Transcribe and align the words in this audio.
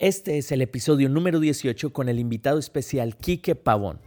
Este 0.00 0.38
es 0.38 0.50
el 0.50 0.62
episodio 0.62 1.10
número 1.10 1.40
18 1.40 1.92
con 1.92 2.08
el 2.08 2.18
invitado 2.18 2.58
especial 2.58 3.18
Quique 3.18 3.54
Pavón. 3.54 4.00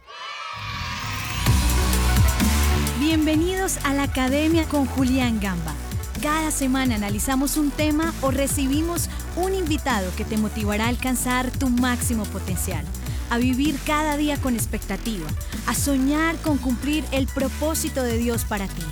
Bienvenidos 2.98 3.76
a 3.84 3.94
la 3.94 4.02
Academia 4.02 4.64
con 4.64 4.86
Julián 4.86 5.38
Gamba. 5.38 5.72
Cada 6.20 6.50
semana 6.50 6.96
analizamos 6.96 7.56
un 7.56 7.70
tema 7.70 8.12
o 8.22 8.32
recibimos 8.32 9.08
un 9.36 9.54
invitado 9.54 10.10
que 10.16 10.24
te 10.24 10.36
motivará 10.36 10.86
a 10.86 10.88
alcanzar 10.88 11.52
tu 11.52 11.68
máximo 11.68 12.24
potencial, 12.24 12.84
a 13.30 13.38
vivir 13.38 13.76
cada 13.86 14.16
día 14.16 14.36
con 14.38 14.54
expectativa, 14.54 15.28
a 15.68 15.74
soñar 15.76 16.34
con 16.38 16.58
cumplir 16.58 17.04
el 17.12 17.28
propósito 17.28 18.02
de 18.02 18.18
Dios 18.18 18.44
para 18.44 18.66
ti. 18.66 18.82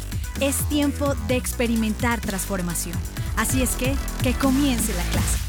Es 0.40 0.68
tiempo 0.68 1.16
de 1.26 1.34
experimentar 1.34 2.20
transformación. 2.20 2.96
Así 3.36 3.60
es 3.60 3.70
que, 3.74 3.92
que 4.22 4.34
comience 4.34 4.94
la 4.94 5.02
clase. 5.10 5.41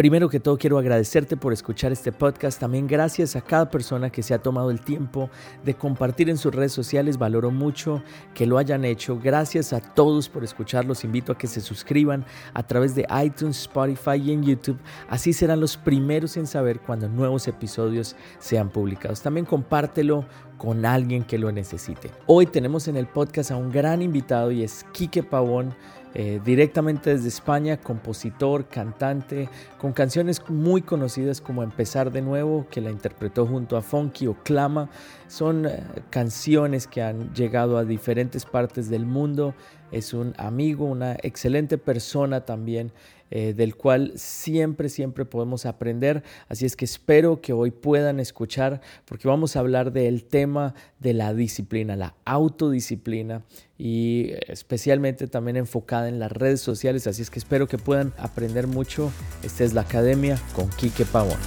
Primero 0.00 0.30
que 0.30 0.40
todo 0.40 0.56
quiero 0.56 0.78
agradecerte 0.78 1.36
por 1.36 1.52
escuchar 1.52 1.92
este 1.92 2.10
podcast. 2.10 2.58
También 2.58 2.86
gracias 2.86 3.36
a 3.36 3.42
cada 3.42 3.70
persona 3.70 4.08
que 4.08 4.22
se 4.22 4.32
ha 4.32 4.38
tomado 4.38 4.70
el 4.70 4.80
tiempo 4.80 5.28
de 5.62 5.74
compartir 5.74 6.30
en 6.30 6.38
sus 6.38 6.54
redes 6.54 6.72
sociales. 6.72 7.18
Valoro 7.18 7.50
mucho 7.50 8.02
que 8.32 8.46
lo 8.46 8.56
hayan 8.56 8.86
hecho. 8.86 9.20
Gracias 9.22 9.74
a 9.74 9.80
todos 9.82 10.30
por 10.30 10.42
escuchar. 10.42 10.86
Los 10.86 11.04
invito 11.04 11.32
a 11.32 11.36
que 11.36 11.46
se 11.46 11.60
suscriban 11.60 12.24
a 12.54 12.62
través 12.62 12.94
de 12.94 13.06
iTunes, 13.22 13.60
Spotify 13.60 14.16
y 14.16 14.32
en 14.32 14.42
YouTube. 14.42 14.78
Así 15.10 15.34
serán 15.34 15.60
los 15.60 15.76
primeros 15.76 16.38
en 16.38 16.46
saber 16.46 16.80
cuando 16.80 17.06
nuevos 17.06 17.46
episodios 17.46 18.16
sean 18.38 18.70
publicados. 18.70 19.20
También 19.20 19.44
compártelo 19.44 20.24
con 20.56 20.86
alguien 20.86 21.24
que 21.24 21.36
lo 21.36 21.52
necesite. 21.52 22.10
Hoy 22.26 22.46
tenemos 22.46 22.88
en 22.88 22.96
el 22.96 23.06
podcast 23.06 23.50
a 23.50 23.56
un 23.56 23.70
gran 23.70 24.00
invitado 24.00 24.50
y 24.50 24.62
es 24.62 24.86
Quique 24.92 25.22
Pavón. 25.22 25.74
Eh, 26.12 26.40
directamente 26.44 27.10
desde 27.10 27.28
España, 27.28 27.76
compositor, 27.76 28.66
cantante, 28.66 29.48
con 29.78 29.92
canciones 29.92 30.42
muy 30.48 30.82
conocidas 30.82 31.40
como 31.40 31.62
Empezar 31.62 32.10
de 32.10 32.20
nuevo, 32.20 32.66
que 32.68 32.80
la 32.80 32.90
interpretó 32.90 33.46
junto 33.46 33.76
a 33.76 33.82
Funky 33.82 34.26
o 34.26 34.34
Clama. 34.42 34.90
Son 35.28 35.66
eh, 35.66 35.84
canciones 36.10 36.88
que 36.88 37.02
han 37.02 37.32
llegado 37.32 37.78
a 37.78 37.84
diferentes 37.84 38.44
partes 38.44 38.90
del 38.90 39.06
mundo. 39.06 39.54
Es 39.92 40.12
un 40.12 40.34
amigo, 40.36 40.84
una 40.84 41.16
excelente 41.22 41.78
persona 41.78 42.40
también 42.40 42.92
eh, 43.30 43.54
del 43.54 43.76
cual 43.76 44.12
siempre, 44.16 44.88
siempre 44.88 45.24
podemos 45.24 45.66
aprender. 45.66 46.22
Así 46.48 46.66
es 46.66 46.74
que 46.74 46.84
espero 46.84 47.40
que 47.40 47.52
hoy 47.52 47.70
puedan 47.70 48.18
escuchar 48.18 48.80
porque 49.04 49.28
vamos 49.28 49.54
a 49.54 49.60
hablar 49.60 49.92
del 49.92 50.24
tema 50.24 50.74
de 50.98 51.14
la 51.14 51.32
disciplina, 51.32 51.94
la 51.94 52.14
autodisciplina 52.24 53.42
y 53.78 54.32
especialmente 54.48 55.28
también 55.28 55.56
enfocada 55.56 56.08
en 56.08 56.18
las 56.18 56.32
redes 56.32 56.60
sociales. 56.60 57.06
Así 57.06 57.22
es 57.22 57.30
que 57.30 57.38
espero 57.38 57.68
que 57.68 57.78
puedan 57.78 58.12
aprender 58.18 58.66
mucho. 58.66 59.12
Esta 59.42 59.64
es 59.64 59.74
la 59.74 59.82
Academia 59.82 60.36
con 60.54 60.68
Quique 60.70 61.04
Pavón. 61.04 61.38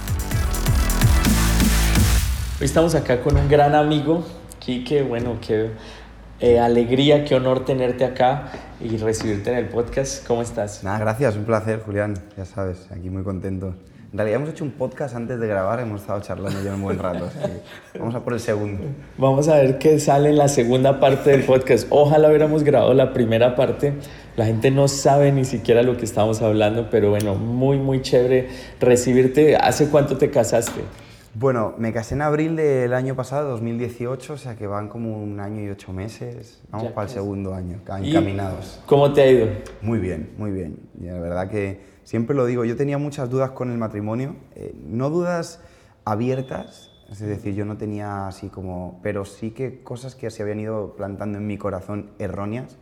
Hoy 2.60 2.66
estamos 2.66 2.94
acá 2.94 3.20
con 3.20 3.36
un 3.36 3.48
gran 3.48 3.74
amigo, 3.74 4.24
Quique, 4.58 5.02
bueno, 5.02 5.38
que 5.40 5.70
eh, 6.40 6.58
alegría, 6.58 7.24
qué 7.24 7.34
honor 7.34 7.64
tenerte 7.64 8.04
acá 8.04 8.50
y 8.80 8.96
recibirte 8.96 9.50
en 9.50 9.58
el 9.58 9.68
podcast. 9.68 10.26
¿Cómo 10.26 10.42
estás? 10.42 10.82
Nada, 10.82 10.98
gracias, 10.98 11.36
un 11.36 11.44
placer, 11.44 11.80
Julián. 11.80 12.14
Ya 12.36 12.44
sabes, 12.44 12.88
aquí 12.90 13.10
muy 13.10 13.22
contento. 13.22 13.74
En 14.14 14.18
realidad 14.18 14.36
hemos 14.36 14.50
hecho 14.50 14.62
un 14.62 14.70
podcast 14.70 15.16
antes 15.16 15.40
de 15.40 15.48
grabar, 15.48 15.80
hemos 15.80 16.02
estado 16.02 16.20
charlando 16.20 16.62
ya 16.62 16.74
un 16.74 16.82
buen 16.82 17.00
rato. 17.00 17.28
Vamos 17.98 18.14
a 18.14 18.20
por 18.20 18.32
el 18.34 18.38
segundo. 18.38 18.84
Vamos 19.18 19.48
a 19.48 19.56
ver 19.56 19.78
qué 19.78 19.98
sale 19.98 20.28
en 20.28 20.38
la 20.38 20.46
segunda 20.46 21.00
parte 21.00 21.30
del 21.30 21.42
podcast. 21.42 21.88
Ojalá 21.90 22.28
hubiéramos 22.28 22.62
grabado 22.62 22.94
la 22.94 23.12
primera 23.12 23.56
parte. 23.56 23.94
La 24.36 24.46
gente 24.46 24.70
no 24.70 24.86
sabe 24.86 25.32
ni 25.32 25.44
siquiera 25.44 25.82
lo 25.82 25.96
que 25.96 26.04
estamos 26.04 26.42
hablando, 26.42 26.90
pero 26.90 27.10
bueno, 27.10 27.34
muy, 27.34 27.78
muy 27.78 28.02
chévere 28.02 28.50
recibirte. 28.78 29.56
¿Hace 29.56 29.88
cuánto 29.88 30.16
te 30.16 30.30
casaste? 30.30 30.82
Bueno, 31.36 31.74
me 31.78 31.92
casé 31.92 32.14
en 32.14 32.22
abril 32.22 32.54
del 32.54 32.94
año 32.94 33.16
pasado, 33.16 33.50
2018, 33.50 34.34
o 34.34 34.36
sea 34.36 34.54
que 34.54 34.68
van 34.68 34.88
como 34.88 35.20
un 35.20 35.40
año 35.40 35.64
y 35.64 35.68
ocho 35.68 35.92
meses. 35.92 36.62
Vamos 36.70 36.92
para 36.92 37.08
el 37.08 37.12
segundo 37.12 37.54
año, 37.54 37.80
encaminados. 37.98 38.80
¿Cómo 38.86 39.12
te 39.12 39.22
ha 39.22 39.26
ido? 39.26 39.48
Muy 39.82 39.98
bien, 39.98 40.32
muy 40.38 40.52
bien. 40.52 40.78
Y 41.00 41.06
la 41.06 41.18
verdad 41.18 41.50
que 41.50 41.80
siempre 42.04 42.36
lo 42.36 42.46
digo, 42.46 42.64
yo 42.64 42.76
tenía 42.76 42.98
muchas 42.98 43.30
dudas 43.30 43.50
con 43.50 43.72
el 43.72 43.78
matrimonio, 43.78 44.36
eh, 44.54 44.76
no 44.86 45.10
dudas 45.10 45.60
abiertas, 46.04 46.92
es 47.10 47.18
decir, 47.18 47.56
yo 47.56 47.64
no 47.64 47.76
tenía 47.76 48.28
así 48.28 48.48
como, 48.48 49.00
pero 49.02 49.24
sí 49.24 49.50
que 49.50 49.82
cosas 49.82 50.14
que 50.14 50.30
se 50.30 50.44
habían 50.44 50.60
ido 50.60 50.94
plantando 50.94 51.38
en 51.38 51.48
mi 51.48 51.58
corazón 51.58 52.10
erróneas. 52.20 52.78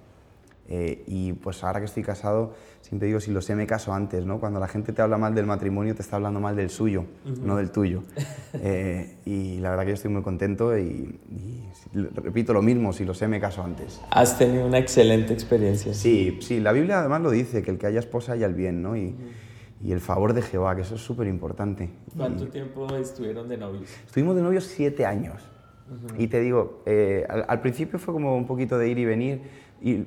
Eh, 0.68 1.04
y 1.06 1.32
pues 1.32 1.64
ahora 1.64 1.80
que 1.80 1.86
estoy 1.86 2.02
casado, 2.02 2.54
siempre 2.92 3.06
digo, 3.06 3.20
si 3.20 3.30
lo 3.30 3.40
sé, 3.40 3.56
me 3.56 3.66
caso 3.66 3.94
antes, 3.94 4.26
¿no? 4.26 4.38
Cuando 4.38 4.60
la 4.60 4.68
gente 4.68 4.92
te 4.92 5.00
habla 5.00 5.16
mal 5.16 5.34
del 5.34 5.46
matrimonio, 5.46 5.94
te 5.94 6.02
está 6.02 6.16
hablando 6.16 6.40
mal 6.40 6.54
del 6.54 6.68
suyo, 6.68 7.06
no 7.42 7.56
del 7.56 7.70
tuyo. 7.70 8.02
Eh, 8.64 9.16
y 9.24 9.58
la 9.60 9.70
verdad 9.70 9.84
que 9.84 9.88
yo 9.88 9.94
estoy 9.94 10.10
muy 10.10 10.22
contento 10.22 10.76
y, 10.76 11.18
repito 12.14 12.52
lo 12.52 12.60
mismo, 12.60 12.92
si 12.92 13.04
lo 13.04 13.14
sé, 13.14 13.26
me 13.26 13.40
caso 13.40 13.62
antes. 13.62 13.98
Has 14.10 14.38
tenido 14.38 14.66
una 14.66 14.78
excelente 14.78 15.32
experiencia. 15.32 15.94
Sí, 15.94 16.38
sí, 16.42 16.60
la 16.60 16.70
Biblia 16.72 17.00
además 17.00 17.22
lo 17.22 17.30
dice, 17.30 17.62
que 17.62 17.70
el 17.70 17.78
que 17.78 17.86
haya 17.86 17.98
esposa 17.98 18.32
haya 18.32 18.46
el 18.46 18.54
bien, 18.54 18.82
¿no? 18.82 18.94
Y, 18.94 19.16
y 19.82 19.90
el 19.90 20.00
favor 20.00 20.34
de 20.34 20.42
Jehová, 20.42 20.76
que 20.76 20.82
eso 20.82 20.96
es 20.96 21.00
súper 21.00 21.28
importante. 21.28 21.88
¿Cuánto 22.14 22.46
tiempo 22.48 22.86
estuvieron 22.94 23.48
de 23.48 23.56
novios? 23.56 23.88
Estuvimos 24.06 24.36
de 24.36 24.42
novios 24.42 24.64
siete 24.64 25.06
años. 25.06 25.42
Y 26.18 26.28
te 26.28 26.40
digo, 26.40 26.82
eh, 26.86 27.26
al, 27.28 27.44
al 27.48 27.60
principio 27.60 27.98
fue 27.98 28.14
como 28.14 28.36
un 28.36 28.46
poquito 28.46 28.78
de 28.78 28.88
ir 28.88 28.98
y 28.98 29.04
venir, 29.04 29.42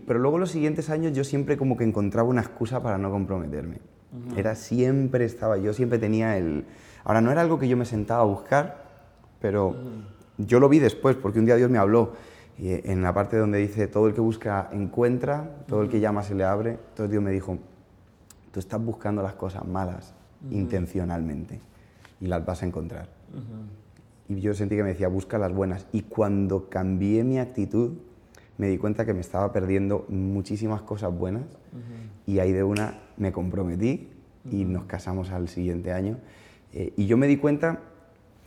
pero 0.08 0.20
luego 0.20 0.38
los 0.38 0.52
siguientes 0.52 0.90
años 0.90 1.14
yo 1.14 1.24
siempre 1.24 1.58
como 1.58 1.76
que 1.76 1.84
encontraba 1.84 2.28
una 2.30 2.42
excusa 2.42 2.82
para 2.82 2.98
no 2.98 3.12
comprometerme. 3.12 3.80
Era 4.38 4.56
siempre 4.56 5.26
estaba, 5.26 5.58
yo 5.58 5.74
siempre 5.74 6.00
tenía 6.00 6.38
el... 6.38 6.66
Ahora, 7.04 7.20
no 7.22 7.32
era 7.32 7.42
algo 7.42 7.60
que 7.60 7.68
yo 7.68 7.76
me 7.76 7.86
sentaba 7.86 8.22
a 8.22 8.26
buscar, 8.26 8.86
pero 9.42 9.76
yo 10.38 10.60
lo 10.60 10.70
vi 10.70 10.80
después, 10.80 11.16
porque 11.18 11.40
un 11.40 11.46
día 11.46 11.56
Dios 11.56 11.70
me 11.70 11.78
habló 11.78 12.14
y 12.58 12.90
en 12.90 13.02
la 13.02 13.14
parte 13.14 13.38
donde 13.38 13.58
dice, 13.58 13.88
todo 13.88 14.08
el 14.08 14.14
que 14.14 14.22
busca 14.22 14.70
encuentra, 14.72 15.58
todo 15.68 15.82
el 15.82 15.90
que 15.90 16.00
llama 16.00 16.24
se 16.24 16.36
le 16.36 16.46
abre. 16.46 16.72
Entonces 16.72 17.12
Dios 17.12 17.22
me 17.22 17.32
dijo, 17.32 17.58
tú 18.52 18.60
estás 18.60 18.84
buscando 18.84 19.22
las 19.22 19.34
cosas 19.34 19.68
malas 19.68 20.14
intencionalmente 20.50 21.60
y 22.22 22.28
las 22.28 22.46
vas 22.46 22.64
a 22.64 22.66
encontrar. 22.66 23.10
Y 24.28 24.40
yo 24.42 24.54
sentí 24.54 24.76
que 24.76 24.84
me 24.84 24.90
decía, 24.90 25.08
busca 25.08 25.38
las 25.38 25.54
buenas. 25.54 25.88
Y 25.92 26.02
cuando 26.02 26.70
cambié 26.70 27.24
mi 27.24 27.38
actitud, 27.38 27.94
me 28.58 28.68
di 28.68 28.78
cuenta 28.78 29.06
que 29.06 29.14
me 29.14 29.22
estaba 29.22 29.52
perdiendo 29.52 30.06
muchísimas 30.10 30.82
cosas 30.82 31.16
buenas 31.16 31.44
y 32.26 32.40
ahí 32.40 32.54
de 32.54 32.64
una 32.64 33.00
me 33.18 33.32
comprometí 33.32 34.10
y 34.50 34.64
nos 34.66 34.86
casamos 34.86 35.32
al 35.32 35.50
siguiente 35.50 35.92
año. 35.92 36.18
Eh, 36.74 36.94
y 36.96 37.06
yo 37.06 37.18
me 37.18 37.28
di 37.28 37.38
cuenta 37.38 37.82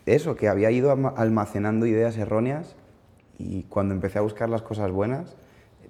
eso, 0.06 0.34
que 0.34 0.48
había 0.48 0.70
ido 0.70 0.90
almacenando 1.16 1.86
ideas 1.86 2.16
erróneas 2.16 2.76
y 3.38 3.64
cuando 3.64 3.94
empecé 3.94 4.18
a 4.18 4.22
buscar 4.22 4.48
las 4.48 4.62
cosas 4.62 4.90
buenas 4.90 5.36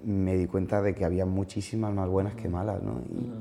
me 0.03 0.35
di 0.35 0.47
cuenta 0.47 0.81
de 0.81 0.95
que 0.95 1.05
había 1.05 1.25
muchísimas 1.25 1.93
más 1.93 2.07
buenas 2.07 2.35
que 2.35 2.49
malas, 2.49 2.81
¿no? 2.81 3.01
Y, 3.09 3.31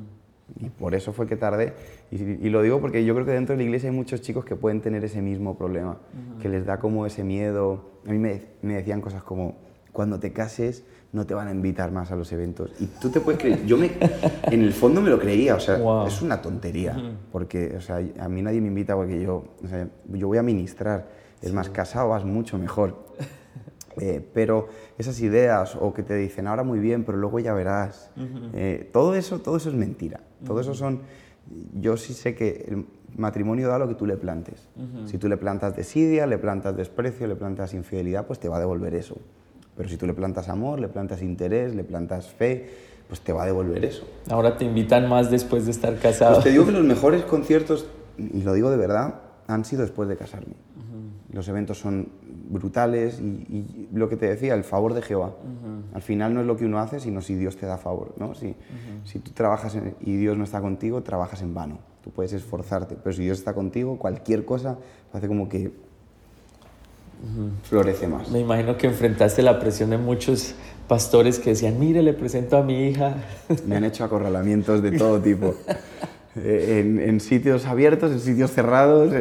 y 0.60 0.69
por 0.69 0.94
eso 0.94 1.12
fue 1.12 1.26
que 1.26 1.36
tardé. 1.36 1.75
Y, 2.10 2.22
y, 2.22 2.50
lo 2.50 2.62
digo 2.62 2.81
porque 2.81 3.04
yo 3.04 3.14
creo 3.14 3.26
que 3.26 3.32
dentro 3.32 3.54
de 3.54 3.59
la 3.59 3.64
iglesia 3.64 3.91
hay 3.91 3.97
muchos 3.97 4.20
chicos 4.22 4.44
que 4.44 4.56
pueden 4.56 4.81
tener 4.81 5.04
ese 5.04 5.22
mismo 5.22 5.56
problema, 5.56 5.98
que 6.41 6.48
les 6.48 6.64
da 6.64 6.78
como 6.78 7.06
ese 7.06 7.25
miedo. 7.25 7.91
A 8.06 8.10
mí 8.10 8.19
me, 8.19 8.42
me 8.62 8.75
decían 8.75 9.00
cosas 9.00 9.22
como, 9.22 9.56
cuando 9.92 10.19
te 10.19 10.32
cases 10.32 10.84
no 11.12 11.26
te 11.26 11.34
van 11.34 11.48
a 11.48 11.50
invitar 11.50 11.91
más 11.91 12.12
a 12.12 12.16
los 12.16 12.31
eventos. 12.32 12.70
Y 12.78 12.87
tú 12.87 13.10
te 13.10 13.20
puedes 13.20 13.41
creer, 13.41 13.64
yo 13.64 13.76
me, 13.76 13.91
en 14.44 14.62
el 14.62 14.72
fondo 14.72 15.00
me 15.00 15.10
lo 15.10 15.19
creía, 15.19 15.54
o 15.54 15.60
sea, 15.60 15.78
es 16.06 16.22
una 16.22 16.42
tontería, 16.42 17.16
porque 17.32 17.75
o 17.76 17.81
sea, 17.81 18.00
a 18.19 18.28
mí 18.28 18.42
nadie 18.42 18.60
me 18.60 18.69
invita 18.69 18.94
porque 18.94 19.20
yo, 19.20 19.44
o 19.64 19.69
sea, 19.69 19.88
yo 20.12 20.28
voy 20.28 20.38
a 20.38 20.42
ministrar, 20.42 21.08
es 21.41 21.53
más, 21.53 21.70
casado 21.70 22.10
vas 22.10 22.25
mucho 22.25 22.58
mejor. 22.58 23.06
Eh, 24.00 24.25
pero 24.32 24.69
esas 24.97 25.20
ideas 25.22 25.75
o 25.75 25.92
que 25.92 26.04
te 26.04 26.14
dicen 26.14 26.47
ahora 26.47 26.62
muy 26.62 26.78
bien, 26.78 27.03
pero 27.03 27.19
luego 27.19 27.41
ya 27.41 27.53
verás, 27.53 28.12
eh, 28.53 28.88
todo, 28.92 29.16
eso, 29.16 29.41
todo 29.41 29.56
eso 29.56 29.70
es 29.70 29.75
mentira. 29.75 30.20
Todo 30.47 30.60
eso 30.60 30.75
son, 30.75 31.00
yo 31.75 31.97
sí 31.97 32.15
sé 32.15 32.34
que 32.34 32.66
el 32.69 32.87
matrimonio 33.16 33.69
da 33.69 33.78
lo 33.78 33.88
que 33.88 33.94
tú 33.94 34.06
le 34.06 34.17
plantes. 34.17 34.69
Si 35.06 35.19
tú 35.19 35.29
le 35.29 35.37
plantas 35.37 35.76
desidia, 35.76 36.26
le 36.26 36.38
plantas 36.38 36.76
desprecio, 36.76 37.26
le 37.26 37.37
plantas 37.37 37.75
infidelidad, 37.75 38.26
pues 38.26 38.38
te 38.38 38.49
va 38.49 38.56
a 38.56 38.61
devolver 38.61 38.94
eso. 38.94 39.17
Pero 39.76 39.88
si 39.88 39.96
tú 39.96 40.06
le 40.06 40.14
plantas 40.14 40.49
amor, 40.49 40.81
le 40.81 40.88
plantas 40.88 41.23
interés, 41.23 41.75
le 41.75 41.85
plantas 41.85 42.29
fe, 42.29 42.69
pues 43.08 43.20
te 43.20 43.32
va 43.32 43.44
a 43.44 43.46
devolver 43.46 43.85
eso. 43.85 44.06
Ahora 44.29 44.56
te 44.56 44.64
invitan 44.64 45.08
más 45.08 45.31
después 45.31 45.64
de 45.64 45.70
estar 45.70 45.96
casado. 45.99 46.35
Pues 46.35 46.44
te 46.44 46.50
digo 46.50 46.67
que 46.67 46.73
los 46.73 46.84
mejores 46.84 47.25
conciertos, 47.25 47.87
y 48.19 48.43
lo 48.43 48.52
digo 48.52 48.70
de 48.70 48.76
verdad, 48.76 49.14
han 49.46 49.64
sido 49.64 49.82
después 49.82 50.08
de 50.08 50.17
casarme. 50.17 50.55
Los 51.32 51.46
eventos 51.48 51.78
son 51.78 52.08
brutales 52.48 53.20
y, 53.20 53.88
lo 53.92 54.08
que 54.08 54.16
te 54.16 54.26
decía, 54.26 54.54
el 54.54 54.64
favor 54.64 54.94
de 54.94 55.02
Jehová. 55.02 55.34
Al 55.92 56.02
final 56.02 56.32
no 56.32 56.40
es 56.40 56.46
lo 56.46 56.56
que 56.56 56.64
uno 56.64 56.78
hace, 56.78 57.00
sino 57.00 57.20
si 57.20 57.34
Dios 57.34 57.56
te 57.56 57.66
da 57.66 57.76
favor. 57.76 58.14
¿no? 58.16 58.34
Si, 58.34 58.54
si 59.04 59.19
tú 59.19 59.32
trabajas 59.32 59.76
y 60.00 60.16
Dios 60.16 60.36
no 60.38 60.44
está 60.44 60.60
contigo, 60.60 61.02
trabajas 61.02 61.42
en 61.42 61.54
vano. 61.54 61.78
Tú 62.02 62.10
puedes 62.10 62.32
esforzarte, 62.32 62.96
pero 63.02 63.14
si 63.14 63.22
Dios 63.22 63.38
está 63.38 63.52
contigo, 63.52 63.98
cualquier 63.98 64.44
cosa 64.44 64.78
hace 65.12 65.28
como 65.28 65.48
que 65.48 65.70
florece 67.64 68.06
más. 68.06 68.31
Me 68.31 68.40
imagino 68.40 68.76
que 68.76 68.86
enfrentaste 68.86 69.42
la 69.42 69.58
presión 69.58 69.90
de 69.90 69.98
muchos 69.98 70.54
pastores 70.86 71.38
que 71.38 71.50
decían, 71.50 71.78
mire, 71.78 72.02
le 72.02 72.14
presento 72.14 72.56
a 72.56 72.62
mi 72.62 72.88
hija. 72.88 73.16
Me 73.66 73.76
han 73.76 73.84
hecho 73.84 74.04
acorralamientos 74.04 74.82
de 74.82 74.92
todo 74.92 75.20
tipo. 75.20 75.54
Eh, 76.36 76.84
en, 76.84 77.00
en, 77.00 77.19
sitios 77.19 77.66
abiertos, 77.66 78.12
en 78.12 78.20
sitios 78.20 78.52
cerrados. 78.52 79.12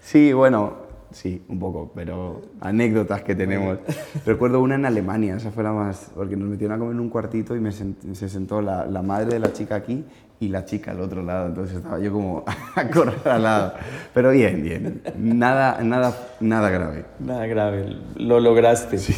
Sí, 0.00 0.32
bueno, 0.32 0.74
sí, 1.10 1.42
un 1.48 1.58
poco, 1.58 1.92
pero 1.94 2.42
anécdotas 2.60 3.22
que 3.22 3.34
tenemos. 3.34 3.78
Recuerdo 4.26 4.60
una 4.60 4.74
en 4.74 4.86
Alemania, 4.86 5.36
esa 5.36 5.50
fue 5.50 5.62
la 5.64 5.72
más. 5.72 6.10
Porque 6.14 6.36
nos 6.36 6.48
metieron 6.48 6.76
a 6.76 6.78
comer 6.78 6.94
en 6.94 7.00
un 7.00 7.10
cuartito 7.10 7.56
y 7.56 7.60
me 7.60 7.72
se 7.72 8.28
sentó 8.28 8.60
la, 8.60 8.86
la 8.86 9.02
madre 9.02 9.34
de 9.34 9.38
la 9.38 9.52
chica 9.52 9.74
aquí 9.76 10.04
y 10.38 10.48
la 10.48 10.64
chica 10.64 10.90
al 10.90 11.00
otro 11.00 11.22
lado, 11.22 11.46
entonces 11.46 11.76
estaba 11.76 11.98
yo 11.98 12.12
como 12.12 12.44
a 12.74 12.88
correr 12.88 13.26
al 13.26 13.42
lado. 13.42 13.72
Pero 14.12 14.30
bien, 14.30 14.62
bien, 14.62 15.02
nada, 15.18 15.82
nada, 15.82 16.14
nada 16.40 16.70
grave. 16.70 17.04
Nada 17.18 17.46
grave, 17.46 17.96
lo 18.16 18.40
lograste. 18.40 18.98
Sí. 18.98 19.14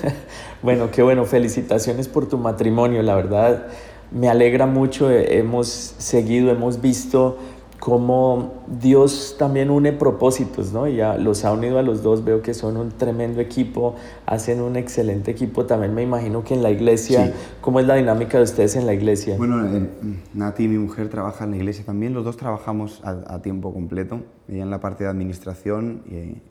bueno, 0.62 0.90
qué 0.90 1.02
bueno, 1.02 1.24
felicitaciones 1.24 2.08
por 2.08 2.28
tu 2.28 2.38
matrimonio, 2.38 3.02
la 3.02 3.14
verdad 3.14 3.66
me 4.14 4.28
alegra 4.28 4.66
mucho, 4.66 5.10
hemos 5.10 5.68
seguido, 5.68 6.50
hemos 6.50 6.82
visto 6.82 7.38
cómo 7.82 8.62
Dios 8.80 9.34
también 9.36 9.68
une 9.68 9.92
propósitos, 9.92 10.72
¿no? 10.72 10.86
Ya 10.86 11.18
los 11.18 11.44
ha 11.44 11.52
unido 11.52 11.80
a 11.80 11.82
los 11.82 12.00
dos, 12.04 12.24
veo 12.24 12.40
que 12.40 12.54
son 12.54 12.76
un 12.76 12.92
tremendo 12.92 13.40
equipo, 13.40 13.96
hacen 14.24 14.60
un 14.60 14.76
excelente 14.76 15.32
equipo. 15.32 15.66
También 15.66 15.92
me 15.92 16.00
imagino 16.04 16.44
que 16.44 16.54
en 16.54 16.62
la 16.62 16.70
iglesia, 16.70 17.34
¿cómo 17.60 17.80
es 17.80 17.86
la 17.88 17.96
dinámica 17.96 18.38
de 18.38 18.44
ustedes 18.44 18.76
en 18.76 18.86
la 18.86 18.94
iglesia? 18.94 19.36
Bueno, 19.36 19.66
eh, 19.66 19.88
Nati, 20.32 20.68
mi 20.68 20.78
mujer, 20.78 21.08
trabaja 21.08 21.42
en 21.42 21.50
la 21.50 21.56
iglesia 21.56 21.84
también, 21.84 22.14
los 22.14 22.24
dos 22.24 22.36
trabajamos 22.36 23.02
a, 23.02 23.42
tiempo 23.42 23.74
completo, 23.74 24.20
ella 24.46 24.62
en 24.62 24.70
la 24.70 24.78
parte 24.78 25.02
de 25.02 25.10
administración 25.10 26.04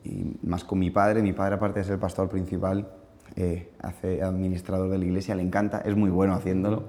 y, 0.04 0.38
más 0.46 0.66
con 0.66 0.80
mi 0.80 0.90
padre. 0.90 1.22
Mi 1.22 1.32
padre, 1.32 1.56
aparte 1.56 1.80
de 1.80 1.86
ser 1.86 1.98
pastor 1.98 2.28
principal, 2.28 2.90
eh, 3.38 3.70
hace 3.80 4.22
administrador 4.22 4.90
de 4.90 4.98
la 4.98 5.06
iglesia, 5.06 5.34
le 5.36 5.44
encanta, 5.44 5.82
es 5.86 5.96
muy 5.96 6.10
bueno 6.10 6.34
haciéndolo. 6.34 6.84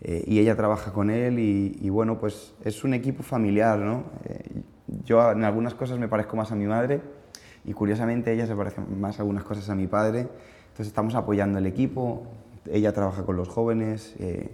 Eh, 0.00 0.24
y 0.26 0.38
ella 0.38 0.56
trabaja 0.56 0.92
con 0.92 1.10
él 1.10 1.38
y, 1.38 1.88
bueno, 1.88 2.18
pues 2.18 2.54
es 2.62 2.84
un 2.84 2.94
equipo 2.94 3.22
familiar, 3.22 3.78
¿no? 3.78 4.04
Eh, 4.24 4.62
yo 5.04 5.30
en 5.30 5.44
algunas 5.44 5.74
cosas 5.74 5.98
me 5.98 6.08
parezco 6.08 6.36
más 6.36 6.52
a 6.52 6.54
mi 6.54 6.66
madre 6.66 7.00
y 7.64 7.72
curiosamente 7.72 8.32
ella 8.32 8.46
se 8.46 8.54
parece 8.54 8.82
más 8.82 9.18
a 9.18 9.22
algunas 9.22 9.44
cosas 9.44 9.70
a 9.70 9.74
mi 9.74 9.86
padre, 9.86 10.20
entonces 10.20 10.88
estamos 10.88 11.14
apoyando 11.14 11.58
el 11.58 11.66
equipo, 11.66 12.26
ella 12.70 12.92
trabaja 12.92 13.24
con 13.24 13.36
los 13.36 13.48
jóvenes, 13.48 14.14
eh, 14.18 14.50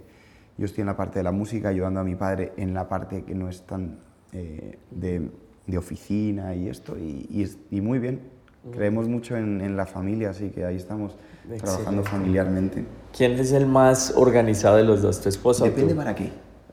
yo 0.57 0.65
estoy 0.65 0.81
en 0.81 0.87
la 0.87 0.95
parte 0.95 1.19
de 1.19 1.23
la 1.23 1.33
música 1.33 1.69
ayudando 1.69 1.99
a 1.99 2.03
mi 2.03 2.15
padre 2.15 2.53
en 2.55 2.73
la 2.73 2.87
parte 2.87 3.23
que 3.23 3.35
no 3.35 3.49
es 3.49 3.63
tan 3.63 3.99
de, 4.31 5.29
oficina 5.77 6.55
y 6.55 6.69
esto, 6.69 6.97
y, 6.97 7.81
muy 7.81 7.99
bien, 7.99 8.21
creemos 8.69 9.07
mucho 9.07 9.35
en, 9.35 9.61
en 9.61 9.75
la 9.75 9.85
familia, 9.85 10.29
así 10.29 10.49
que 10.49 10.65
ahí 10.65 10.75
estamos 10.75 11.15
trabajando 11.59 12.03
familiarmente. 12.03 12.85
¿Quién 13.15 13.33
es 13.33 13.51
el 13.51 13.65
más 13.65 14.13
organizado 14.15 14.77
de 14.77 14.83
los 14.83 15.01
dos, 15.01 15.21
tu 15.21 15.29
esposa 15.29 15.65
Depende 15.65 15.93
o 15.93 15.97
para 15.97 16.15
qué. 16.15 16.29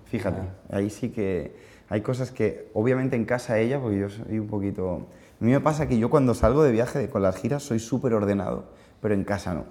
Fíjate, 0.06 0.40
ah. 0.40 0.76
ahí 0.76 0.90
sí 0.90 1.10
que 1.10 1.56
hay 1.88 2.00
cosas 2.02 2.30
que, 2.30 2.70
obviamente 2.74 3.16
en 3.16 3.24
casa 3.24 3.58
ella, 3.58 3.80
porque 3.80 3.98
yo 3.98 4.08
soy 4.10 4.38
un 4.38 4.46
poquito... 4.46 5.08
A 5.40 5.44
mí 5.44 5.52
me 5.52 5.60
pasa 5.60 5.86
que 5.86 5.98
yo 5.98 6.10
cuando 6.10 6.34
salgo 6.34 6.62
de 6.62 6.72
viaje 6.72 7.08
con 7.08 7.22
las 7.22 7.36
giras 7.36 7.62
soy 7.62 7.78
súper 7.78 8.12
ordenado, 8.12 8.64
pero 9.00 9.14
en 9.14 9.24
casa 9.24 9.54
no. 9.54 9.64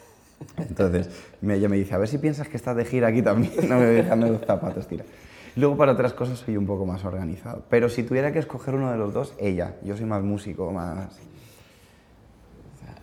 Entonces, 0.58 1.08
ella 1.42 1.68
me 1.68 1.76
dice, 1.76 1.94
a 1.94 1.98
ver 1.98 2.08
si 2.08 2.18
piensas 2.18 2.48
que 2.48 2.56
estás 2.56 2.76
de 2.76 2.84
gira 2.84 3.08
aquí 3.08 3.22
también, 3.22 3.52
no 3.68 3.78
me 3.78 3.86
dejando 3.86 4.28
los 4.28 4.44
zapatos, 4.44 4.86
tira. 4.88 5.04
Luego 5.56 5.76
para 5.76 5.92
otras 5.92 6.12
cosas 6.12 6.40
soy 6.40 6.56
un 6.56 6.66
poco 6.66 6.84
más 6.84 7.04
organizado. 7.04 7.62
Pero 7.70 7.88
si 7.88 8.02
tuviera 8.02 8.32
que 8.32 8.40
escoger 8.40 8.74
uno 8.74 8.90
de 8.90 8.98
los 8.98 9.14
dos, 9.14 9.34
ella. 9.38 9.76
Yo 9.84 9.96
soy 9.96 10.04
más 10.04 10.22
músico, 10.22 10.72
más 10.72 11.20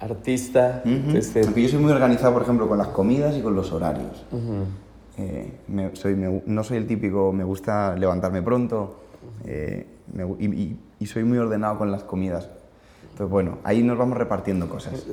artista. 0.02 0.82
Este 1.14 1.44
yo 1.44 1.70
soy 1.70 1.80
muy 1.80 1.92
organizado, 1.92 2.34
por 2.34 2.42
ejemplo, 2.42 2.68
con 2.68 2.78
las 2.78 2.88
comidas 2.88 3.38
y 3.38 3.42
con 3.42 3.56
los 3.56 3.72
horarios. 3.72 4.26
Eh, 5.18 5.54
soy, 5.94 6.16
no 6.46 6.64
soy 6.64 6.78
el 6.78 6.88
típico, 6.88 7.32
me 7.32 7.44
gusta 7.44 7.96
levantarme 7.96 8.42
pronto 8.42 9.02
eh, 9.46 9.86
y, 10.40 11.06
soy 11.06 11.24
muy 11.24 11.38
ordenado 11.38 11.78
con 11.78 11.92
las 11.92 12.04
comidas. 12.04 12.50
Entonces, 13.04 13.30
bueno, 13.30 13.60
ahí 13.64 13.84
nos 13.84 13.98
vamos 13.98 14.18
repartiendo 14.18 14.70
cosas. 14.70 15.06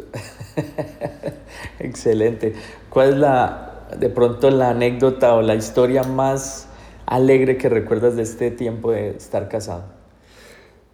Excelente. 1.79 2.55
¿Cuál 2.89 3.11
es 3.11 3.17
la, 3.17 3.87
de 3.99 4.09
pronto 4.09 4.51
la 4.51 4.71
anécdota 4.71 5.35
o 5.35 5.43
la 5.43 5.55
historia 5.55 6.03
más 6.05 6.69
alegre 7.07 7.57
que 7.57 7.69
recuerdas 7.69 8.17
de 8.17 8.23
este 8.23 8.51
tiempo 8.51 8.93
de 8.93 9.11
estar 9.11 9.49
casado? 9.49 9.98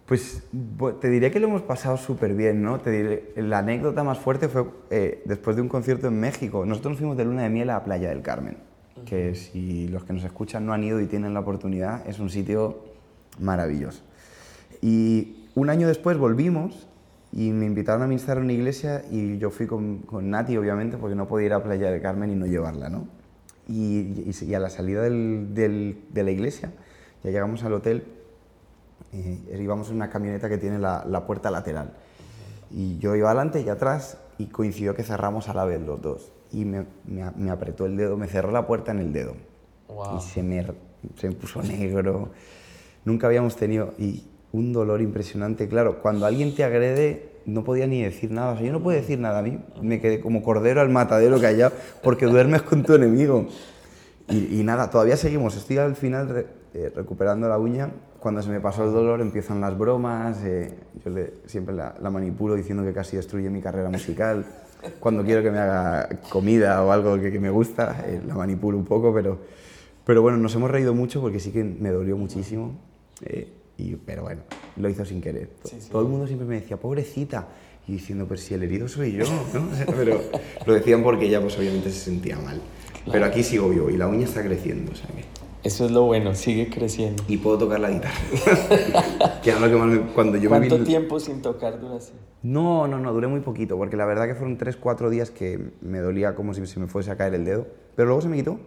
Pues 0.05 0.43
te 1.01 1.09
diría 1.09 1.31
que 1.31 1.39
lo 1.39 1.47
hemos 1.47 1.63
pasado 1.63 1.97
súper 1.97 2.35
bien, 2.35 2.61
¿no? 2.61 2.79
Te 2.79 2.91
diré, 2.91 3.33
la 3.37 3.59
anécdota 3.59 4.03
más 4.03 4.19
fuerte 4.19 4.49
fue 4.49 4.65
eh, 4.91 5.23
después 5.25 5.55
de 5.55 5.63
un 5.63 5.67
concierto 5.67 6.07
en 6.07 6.19
México. 6.19 6.63
Nosotros 6.63 6.91
nos 6.91 6.99
fuimos 6.99 7.17
de 7.17 7.25
luna 7.25 7.41
de 7.41 7.49
miel 7.49 7.71
a 7.71 7.83
Playa 7.83 8.09
del 8.09 8.21
Carmen, 8.21 8.57
que 9.05 9.33
si 9.33 9.87
los 9.87 10.03
que 10.03 10.13
nos 10.13 10.23
escuchan 10.23 10.63
no 10.63 10.73
han 10.73 10.83
ido 10.83 11.01
y 11.01 11.07
tienen 11.07 11.33
la 11.33 11.39
oportunidad, 11.39 12.07
es 12.07 12.19
un 12.19 12.29
sitio 12.29 12.83
maravilloso. 13.39 14.03
Y 14.79 15.47
un 15.55 15.71
año 15.71 15.87
después 15.87 16.19
volvimos 16.19 16.87
y 17.31 17.49
me 17.49 17.65
invitaron 17.65 18.03
a 18.03 18.07
ministrar 18.07 18.37
en 18.37 18.43
una 18.43 18.53
iglesia 18.53 19.03
y 19.09 19.39
yo 19.39 19.49
fui 19.49 19.65
con, 19.65 19.99
con, 19.99 20.29
Nati, 20.29 20.55
obviamente, 20.55 20.97
porque 20.97 21.15
no 21.15 21.27
podía 21.27 21.47
ir 21.47 21.53
a 21.53 21.63
Playa 21.63 21.89
del 21.89 22.01
Carmen 22.01 22.29
y 22.29 22.35
no 22.35 22.45
llevarla, 22.45 22.89
¿no? 22.89 23.07
Y, 23.67 24.23
y, 24.39 24.53
a 24.53 24.59
la 24.59 24.69
salida 24.69 25.01
del, 25.01 25.55
del, 25.55 25.97
de 26.11 26.23
la 26.23 26.29
iglesia, 26.29 26.71
ya 27.23 27.31
llegamos 27.31 27.63
al 27.63 27.73
hotel 27.73 28.03
eh, 29.21 29.59
íbamos 29.61 29.89
en 29.89 29.95
una 29.95 30.09
camioneta 30.09 30.49
que 30.49 30.57
tiene 30.57 30.79
la, 30.79 31.05
la, 31.07 31.25
puerta 31.25 31.51
lateral. 31.51 31.93
Y 32.71 32.97
yo 32.97 33.15
iba 33.15 33.29
adelante 33.29 33.61
y 33.61 33.69
atrás 33.69 34.17
y 34.37 34.47
coincidió 34.47 34.95
que 34.95 35.03
cerramos 35.03 35.49
a 35.49 35.53
la 35.53 35.65
vez 35.65 35.81
los 35.81 36.01
dos. 36.01 36.31
Y 36.51 36.65
me, 36.65 36.85
me, 37.05 37.49
apretó 37.49 37.85
el 37.85 37.97
dedo, 37.97 38.17
me 38.17 38.27
cerró 38.27 38.51
la 38.51 38.65
puerta 38.67 38.91
en 38.91 38.99
el 38.99 39.13
dedo. 39.13 39.35
Y 40.17 40.21
se 40.21 40.43
me, 40.43 40.65
se 41.15 41.29
me 41.29 41.35
puso 41.35 41.61
negro. 41.63 42.29
Nunca 43.03 43.27
habíamos 43.27 43.55
tenido 43.55 43.93
y 43.97 44.23
un 44.51 44.73
dolor 44.73 45.01
impresionante. 45.01 45.67
Claro, 45.67 46.01
cuando 46.01 46.25
alguien 46.25 46.55
te 46.55 46.63
agrede 46.63 47.35
no 47.45 47.63
podía 47.63 47.87
ni 47.87 48.01
decir 48.01 48.31
nada. 48.31 48.53
O 48.53 48.57
sea, 48.57 48.65
yo 48.65 48.73
no 48.73 48.81
puedo 48.81 48.97
decir 48.97 49.19
nada. 49.19 49.39
A 49.39 49.41
mí 49.41 49.59
me 49.81 50.01
quedé 50.01 50.19
como 50.19 50.41
cordero 50.41 50.81
al 50.81 50.89
matadero 50.89 51.39
callado 51.39 51.75
porque 52.01 52.25
duermes 52.25 52.63
con 52.63 52.83
tu 52.83 52.93
enemigo. 52.93 53.47
Y, 54.29 54.59
y 54.59 54.63
nada, 54.63 54.89
todavía 54.89 55.17
seguimos. 55.17 55.55
Estoy 55.55 55.77
al 55.77 55.95
final 55.95 56.47
eh, 56.73 56.91
recuperando 56.93 57.47
la 57.47 57.57
uña 57.57 57.91
cuando 58.25 58.41
se 58.41 58.49
me 58.49 58.59
pasó 58.59 58.85
el 58.85 58.91
dolor 58.91 59.21
empiezan 59.21 59.61
las 59.61 59.77
bromas, 59.77 60.43
eh, 60.43 60.73
yo 61.03 61.11
le, 61.11 61.33
siempre 61.45 61.75
la, 61.75 61.93
manipulo 62.09 62.55
diciendo 62.55 62.83
que 62.83 62.91
casi 62.91 63.17
destruye 63.17 63.51
mi 63.51 63.61
carrera 63.61 63.87
musical. 63.87 64.43
Cuando 64.99 65.23
quiero 65.23 65.43
que 65.43 65.51
me 65.51 65.59
haga 65.59 66.09
comida 66.27 66.83
o 66.83 66.91
algo 66.91 67.19
que, 67.19 67.39
me 67.39 67.51
gusta, 67.51 68.03
eh, 68.07 68.19
la 68.25 68.33
manipulo 68.33 68.79
un 68.79 68.85
poco, 68.85 69.13
pero, 69.13 69.37
pero 70.03 70.23
bueno, 70.23 70.39
nos 70.39 70.55
hemos 70.55 70.71
reído 70.71 70.95
mucho 70.95 71.21
porque 71.21 71.39
sí 71.39 71.51
que 71.51 71.63
me 71.63 71.91
dolió 71.91 72.17
muchísimo. 72.17 72.79
Eh, 73.21 73.47
y, 73.77 73.95
pero 73.95 74.23
bueno, 74.23 74.41
lo 74.77 74.89
hizo 74.89 75.05
sin 75.05 75.21
querer. 75.21 75.51
Todo 75.91 76.01
el 76.01 76.07
mundo 76.07 76.25
siempre 76.25 76.47
me 76.47 76.55
decía, 76.55 76.77
pobrecita, 76.77 77.47
y 77.87 77.91
diciendo, 77.91 78.25
pero 78.27 78.41
si 78.41 78.55
el 78.55 78.63
herido 78.63 78.87
soy 78.87 79.11
yo, 79.11 79.25
¿no? 79.53 79.69
Pero 79.95 80.19
lo 80.65 80.73
decían 80.73 81.03
porque 81.03 81.27
ella 81.27 81.41
pues 81.41 81.59
obviamente 81.59 81.91
se 81.91 81.99
sentía 81.99 82.39
mal. 82.39 82.59
Pero 83.11 83.25
aquí 83.25 83.43
sigo 83.43 83.73
yo 83.73 83.89
y 83.89 83.97
la 83.97 84.07
uña 84.07 84.25
está 84.25 84.43
creciendo, 84.43 84.91
o 84.91 84.95
sea 84.95 85.07
que... 85.07 85.23
Eso 85.63 85.85
es 85.85 85.91
lo 85.91 86.03
bueno, 86.03 86.35
sigue 86.35 86.69
creciendo. 86.69 87.23
Y 87.27 87.37
puedo 87.37 87.57
tocar 87.57 87.79
la 87.79 87.89
guitarra. 87.89 88.13
que 89.43 89.49
es 89.49 89.59
lo 89.59 89.67
que 89.67 89.75
más 89.75 89.99
cuando 90.13 90.37
yo 90.37 90.47
¿Cuánto 90.47 90.83
tiempo 90.83 91.19
sin 91.19 91.41
tocar 91.41 91.79
duraste? 91.79 92.13
No, 92.43 92.87
no, 92.87 92.99
no, 92.99 93.11
duré 93.11 93.25
muy 93.25 93.39
poquito, 93.39 93.75
porque 93.75 93.97
la 93.97 94.05
verdad 94.05 94.27
que 94.27 94.35
fueron 94.35 94.57
3, 94.57 94.77
4 94.77 95.09
días 95.09 95.31
que 95.31 95.71
me 95.81 95.97
dolía 95.97 96.35
como 96.35 96.53
si 96.53 96.63
se 96.67 96.79
me 96.79 96.85
fuese 96.85 97.09
a 97.09 97.17
caer 97.17 97.33
el 97.33 97.45
dedo. 97.45 97.65
Pero 97.95 98.09
luego 98.09 98.21
se 98.21 98.29
me 98.29 98.37
quitó. 98.37 98.59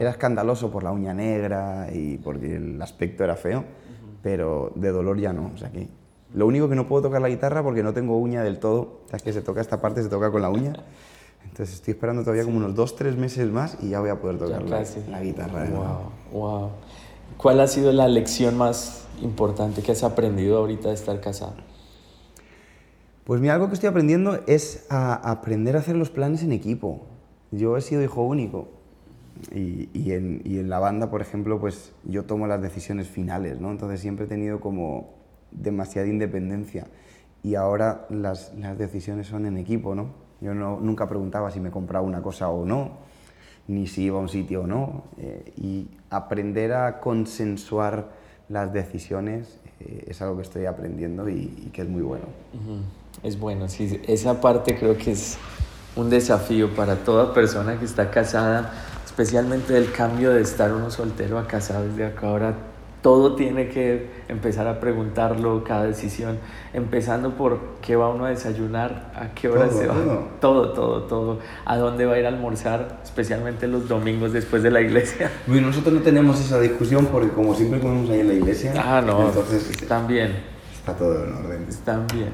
Era 0.00 0.10
escandaloso 0.10 0.70
por 0.70 0.82
la 0.82 0.90
uña 0.90 1.12
negra 1.12 1.88
y 1.92 2.16
porque 2.16 2.56
el 2.56 2.80
aspecto 2.80 3.22
era 3.22 3.36
feo, 3.36 3.64
pero 4.22 4.72
de 4.74 4.90
dolor 4.92 5.18
ya 5.18 5.34
no. 5.34 5.50
O 5.54 5.58
sea 5.58 5.70
que 5.70 5.88
lo 6.32 6.46
único 6.46 6.68
que 6.70 6.76
no 6.76 6.88
puedo 6.88 7.02
tocar 7.02 7.20
la 7.20 7.28
guitarra 7.28 7.62
porque 7.62 7.82
no 7.82 7.92
tengo 7.92 8.16
uña 8.16 8.42
del 8.42 8.58
todo. 8.58 9.00
O 9.04 9.08
sea, 9.08 9.18
es 9.18 9.22
que 9.22 9.34
se 9.34 9.42
toca 9.42 9.60
esta 9.60 9.82
parte, 9.82 10.02
se 10.02 10.08
toca 10.08 10.30
con 10.30 10.40
la 10.40 10.48
uña. 10.48 10.72
Entonces 11.56 11.76
estoy 11.76 11.92
esperando 11.92 12.20
todavía 12.20 12.44
como 12.44 12.58
unos 12.58 12.74
dos, 12.74 12.96
tres 12.96 13.16
meses 13.16 13.50
más 13.50 13.78
y 13.80 13.88
ya 13.88 14.00
voy 14.00 14.10
a 14.10 14.20
poder 14.20 14.36
tocar 14.36 14.62
la, 14.62 15.22
guitarra. 15.22 15.64
Wow, 15.64 16.38
wow. 16.38 16.70
¿Cuál 17.38 17.60
ha 17.60 17.66
sido 17.66 17.92
la 17.92 18.08
lección 18.08 18.58
más 18.58 19.06
importante 19.22 19.80
que 19.80 19.92
has 19.92 20.02
aprendido 20.02 20.58
ahorita 20.58 20.88
de 20.88 20.94
estar 20.94 21.18
casado? 21.18 21.54
Pues 23.24 23.40
mira, 23.40 23.54
algo 23.54 23.68
que 23.68 23.72
estoy 23.72 23.88
aprendiendo 23.88 24.38
es 24.46 24.84
a 24.90 25.14
aprender 25.14 25.76
a 25.76 25.78
hacer 25.78 25.96
los 25.96 26.10
planes 26.10 26.42
en 26.42 26.52
equipo. 26.52 27.06
Yo 27.52 27.78
he 27.78 27.80
sido 27.80 28.02
hijo 28.02 28.22
único 28.22 28.68
y, 29.50 29.88
y, 29.94 30.12
en, 30.12 30.42
y, 30.44 30.58
en, 30.58 30.68
la 30.68 30.78
banda, 30.78 31.10
por 31.10 31.22
ejemplo, 31.22 31.58
pues 31.58 31.94
yo 32.04 32.26
tomo 32.26 32.46
las 32.46 32.60
decisiones 32.60 33.08
finales, 33.08 33.62
¿no? 33.62 33.70
Entonces 33.70 34.00
siempre 34.00 34.26
he 34.26 34.28
tenido 34.28 34.60
como 34.60 35.14
demasiada 35.52 36.06
independencia 36.06 36.86
y 37.42 37.54
ahora 37.54 38.06
las, 38.10 38.52
las 38.58 38.76
decisiones 38.76 39.26
son 39.26 39.46
en 39.46 39.56
equipo, 39.56 39.94
¿no? 39.94 40.25
Yo 40.40 40.54
no, 40.54 40.78
nunca 40.80 41.08
preguntaba 41.08 41.50
si 41.50 41.60
me 41.60 41.70
compraba 41.70 42.04
una 42.06 42.22
cosa 42.22 42.48
o 42.48 42.64
no, 42.64 42.90
ni 43.68 43.86
si 43.86 44.04
iba 44.04 44.18
a 44.18 44.20
un 44.20 44.28
sitio 44.28 44.62
o 44.62 44.66
no. 44.66 45.04
Eh, 45.18 45.52
y 45.56 45.88
aprender 46.10 46.72
a 46.72 47.00
consensuar 47.00 48.10
las 48.48 48.72
decisiones 48.72 49.58
eh, 49.80 50.04
es 50.08 50.22
algo 50.22 50.36
que 50.36 50.42
estoy 50.42 50.66
aprendiendo 50.66 51.28
y, 51.28 51.70
que 51.72 51.82
es 51.82 51.88
muy 51.88 52.02
bueno. 52.02 52.24
Es 53.22 53.38
bueno, 53.38 53.68
sí. 53.68 54.00
Esa 54.06 54.40
parte 54.40 54.76
creo 54.78 54.96
que 54.96 55.12
es 55.12 55.38
un 55.96 56.10
desafío 56.10 56.74
para 56.74 56.96
toda 56.96 57.32
persona 57.32 57.78
que 57.78 57.84
está 57.86 58.10
casada 58.10 58.72
especialmente 59.16 59.74
el 59.78 59.90
cambio 59.92 60.30
de 60.30 60.42
estar 60.42 60.70
uno 60.74 60.90
soltero 60.90 61.38
a 61.38 61.46
casado 61.46 61.88
desde 61.88 62.04
acá 62.04 62.26
ahora 62.26 62.54
todo 63.06 63.36
tiene 63.36 63.68
que 63.68 64.04
empezar 64.26 64.66
a 64.66 64.80
preguntarlo, 64.80 65.62
cada 65.62 65.84
decisión, 65.84 66.38
empezando 66.74 67.36
por 67.36 67.76
qué 67.80 67.94
va 67.94 68.08
uno 68.08 68.24
a 68.24 68.30
desayunar, 68.30 69.12
a 69.14 69.32
qué 69.32 69.48
hora 69.48 69.70
se 69.70 69.86
va, 69.86 69.94
todo. 70.40 70.72
todo, 70.72 71.02
todo, 71.02 71.38
a 71.66 71.76
dónde 71.76 72.04
va 72.04 72.14
a 72.14 72.18
ir 72.18 72.24
a 72.24 72.30
almorzar, 72.30 72.98
especialmente 73.04 73.68
los 73.68 73.86
domingos 73.86 74.32
después 74.32 74.64
de 74.64 74.72
la 74.72 74.80
iglesia. 74.80 75.30
Bueno, 75.46 75.68
nosotros 75.68 75.94
no 75.94 76.00
tenemos 76.00 76.40
esa 76.40 76.58
discusión 76.58 77.06
porque 77.06 77.28
como 77.28 77.54
siempre 77.54 77.78
comemos 77.78 78.10
ahí 78.10 78.18
en 78.18 78.26
la 78.26 78.34
iglesia, 78.34 78.72
ah, 78.76 79.00
no, 79.00 79.28
entonces 79.28 79.70
están 79.70 80.08
bien. 80.08 80.38
Está 80.74 80.92
todo 80.94 81.14
en 81.22 81.32
orden. 81.32 81.66
Bien. 82.12 82.30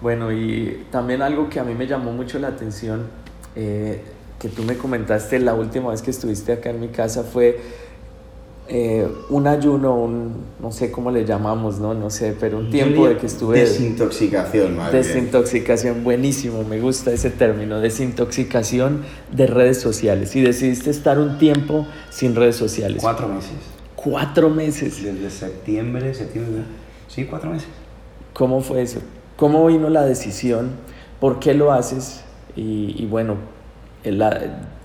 Bueno, 0.00 0.32
y 0.32 0.86
también 0.90 1.22
algo 1.22 1.48
que 1.48 1.60
a 1.60 1.62
mí 1.62 1.76
me 1.76 1.86
llamó 1.86 2.10
mucho 2.10 2.40
la 2.40 2.48
atención, 2.48 3.06
eh, 3.54 4.02
que 4.40 4.48
tú 4.48 4.64
me 4.64 4.76
comentaste 4.76 5.38
la 5.38 5.54
última 5.54 5.92
vez 5.92 6.02
que 6.02 6.10
estuviste 6.10 6.52
acá 6.52 6.70
en 6.70 6.80
mi 6.80 6.88
casa, 6.88 7.22
fue 7.22 7.85
eh, 8.68 9.06
un 9.30 9.46
ayuno, 9.46 9.94
un, 9.94 10.32
no 10.60 10.72
sé 10.72 10.90
cómo 10.90 11.10
le 11.10 11.24
llamamos, 11.24 11.78
¿no? 11.78 11.94
No 11.94 12.10
sé, 12.10 12.36
pero 12.38 12.58
un 12.58 12.70
tiempo 12.70 13.06
de 13.08 13.16
que 13.16 13.26
estuve... 13.26 13.60
Desintoxicación, 13.60 14.76
más 14.76 14.92
Desintoxicación, 14.92 16.02
buenísimo, 16.02 16.64
me 16.64 16.80
gusta 16.80 17.12
ese 17.12 17.30
término, 17.30 17.80
desintoxicación 17.80 19.02
de 19.30 19.46
redes 19.46 19.80
sociales. 19.80 20.34
Y 20.34 20.42
decidiste 20.42 20.90
estar 20.90 21.18
un 21.18 21.38
tiempo 21.38 21.86
sin 22.10 22.34
redes 22.34 22.56
sociales. 22.56 22.98
Cuatro 23.00 23.28
meses. 23.28 23.52
Cuatro 23.94 24.50
meses. 24.50 25.02
Desde 25.02 25.30
septiembre, 25.30 26.12
septiembre, 26.12 26.62
sí, 27.08 27.24
cuatro 27.24 27.50
meses. 27.50 27.68
¿Cómo 28.32 28.60
fue 28.60 28.82
eso? 28.82 29.00
¿Cómo 29.36 29.66
vino 29.66 29.88
la 29.90 30.04
decisión? 30.04 30.72
¿Por 31.20 31.38
qué 31.38 31.54
lo 31.54 31.72
haces? 31.72 32.22
Y, 32.56 33.06
bueno, 33.06 33.36
el, 34.02 34.22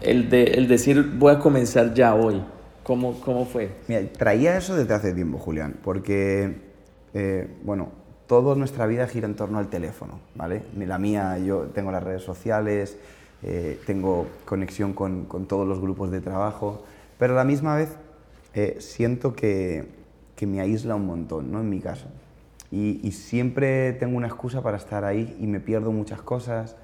el, 0.01 0.29
de, 0.29 0.43
el 0.43 0.67
decir 0.67 1.03
voy 1.17 1.33
a 1.33 1.39
comenzar 1.39 1.93
ya 1.93 2.13
hoy. 2.13 2.41
¿Cómo, 2.91 3.17
cómo 3.21 3.45
fue? 3.45 3.69
Mira, 3.87 4.01
traía 4.11 4.57
eso 4.57 4.75
desde 4.75 4.93
hace 4.93 5.13
tiempo, 5.13 5.37
Julián, 5.37 5.77
porque, 5.81 6.57
eh, 7.13 7.47
bueno, 7.63 7.87
toda 8.27 8.53
nuestra 8.57 8.85
vida 8.85 9.07
gira 9.07 9.27
en 9.27 9.35
torno 9.37 9.59
al 9.59 9.69
teléfono, 9.69 10.19
¿vale? 10.35 10.63
La 10.77 10.97
mía, 10.97 11.37
yo 11.37 11.67
tengo 11.73 11.89
las 11.93 12.03
redes 12.03 12.21
sociales, 12.21 12.97
eh, 13.43 13.79
tengo 13.85 14.27
conexión 14.43 14.91
con, 14.91 15.23
con, 15.23 15.45
todos 15.45 15.65
los 15.65 15.79
grupos 15.79 16.11
de 16.11 16.19
trabajo, 16.19 16.83
pero 17.17 17.31
a 17.31 17.37
la 17.37 17.45
misma 17.45 17.77
vez 17.77 17.95
eh, 18.55 18.75
siento 18.81 19.35
que, 19.35 19.87
que, 20.35 20.45
me 20.45 20.59
aísla 20.59 20.95
un 20.95 21.05
montón, 21.05 21.49
¿no? 21.49 21.61
En 21.61 21.69
mi 21.69 21.79
caso. 21.79 22.07
Y, 22.71 22.99
y, 23.07 23.13
siempre 23.13 23.93
tengo 23.93 24.17
una 24.17 24.27
excusa 24.27 24.61
para 24.61 24.75
estar 24.75 25.05
ahí 25.05 25.37
y 25.39 25.47
me 25.47 25.61
pierdo 25.61 25.93
muchas 25.93 26.21
cosas. 26.21 26.75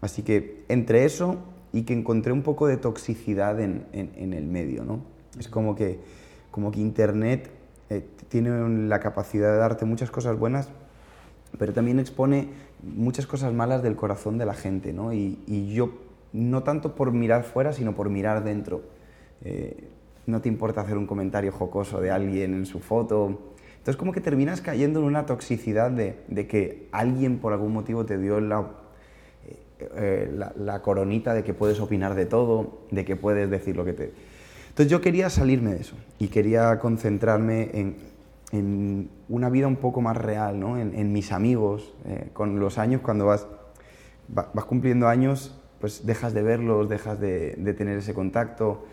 así 0.00 0.24
que 0.24 0.64
entre 0.66 1.04
eso 1.04 1.38
y 1.72 1.82
que 1.82 1.92
encontré 1.92 2.32
un 2.32 2.42
poco 2.42 2.66
de 2.66 2.76
toxicidad 2.76 3.60
en, 3.60 3.86
en, 3.92 4.32
el 4.32 4.46
medio. 4.46 4.84
¿no? 4.84 5.00
Es 5.38 5.48
como 5.48 5.74
que, 5.74 6.00
como 6.50 6.70
que 6.70 6.80
Internet 6.80 7.50
eh, 7.90 8.04
tiene 8.28 8.88
la 8.88 9.00
capacidad 9.00 9.52
de 9.52 9.58
darte 9.58 9.84
muchas 9.84 10.10
cosas 10.10 10.38
buenas, 10.38 10.70
pero 11.58 11.72
también 11.72 11.98
expone 11.98 12.48
muchas 12.82 13.26
cosas 13.26 13.52
malas 13.52 13.82
del 13.82 13.96
corazón 13.96 14.38
de 14.38 14.46
la 14.46 14.54
gente. 14.54 14.92
¿no? 14.92 15.12
Y, 15.12 15.38
y 15.46 15.72
yo, 15.74 15.90
no 16.32 16.62
tanto 16.62 16.94
por 16.94 17.12
mirar 17.12 17.44
fuera, 17.44 17.72
sino 17.72 17.94
por 17.94 18.08
mirar 18.08 18.44
dentro. 18.44 18.82
Eh, 19.42 19.88
no 20.26 20.40
te 20.40 20.48
importa 20.48 20.82
hacer 20.82 20.96
un 20.98 21.06
comentario 21.06 21.52
jocoso 21.52 22.00
de 22.00 22.10
alguien 22.10 22.54
en 22.54 22.66
su 22.66 22.80
foto. 22.80 23.54
Entonces 23.78 23.96
como 23.96 24.12
que 24.12 24.20
terminas 24.20 24.60
cayendo 24.60 25.00
en 25.00 25.06
una 25.06 25.24
toxicidad 25.24 25.90
de, 25.90 26.18
de 26.28 26.46
que 26.46 26.88
alguien 26.92 27.38
por 27.38 27.52
algún 27.52 27.72
motivo 27.72 28.04
te 28.04 28.18
dio 28.18 28.40
la 28.40 28.66
eh, 29.80 30.30
la, 30.56 30.82
coronita 30.82 31.34
de 31.34 31.44
que 31.44 31.54
puedes 31.54 31.80
opinar 31.80 32.14
de 32.14 32.26
todo, 32.26 32.80
de 32.90 33.04
que 33.04 33.16
puedes 33.16 33.48
decir 33.48 33.76
lo 33.76 33.84
que 33.84 33.92
te... 33.92 34.12
Entonces 34.68 34.90
yo 34.90 35.00
quería 35.00 35.30
salirme 35.30 35.74
de 35.74 35.80
eso 35.80 35.96
y 36.18 36.28
quería 36.28 36.78
concentrarme 36.78 37.70
en, 37.74 37.96
en 38.52 39.10
una 39.28 39.50
vida 39.50 39.66
un 39.66 39.76
poco 39.76 40.00
más 40.00 40.16
real, 40.16 40.58
¿no? 40.58 40.78
en, 40.78 41.12
mis 41.12 41.32
amigos. 41.32 41.94
Eh, 42.06 42.30
con 42.32 42.60
los 42.60 42.78
años, 42.78 43.00
cuando 43.02 43.26
vas, 43.26 43.46
vas 44.28 44.64
cumpliendo 44.64 45.08
años, 45.08 45.58
pues 45.80 46.06
dejas 46.06 46.34
de 46.34 46.42
verlos, 46.42 46.88
dejas 46.88 47.20
de, 47.20 47.74
tener 47.76 47.98
ese 47.98 48.14
contacto, 48.14 48.84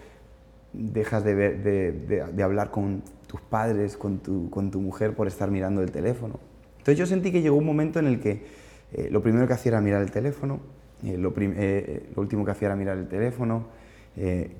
dejas 0.73 1.23
de, 1.23 2.43
hablar 2.43 2.71
con 2.71 3.03
tus 3.27 3.41
padres, 3.41 3.97
con 3.97 4.19
tu, 4.19 4.49
con 4.49 4.71
tu 4.71 4.81
mujer 4.81 5.15
por 5.15 5.27
estar 5.27 5.49
mirando 5.49 5.81
el 5.81 5.91
teléfono. 5.91 6.39
Entonces 6.77 6.97
yo 6.97 7.05
sentí 7.05 7.31
que 7.31 7.41
llegó 7.41 7.57
un 7.57 7.65
momento 7.65 7.99
en 7.99 8.07
el 8.07 8.19
que 8.19 8.45
eh, 8.93 9.09
lo 9.11 9.23
primero 9.23 9.47
que 9.47 9.53
hacía 9.53 9.71
era 9.71 9.81
mirar 9.81 10.01
el 10.01 10.11
teléfono, 10.11 10.59
eh, 11.03 11.17
lo, 11.17 11.33
eh, 11.37 12.09
lo, 12.15 12.21
último 12.21 12.45
que 12.45 12.51
hacía 12.51 12.67
era 12.67 12.75
mirar 12.75 12.97
el 12.97 13.07
teléfono 13.07 13.67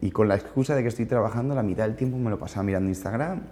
y 0.02 0.12
con 0.12 0.28
la 0.28 0.36
excusa 0.36 0.76
de 0.76 0.82
que 0.82 0.90
estoy 0.90 1.06
trabajando 1.06 1.56
la 1.56 1.64
mitad 1.64 1.86
del 1.86 1.96
tiempo 1.96 2.18
me 2.18 2.30
lo 2.30 2.38
pasaba 2.38 2.64
mirando 2.64 2.90
Instagram. 2.90 3.44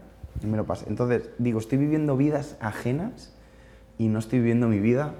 Y 0.41 0.47
me 0.47 0.57
lo 0.57 0.65
pasé. 0.65 0.85
Entonces 0.89 1.29
digo, 1.37 1.59
estoy 1.59 1.77
viviendo 1.77 2.17
vidas 2.17 2.57
ajenas 2.59 3.33
y 3.97 4.09
no 4.09 4.19
estoy 4.19 4.39
viviendo 4.39 4.67
mi 4.67 4.79
vida. 4.79 5.15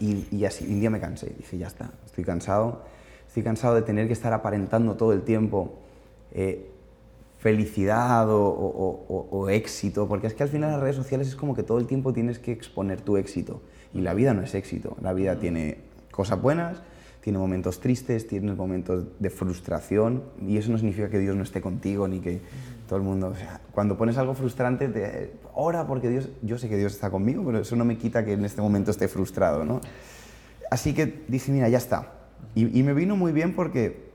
y, 0.00 0.26
y, 0.34 0.44
así, 0.44 0.66
un 0.66 0.80
día 0.80 0.90
me 0.90 0.98
cansé, 0.98 1.32
dije, 1.36 1.56
ya 1.56 1.68
está, 1.68 1.90
estoy 2.04 2.24
cansado, 2.24 2.82
estoy 3.28 3.44
cansado 3.44 3.76
de 3.76 3.82
tener 3.82 4.08
que 4.08 4.12
estar 4.12 4.32
aparentando 4.32 4.96
todo 4.96 5.12
el 5.12 5.22
tiempo 5.22 5.78
felicidad 7.40 8.28
o, 8.28 8.48
o, 8.48 9.28
o, 9.30 9.48
éxito, 9.48 10.06
porque 10.06 10.26
es 10.26 10.34
que 10.34 10.42
al 10.42 10.50
final 10.50 10.72
las 10.72 10.80
redes 10.80 10.96
sociales 10.96 11.26
es 11.26 11.36
como 11.36 11.54
que 11.54 11.62
todo 11.62 11.78
el 11.78 11.86
tiempo 11.86 12.12
tienes 12.12 12.38
que 12.38 12.52
exponer 12.52 13.00
tu 13.00 13.16
éxito. 13.16 13.62
Y 13.94 14.02
la 14.02 14.12
vida 14.12 14.34
no 14.34 14.42
es 14.42 14.54
éxito, 14.54 14.96
la 15.00 15.14
vida 15.14 15.40
tiene 15.40 15.78
cosas 16.10 16.40
buenas, 16.40 16.82
tiene 17.20 17.38
momentos 17.38 17.80
tristes, 17.80 18.26
tiene 18.26 18.54
momentos 18.54 19.04
de 19.18 19.30
frustración 19.30 20.22
y 20.46 20.56
eso 20.56 20.72
no 20.72 20.78
significa 20.78 21.10
que 21.10 21.18
Dios 21.18 21.36
no 21.36 21.42
esté 21.42 21.60
contigo 21.60 22.08
ni 22.08 22.20
que 22.20 22.40
todo 22.88 22.98
el 22.98 23.04
mundo, 23.04 23.28
o 23.28 23.34
sea, 23.34 23.60
cuando 23.72 23.96
pones 23.96 24.16
algo 24.16 24.34
frustrante, 24.34 24.88
te, 24.88 25.32
ora 25.54 25.86
porque 25.86 26.08
Dios, 26.08 26.28
yo 26.42 26.58
sé 26.58 26.68
que 26.68 26.76
Dios 26.76 26.92
está 26.94 27.10
conmigo, 27.10 27.44
pero 27.44 27.58
eso 27.60 27.76
no 27.76 27.84
me 27.84 27.98
quita 27.98 28.24
que 28.24 28.32
en 28.32 28.44
este 28.44 28.62
momento 28.62 28.90
esté 28.90 29.06
frustrado, 29.06 29.64
¿no? 29.64 29.80
Así 30.70 30.94
que 30.94 31.24
dije, 31.28 31.52
mira, 31.52 31.68
ya 31.68 31.78
está. 31.78 32.14
Y, 32.54 32.82
me 32.82 32.94
vino 32.94 33.16
muy 33.16 33.32
bien 33.32 33.54
porque, 33.54 34.10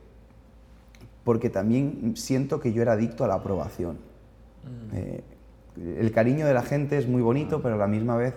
porque 1.24 1.50
también 1.50 2.14
siento 2.16 2.60
que 2.60 2.74
yo 2.74 2.82
era 2.82 2.94
adicto 2.94 3.24
a 3.24 3.28
la 3.28 3.36
aprobación. 3.36 3.98
Mm. 4.64 4.96
Eh, 4.96 5.24
el 6.00 6.12
cariño 6.12 6.46
de 6.46 6.54
la 6.54 6.64
gente 6.64 6.98
es 6.98 7.08
muy 7.08 7.22
bonito, 7.22 7.62
pero 7.62 7.76
a 7.76 7.78
la 7.78 7.88
misma 7.88 8.16
vez 8.18 8.34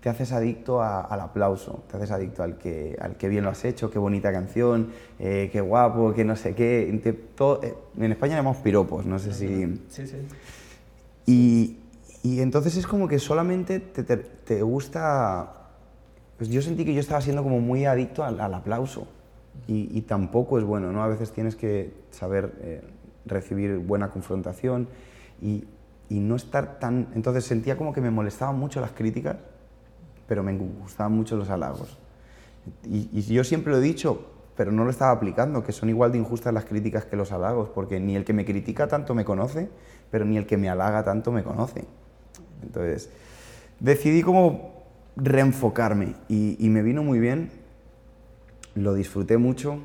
te 0.00 0.08
haces 0.08 0.32
adicto 0.32 0.82
al 0.82 1.20
aplauso, 1.20 1.84
te 1.90 1.98
haces 1.98 2.10
adicto 2.10 2.42
al 2.42 2.56
que, 2.56 2.96
al 3.00 3.16
que 3.16 3.28
bien 3.28 3.44
lo 3.44 3.50
has 3.50 3.64
hecho, 3.66 3.90
qué 3.90 3.98
bonita 3.98 4.32
canción, 4.32 4.88
eh, 5.18 5.50
qué 5.52 5.60
guapo, 5.60 6.14
qué 6.14 6.24
no 6.24 6.36
sé 6.36 6.54
qué. 6.54 7.18
todo, 7.34 7.62
eh, 7.62 7.74
en 7.98 8.12
España 8.12 8.36
llamamos 8.36 8.58
piropos, 8.58 9.04
no 9.04 9.18
sé 9.18 9.34
si... 9.34 9.80
Sí, 9.88 10.06
sí. 10.06 10.16
Y, 11.26 11.76
y 12.22 12.40
entonces 12.40 12.76
es 12.76 12.86
como 12.86 13.08
que 13.08 13.18
solamente 13.18 13.78
te, 13.78 14.02
te, 14.04 14.62
gusta... 14.62 15.68
Pues 16.38 16.48
yo 16.48 16.62
sentí 16.62 16.86
que 16.86 16.94
yo 16.94 17.00
estaba 17.00 17.20
siendo 17.20 17.42
como 17.42 17.60
muy 17.60 17.84
adicto 17.84 18.24
al, 18.24 18.40
aplauso 18.40 19.06
y, 19.66 19.90
y, 19.96 20.00
tampoco 20.02 20.58
es 20.58 20.64
bueno, 20.64 20.90
¿no? 20.90 21.02
A 21.02 21.08
veces 21.08 21.32
tienes 21.32 21.54
que 21.54 21.92
saber 22.10 22.54
eh, 22.62 22.80
recibir 23.26 23.76
buena 23.76 24.08
confrontación 24.08 24.88
y, 25.42 25.64
y 26.08 26.20
no 26.20 26.36
estar 26.36 26.78
tan... 26.78 27.08
Entonces 27.14 27.44
sentía 27.44 27.76
como 27.76 27.92
que 27.92 28.00
me 28.00 28.10
molestaban 28.10 28.58
mucho 28.58 28.80
las 28.80 28.92
críticas 28.92 29.36
pero 30.30 30.44
me 30.44 30.56
gustaban 30.56 31.10
mucho 31.10 31.36
los 31.36 31.50
halagos. 31.50 31.98
Y, 32.84 33.20
yo 33.22 33.42
siempre 33.42 33.72
lo 33.72 33.78
he 33.78 33.82
dicho, 33.82 34.30
pero 34.56 34.70
no 34.70 34.84
lo 34.84 34.90
estaba 34.90 35.10
aplicando, 35.10 35.64
que 35.64 35.72
son 35.72 35.88
igual 35.88 36.12
de 36.12 36.18
injustas 36.18 36.54
las 36.54 36.66
críticas 36.66 37.04
que 37.04 37.16
los 37.16 37.32
halagos, 37.32 37.68
porque 37.70 37.98
ni 37.98 38.14
el 38.14 38.24
que 38.24 38.32
me 38.32 38.44
critica 38.44 38.86
tanto 38.86 39.12
me 39.12 39.24
conoce, 39.24 39.68
pero 40.08 40.24
ni 40.24 40.36
el 40.36 40.46
que 40.46 40.56
me 40.56 40.68
halaga 40.68 41.02
tanto 41.02 41.32
me 41.32 41.42
conoce. 41.42 41.82
Entonces, 42.62 43.10
decidí 43.80 44.22
como 44.22 44.84
reenfocarme 45.16 46.14
y, 46.28 46.68
me 46.68 46.82
vino 46.82 47.02
muy 47.02 47.18
bien, 47.18 47.50
lo 48.76 48.94
disfruté 48.94 49.36
mucho, 49.36 49.80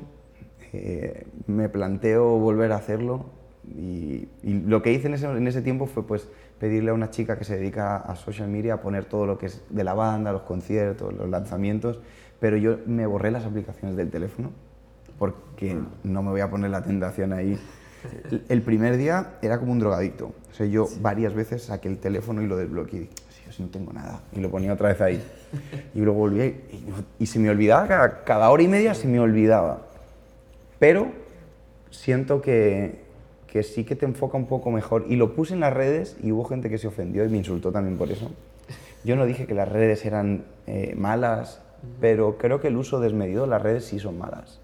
eh, 0.72 1.26
me 1.48 1.68
planteo 1.68 2.38
volver 2.38 2.70
a 2.70 2.76
hacerlo 2.76 3.26
y, 3.64 4.28
lo 4.44 4.80
que 4.80 4.92
hice 4.92 5.08
en 5.08 5.14
ese, 5.14 5.26
en 5.26 5.48
ese 5.48 5.60
tiempo 5.60 5.86
fue 5.86 6.06
pues 6.06 6.28
pedirle 6.58 6.90
a 6.90 6.94
una 6.94 7.10
chica 7.10 7.38
que 7.38 7.44
se 7.44 7.56
dedica 7.56 7.96
a 7.96 8.16
social 8.16 8.48
media 8.48 8.74
a 8.74 8.80
poner 8.80 9.04
todo 9.04 9.26
lo 9.26 9.38
que 9.38 9.46
es 9.46 9.62
de 9.68 9.84
la 9.84 9.94
banda, 9.94 10.32
los 10.32 10.42
conciertos, 10.42 11.12
los 11.14 11.28
lanzamientos, 11.28 12.00
pero 12.40 12.56
yo 12.56 12.78
me 12.86 13.06
borré 13.06 13.30
las 13.30 13.44
aplicaciones 13.44 13.96
del 13.96 14.10
teléfono 14.10 14.50
porque 15.18 15.76
no 16.04 16.22
me 16.22 16.30
voy 16.30 16.40
a 16.40 16.50
poner 16.50 16.70
la 16.70 16.82
tentación 16.82 17.32
ahí. 17.32 17.58
El 18.48 18.62
primer 18.62 18.96
día 18.96 19.34
era 19.42 19.58
como 19.58 19.72
un 19.72 19.78
drogadicto. 19.78 20.26
O 20.50 20.54
sea, 20.54 20.66
yo 20.66 20.86
varias 21.00 21.34
veces 21.34 21.64
saqué 21.64 21.88
el 21.88 21.98
teléfono 21.98 22.42
y 22.42 22.46
lo 22.46 22.56
desbloqueé. 22.56 23.00
Dije, 23.00 23.62
no 23.62 23.68
tengo 23.68 23.92
nada. 23.92 24.20
Y 24.32 24.40
lo 24.40 24.50
ponía 24.50 24.72
otra 24.72 24.88
vez 24.88 25.00
ahí. 25.00 25.22
Y 25.94 26.00
luego 26.00 26.20
volví 26.20 26.42
y, 26.42 26.84
y 27.18 27.26
se 27.26 27.38
me 27.38 27.48
olvidaba, 27.48 27.88
cada, 27.88 28.24
cada 28.24 28.50
hora 28.50 28.62
y 28.62 28.68
media 28.68 28.94
se 28.94 29.08
me 29.08 29.18
olvidaba. 29.18 29.86
Pero 30.78 31.10
siento 31.90 32.42
que, 32.42 33.05
que 33.46 33.62
sí 33.62 33.84
que 33.84 33.96
te 33.96 34.06
enfoca 34.06 34.36
un 34.36 34.46
poco 34.46 34.70
mejor. 34.70 35.06
Y 35.08 35.16
lo 35.16 35.34
puse 35.34 35.54
en 35.54 35.60
las 35.60 35.72
redes 35.72 36.16
y 36.22 36.32
hubo 36.32 36.44
gente 36.44 36.68
que 36.68 36.78
se 36.78 36.88
ofendió 36.88 37.24
y 37.24 37.28
me 37.28 37.38
insultó 37.38 37.72
también 37.72 37.96
por 37.96 38.10
eso. 38.10 38.30
Yo 39.04 39.16
no 39.16 39.24
dije 39.24 39.46
que 39.46 39.54
las 39.54 39.68
redes 39.68 40.04
eran 40.04 40.44
eh, 40.66 40.94
malas, 40.96 41.62
pero 42.00 42.38
creo 42.38 42.60
que 42.60 42.68
el 42.68 42.76
uso 42.76 43.00
desmedido 43.00 43.42
de 43.42 43.48
las 43.48 43.62
redes 43.62 43.84
sí 43.84 43.98
son 43.98 44.18
malas. 44.18 44.60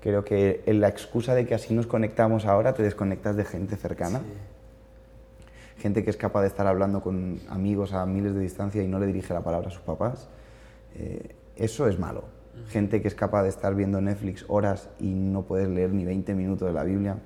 Creo 0.00 0.24
que 0.24 0.62
en 0.66 0.80
la 0.80 0.88
excusa 0.88 1.34
de 1.34 1.46
que 1.46 1.54
así 1.54 1.72
nos 1.72 1.86
conectamos 1.86 2.44
ahora, 2.44 2.74
te 2.74 2.82
desconectas 2.82 3.36
de 3.36 3.44
gente 3.44 3.76
cercana. 3.76 4.20
Gente 5.78 6.04
que 6.04 6.10
es 6.10 6.16
capaz 6.16 6.42
de 6.42 6.48
estar 6.48 6.66
hablando 6.66 7.00
con 7.00 7.40
amigos 7.48 7.94
a 7.94 8.04
miles 8.04 8.34
de 8.34 8.40
distancia 8.40 8.82
y 8.82 8.88
no 8.88 8.98
le 8.98 9.06
dirige 9.06 9.32
la 9.32 9.42
palabra 9.42 9.68
a 9.68 9.70
sus 9.70 9.80
papás. 9.80 10.28
Eh, 10.96 11.34
eso 11.56 11.88
es 11.88 11.98
malo. 11.98 12.24
Gente 12.68 13.02
que 13.02 13.08
es 13.08 13.14
capaz 13.14 13.42
de 13.42 13.48
estar 13.48 13.74
viendo 13.74 14.00
Netflix 14.00 14.44
horas 14.48 14.88
y 15.00 15.08
no 15.08 15.42
puedes 15.42 15.68
leer 15.68 15.90
ni 15.92 16.04
20 16.04 16.34
minutos 16.34 16.68
de 16.68 16.74
la 16.74 16.84
Biblia. 16.84 17.16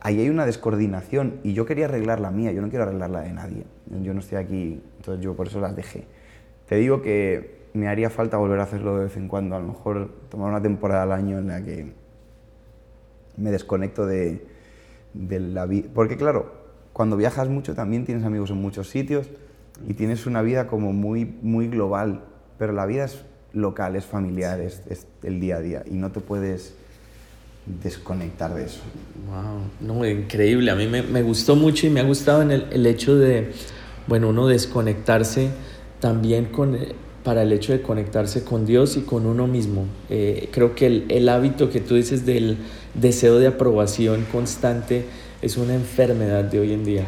Ahí 0.00 0.20
hay 0.20 0.28
una 0.28 0.46
descoordinación 0.46 1.40
y 1.42 1.52
yo 1.52 1.66
quería 1.66 1.84
arreglar 1.84 2.20
la 2.20 2.30
mía, 2.30 2.52
yo 2.52 2.62
no 2.62 2.68
quiero 2.68 2.84
arreglar 2.84 3.10
la 3.10 3.20
de 3.20 3.32
nadie. 3.32 3.64
Yo 4.02 4.14
no 4.14 4.20
estoy 4.20 4.38
aquí, 4.38 4.82
entonces 4.96 5.24
yo 5.24 5.34
por 5.34 5.46
eso 5.46 5.60
las 5.60 5.76
dejé. 5.76 6.06
Te 6.66 6.76
digo 6.76 7.02
que 7.02 7.62
me 7.74 7.88
haría 7.88 8.10
falta 8.10 8.36
volver 8.36 8.60
a 8.60 8.64
hacerlo 8.64 8.96
de 8.96 9.04
vez 9.04 9.16
en 9.16 9.28
cuando, 9.28 9.56
a 9.56 9.60
lo 9.60 9.66
mejor 9.66 10.10
tomar 10.28 10.50
una 10.50 10.62
temporada 10.62 11.02
al 11.02 11.12
año 11.12 11.38
en 11.38 11.48
la 11.48 11.62
que 11.64 11.92
me 13.36 13.50
desconecto 13.50 14.06
de, 14.06 14.46
la 15.14 15.66
vida. 15.66 15.88
Porque 15.94 16.16
claro, 16.16 16.52
cuando 16.92 17.16
viajas 17.16 17.48
mucho 17.48 17.74
también 17.74 18.04
tienes 18.04 18.24
amigos 18.24 18.50
en 18.50 18.56
muchos 18.56 18.88
sitios 18.88 19.28
y 19.86 19.94
tienes 19.94 20.26
una 20.26 20.42
vida 20.42 20.66
como 20.66 20.92
muy, 20.92 21.24
muy 21.42 21.68
global, 21.68 22.24
pero 22.58 22.72
la 22.72 22.86
vida 22.86 23.04
es 23.04 23.24
local, 23.52 23.96
es 23.96 24.06
familiar, 24.06 24.60
es, 24.60 24.82
es 24.88 25.06
el 25.22 25.40
día 25.40 25.56
a 25.56 25.60
día 25.60 25.82
y 25.86 25.94
no 25.94 26.12
te 26.12 26.20
puedes 26.20 26.76
desconectar 27.66 28.54
de 28.54 28.64
eso. 28.64 28.80
Wow, 29.28 29.96
no, 29.96 30.06
increíble. 30.06 30.70
A 30.70 30.74
mí 30.74 30.86
me, 30.86 31.02
me 31.02 31.22
gustó 31.22 31.56
mucho 31.56 31.86
y 31.86 31.90
me 31.90 32.00
ha 32.00 32.04
gustado 32.04 32.42
en 32.42 32.50
el, 32.50 32.66
el, 32.70 32.86
hecho 32.86 33.16
de, 33.16 33.52
bueno, 34.06 34.30
uno 34.30 34.46
desconectarse 34.46 35.50
también 36.00 36.46
con, 36.46 36.76
para 37.22 37.42
el 37.42 37.52
hecho 37.52 37.72
de 37.72 37.82
conectarse 37.82 38.44
con 38.44 38.66
Dios 38.66 38.96
y 38.96 39.02
con 39.02 39.26
uno 39.26 39.46
mismo. 39.46 39.86
Eh, 40.10 40.48
creo 40.50 40.74
que 40.74 40.86
el, 40.86 41.04
el, 41.08 41.28
hábito 41.28 41.70
que 41.70 41.80
tú 41.80 41.94
dices 41.94 42.26
del 42.26 42.56
deseo 42.94 43.38
de 43.38 43.46
aprobación 43.46 44.26
constante 44.30 45.04
es 45.40 45.56
una 45.56 45.74
enfermedad 45.74 46.44
de 46.44 46.60
hoy 46.60 46.72
en 46.72 46.84
día. 46.84 47.06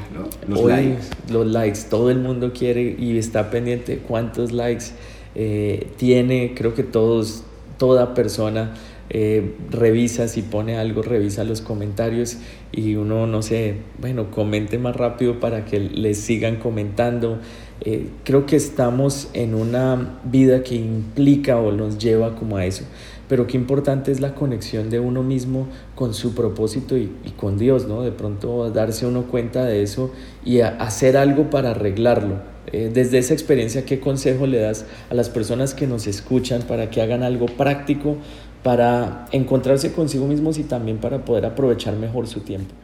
Los 0.48 0.60
hoy, 0.60 0.72
likes. 0.72 1.04
Los 1.30 1.46
likes, 1.46 1.80
todo 1.90 2.10
el 2.10 2.18
mundo 2.18 2.52
quiere 2.52 2.96
y 2.98 3.18
está 3.18 3.50
pendiente 3.50 3.98
cuántos 3.98 4.52
likes 4.52 4.86
eh, 5.34 5.88
tiene, 5.96 6.54
creo 6.56 6.74
que 6.74 6.84
todos, 6.84 7.42
toda 7.78 8.14
persona 8.14 8.74
eh, 9.10 9.54
revisa 9.70 10.28
si 10.28 10.42
pone 10.42 10.76
algo, 10.78 11.02
revisa 11.02 11.44
los 11.44 11.60
comentarios 11.60 12.38
y 12.72 12.96
uno, 12.96 13.26
no 13.26 13.42
sé, 13.42 13.76
bueno, 14.00 14.30
comente 14.30 14.78
más 14.78 14.96
rápido 14.96 15.40
para 15.40 15.64
que 15.64 15.78
les 15.78 16.18
sigan 16.18 16.56
comentando. 16.56 17.38
Eh, 17.80 18.08
creo 18.24 18.46
que 18.46 18.56
estamos 18.56 19.28
en 19.34 19.54
una 19.54 20.18
vida 20.24 20.62
que 20.62 20.76
implica 20.76 21.58
o 21.58 21.72
nos 21.72 21.98
lleva 21.98 22.34
como 22.34 22.56
a 22.56 22.64
eso. 22.64 22.84
Pero 23.28 23.46
qué 23.46 23.56
importante 23.56 24.12
es 24.12 24.20
la 24.20 24.34
conexión 24.34 24.90
de 24.90 25.00
uno 25.00 25.22
mismo 25.22 25.68
con 25.94 26.12
su 26.14 26.34
propósito 26.34 26.96
y, 26.96 27.10
con 27.36 27.58
Dios, 27.58 27.86
¿no? 27.86 28.02
De 28.02 28.12
pronto 28.12 28.70
darse 28.70 29.06
uno 29.06 29.24
cuenta 29.24 29.64
de 29.64 29.82
eso 29.82 30.12
y 30.44 30.60
hacer 30.60 31.16
algo 31.16 31.48
para 31.50 31.70
arreglarlo. 31.70 32.54
Eh, 32.72 32.90
desde 32.92 33.18
esa 33.18 33.34
experiencia, 33.34 33.84
¿qué 33.84 34.00
consejo 34.00 34.46
le 34.46 34.58
das 34.58 34.86
a 35.10 35.14
las 35.14 35.28
personas 35.28 35.74
que 35.74 35.86
nos 35.86 36.06
escuchan 36.06 36.62
para 36.62 36.90
que 36.90 37.00
hagan 37.00 37.22
algo 37.22 37.46
práctico 37.46 38.16
para 38.64 39.26
encontrarse 39.30 39.92
consigo 39.92 40.26
mismos 40.26 40.58
y 40.58 40.64
también 40.64 40.96
para 40.98 41.24
poder 41.24 41.44
aprovechar 41.44 41.94
mejor 41.94 42.26
su 42.26 42.40
tiempo? 42.40 42.74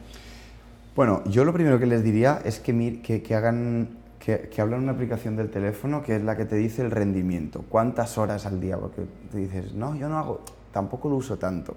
Bueno, 0.94 1.24
yo 1.24 1.44
lo 1.46 1.54
primero 1.54 1.80
que 1.80 1.86
les 1.86 2.04
diría 2.04 2.42
es 2.44 2.60
que, 2.60 3.00
que, 3.02 3.22
que 3.22 3.34
hagan, 3.34 3.88
que, 4.18 4.50
que 4.50 4.60
hablen 4.60 4.80
una 4.80 4.92
aplicación 4.92 5.36
del 5.36 5.48
teléfono 5.48 6.02
que 6.02 6.16
es 6.16 6.22
la 6.22 6.36
que 6.36 6.44
te 6.44 6.56
dice 6.56 6.82
el 6.82 6.90
rendimiento, 6.90 7.64
cuántas 7.66 8.18
horas 8.18 8.44
al 8.44 8.60
día, 8.60 8.76
porque 8.76 9.06
te 9.32 9.38
dices, 9.38 9.72
no, 9.72 9.96
yo 9.96 10.10
no 10.10 10.18
hago, 10.18 10.42
tampoco 10.70 11.08
lo 11.08 11.16
uso 11.16 11.38
tanto. 11.38 11.74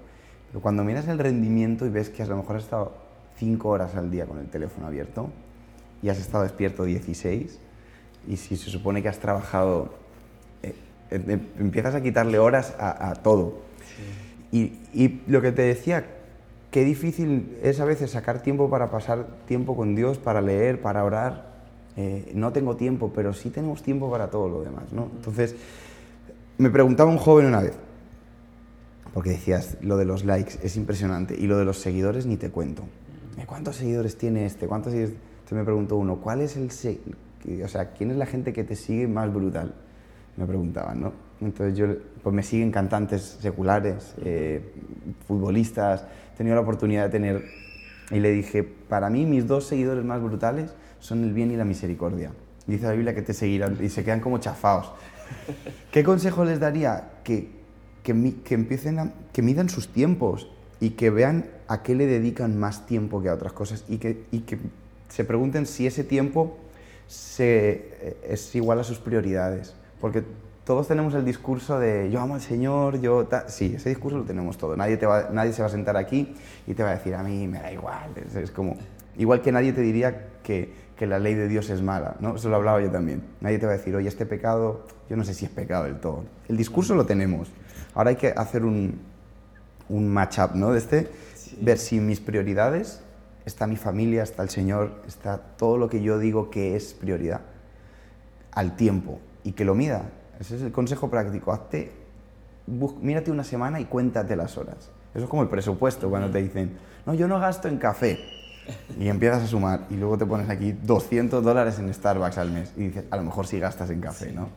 Pero 0.48 0.60
cuando 0.60 0.84
miras 0.84 1.08
el 1.08 1.18
rendimiento 1.18 1.86
y 1.86 1.88
ves 1.88 2.10
que 2.10 2.22
a 2.22 2.26
lo 2.26 2.36
mejor 2.36 2.56
has 2.56 2.64
estado 2.64 2.92
5 3.38 3.68
horas 3.68 3.96
al 3.96 4.10
día 4.10 4.26
con 4.26 4.38
el 4.38 4.48
teléfono 4.48 4.86
abierto 4.86 5.30
y 6.02 6.10
has 6.10 6.18
estado 6.18 6.44
despierto 6.44 6.84
16, 6.84 7.58
y 8.28 8.36
si 8.36 8.56
se 8.56 8.70
supone 8.70 9.02
que 9.02 9.08
has 9.08 9.18
trabajado, 9.18 9.94
eh, 10.62 10.74
eh, 11.10 11.38
empiezas 11.58 11.94
a 11.94 12.02
quitarle 12.02 12.38
horas 12.38 12.74
a, 12.78 13.10
a 13.10 13.14
todo. 13.14 13.63
Y, 14.54 14.78
y, 14.92 15.20
lo 15.26 15.42
que 15.42 15.50
te 15.50 15.62
decía, 15.62 16.06
qué 16.70 16.84
difícil 16.84 17.58
es 17.60 17.80
a 17.80 17.84
veces 17.84 18.12
sacar 18.12 18.40
tiempo 18.40 18.70
para 18.70 18.88
pasar 18.88 19.26
tiempo 19.46 19.74
con 19.74 19.96
Dios, 19.96 20.18
para 20.18 20.40
leer, 20.40 20.80
para 20.80 21.02
orar. 21.04 21.54
Eh, 21.96 22.30
no 22.36 22.52
tengo 22.52 22.76
tiempo, 22.76 23.10
pero 23.12 23.32
sí 23.32 23.50
tenemos 23.50 23.82
tiempo 23.82 24.08
para 24.08 24.30
todo 24.30 24.48
lo 24.48 24.62
demás, 24.62 24.92
¿no? 24.92 25.10
Entonces, 25.16 25.56
me 26.56 26.70
preguntaba 26.70 27.10
un 27.10 27.18
joven 27.18 27.46
una 27.46 27.62
vez, 27.62 27.74
porque 29.12 29.30
decías, 29.30 29.76
lo 29.80 29.96
de 29.96 30.04
los 30.04 30.24
likes 30.24 30.54
es 30.62 30.76
impresionante, 30.76 31.34
y 31.36 31.48
lo 31.48 31.58
de 31.58 31.64
los 31.64 31.78
seguidores 31.78 32.24
ni 32.24 32.36
te 32.36 32.50
cuento. 32.50 32.84
¿Cuántos 33.46 33.74
seguidores 33.74 34.16
tiene 34.16 34.46
este? 34.46 34.68
¿Cuántos 34.68 34.92
seguidores? 34.92 35.16
Entonces 35.16 35.58
me 35.58 35.64
preguntó 35.64 35.96
uno, 35.96 36.20
¿cuál 36.20 36.42
es 36.42 36.56
el, 36.56 36.70
o 37.64 37.68
sea, 37.68 37.90
¿quién 37.90 38.12
es 38.12 38.16
la 38.16 38.26
gente 38.26 38.52
que 38.52 38.62
te 38.62 38.76
sigue 38.76 39.08
más 39.08 39.34
brutal? 39.34 39.74
Me 40.36 40.46
preguntaban, 40.46 41.00
¿no? 41.00 41.12
Entonces 41.40 41.76
yo, 41.76 41.86
pues 42.22 42.34
me 42.34 42.42
siguen 42.42 42.70
cantantes 42.70 43.38
seculares, 43.40 44.14
eh, 44.24 44.62
futbolistas, 45.26 46.04
he 46.32 46.36
tenido 46.36 46.56
la 46.56 46.62
oportunidad 46.62 47.04
de 47.04 47.10
tener, 47.10 47.44
y 48.10 48.20
le 48.20 48.32
dije, 48.32 48.62
para 48.62 49.10
mí 49.10 49.26
mis 49.26 49.46
dos 49.46 49.66
seguidores 49.66 50.04
más 50.04 50.22
brutales 50.22 50.74
son 51.00 51.24
el 51.24 51.32
bien 51.32 51.50
y 51.50 51.56
la 51.56 51.64
misericordia. 51.64 52.32
Dice 52.66 52.86
la 52.86 52.92
Biblia 52.92 53.14
que 53.14 53.22
te 53.22 53.34
seguirán 53.34 53.78
y 53.80 53.88
se 53.90 54.04
quedan 54.04 54.20
como 54.20 54.38
chafados. 54.38 54.92
¿Qué 55.92 56.02
consejo 56.02 56.44
les 56.44 56.60
daría? 56.60 57.10
Que, 57.22 57.50
que, 58.02 58.34
que 58.42 58.54
empiecen 58.54 58.98
a, 58.98 59.12
que 59.32 59.42
midan 59.42 59.68
sus 59.68 59.88
tiempos 59.88 60.48
y 60.80 60.90
que 60.90 61.10
vean 61.10 61.46
a 61.68 61.82
qué 61.82 61.94
le 61.94 62.06
dedican 62.06 62.58
más 62.58 62.86
tiempo 62.86 63.22
que 63.22 63.28
a 63.28 63.34
otras 63.34 63.52
cosas 63.52 63.84
y 63.88 63.98
que, 63.98 64.24
y 64.30 64.40
que 64.40 64.58
se 65.08 65.24
pregunten 65.24 65.66
si 65.66 65.86
ese 65.86 66.04
tiempo 66.04 66.56
se, 67.06 68.16
es 68.28 68.54
igual 68.54 68.80
a 68.80 68.84
sus 68.84 68.98
prioridades. 68.98 69.74
Porque 70.04 70.22
todos 70.66 70.86
tenemos 70.86 71.14
el 71.14 71.24
discurso 71.24 71.78
de 71.78 72.10
yo 72.10 72.20
amo 72.20 72.34
al 72.34 72.42
Señor, 72.42 73.00
yo... 73.00 73.26
Sí, 73.46 73.72
ese 73.76 73.88
discurso 73.88 74.18
lo 74.18 74.24
tenemos 74.24 74.58
todo. 74.58 74.76
Nadie, 74.76 74.98
te 74.98 75.06
va, 75.06 75.30
nadie 75.32 75.54
se 75.54 75.62
va 75.62 75.68
a 75.68 75.70
sentar 75.70 75.96
aquí 75.96 76.34
y 76.66 76.74
te 76.74 76.82
va 76.82 76.90
a 76.90 76.96
decir 76.96 77.14
a 77.14 77.22
mí 77.22 77.48
me 77.48 77.58
da 77.58 77.72
igual. 77.72 78.10
Es, 78.16 78.36
es 78.36 78.50
como... 78.50 78.76
Igual 79.16 79.40
que 79.40 79.50
nadie 79.50 79.72
te 79.72 79.80
diría 79.80 80.26
que, 80.42 80.74
que, 80.94 81.06
la 81.06 81.18
ley 81.18 81.32
de 81.32 81.48
Dios 81.48 81.70
es 81.70 81.80
mala, 81.80 82.16
¿no? 82.20 82.36
Eso 82.36 82.50
lo 82.50 82.56
hablaba 82.56 82.82
yo 82.82 82.90
también. 82.90 83.22
Nadie 83.40 83.58
te 83.58 83.64
va 83.64 83.72
a 83.72 83.76
decir, 83.78 83.96
oye, 83.96 84.06
este 84.06 84.26
pecado, 84.26 84.84
yo 85.08 85.16
no 85.16 85.24
sé 85.24 85.32
si 85.32 85.46
es 85.46 85.50
pecado 85.50 85.84
del 85.84 85.98
todo. 85.98 86.24
El 86.50 86.58
discurso 86.58 86.94
lo 86.94 87.06
tenemos. 87.06 87.48
Ahora 87.94 88.10
hay 88.10 88.16
que 88.16 88.34
hacer 88.36 88.62
un, 88.66 89.00
un 89.88 90.06
match-up, 90.06 90.50
¿no? 90.54 90.72
De 90.72 90.80
este, 90.80 91.08
sí. 91.34 91.56
ver 91.62 91.78
si 91.78 91.98
mis 91.98 92.20
prioridades 92.20 93.00
está 93.46 93.66
mi 93.66 93.76
familia, 93.76 94.22
está 94.22 94.42
el 94.42 94.50
Señor, 94.50 95.00
está 95.08 95.38
todo 95.38 95.78
lo 95.78 95.88
que 95.88 96.02
yo 96.02 96.18
digo 96.18 96.50
que 96.50 96.76
es 96.76 96.92
prioridad 96.92 97.40
al 98.52 98.76
tiempo 98.76 99.18
y 99.44 99.52
que 99.52 99.64
lo 99.64 99.74
mida. 99.74 100.10
Ese 100.40 100.56
es 100.56 100.62
el 100.62 100.72
consejo 100.72 101.08
práctico. 101.08 101.52
Hazte, 101.52 101.92
mírate 103.00 103.30
una 103.30 103.44
semana 103.44 103.78
y 103.78 103.84
cuéntate 103.84 104.34
las 104.34 104.58
horas. 104.58 104.90
Eso 105.14 105.24
es 105.24 105.30
como 105.30 105.42
el 105.42 105.48
presupuesto 105.48 106.10
cuando 106.10 106.30
te 106.30 106.42
dicen, 106.42 106.76
no, 107.06 107.14
yo 107.14 107.28
no 107.28 107.38
gasto 107.38 107.68
en 107.68 107.78
café. 107.78 108.18
Y 108.98 109.08
empiezas 109.08 109.42
a 109.42 109.46
sumar 109.46 109.86
y 109.90 109.96
luego 109.96 110.16
te 110.16 110.24
pones 110.24 110.48
aquí 110.48 110.72
200 110.72 111.44
dólares 111.44 111.78
en 111.78 111.92
Starbucks 111.92 112.38
al 112.38 112.50
mes 112.50 112.72
y 112.76 112.84
dices, 112.88 113.04
a 113.10 113.16
lo 113.16 113.22
mejor 113.22 113.46
sí 113.46 113.60
gastas 113.60 113.90
en 113.90 114.00
café, 114.00 114.32
¿no? 114.32 114.48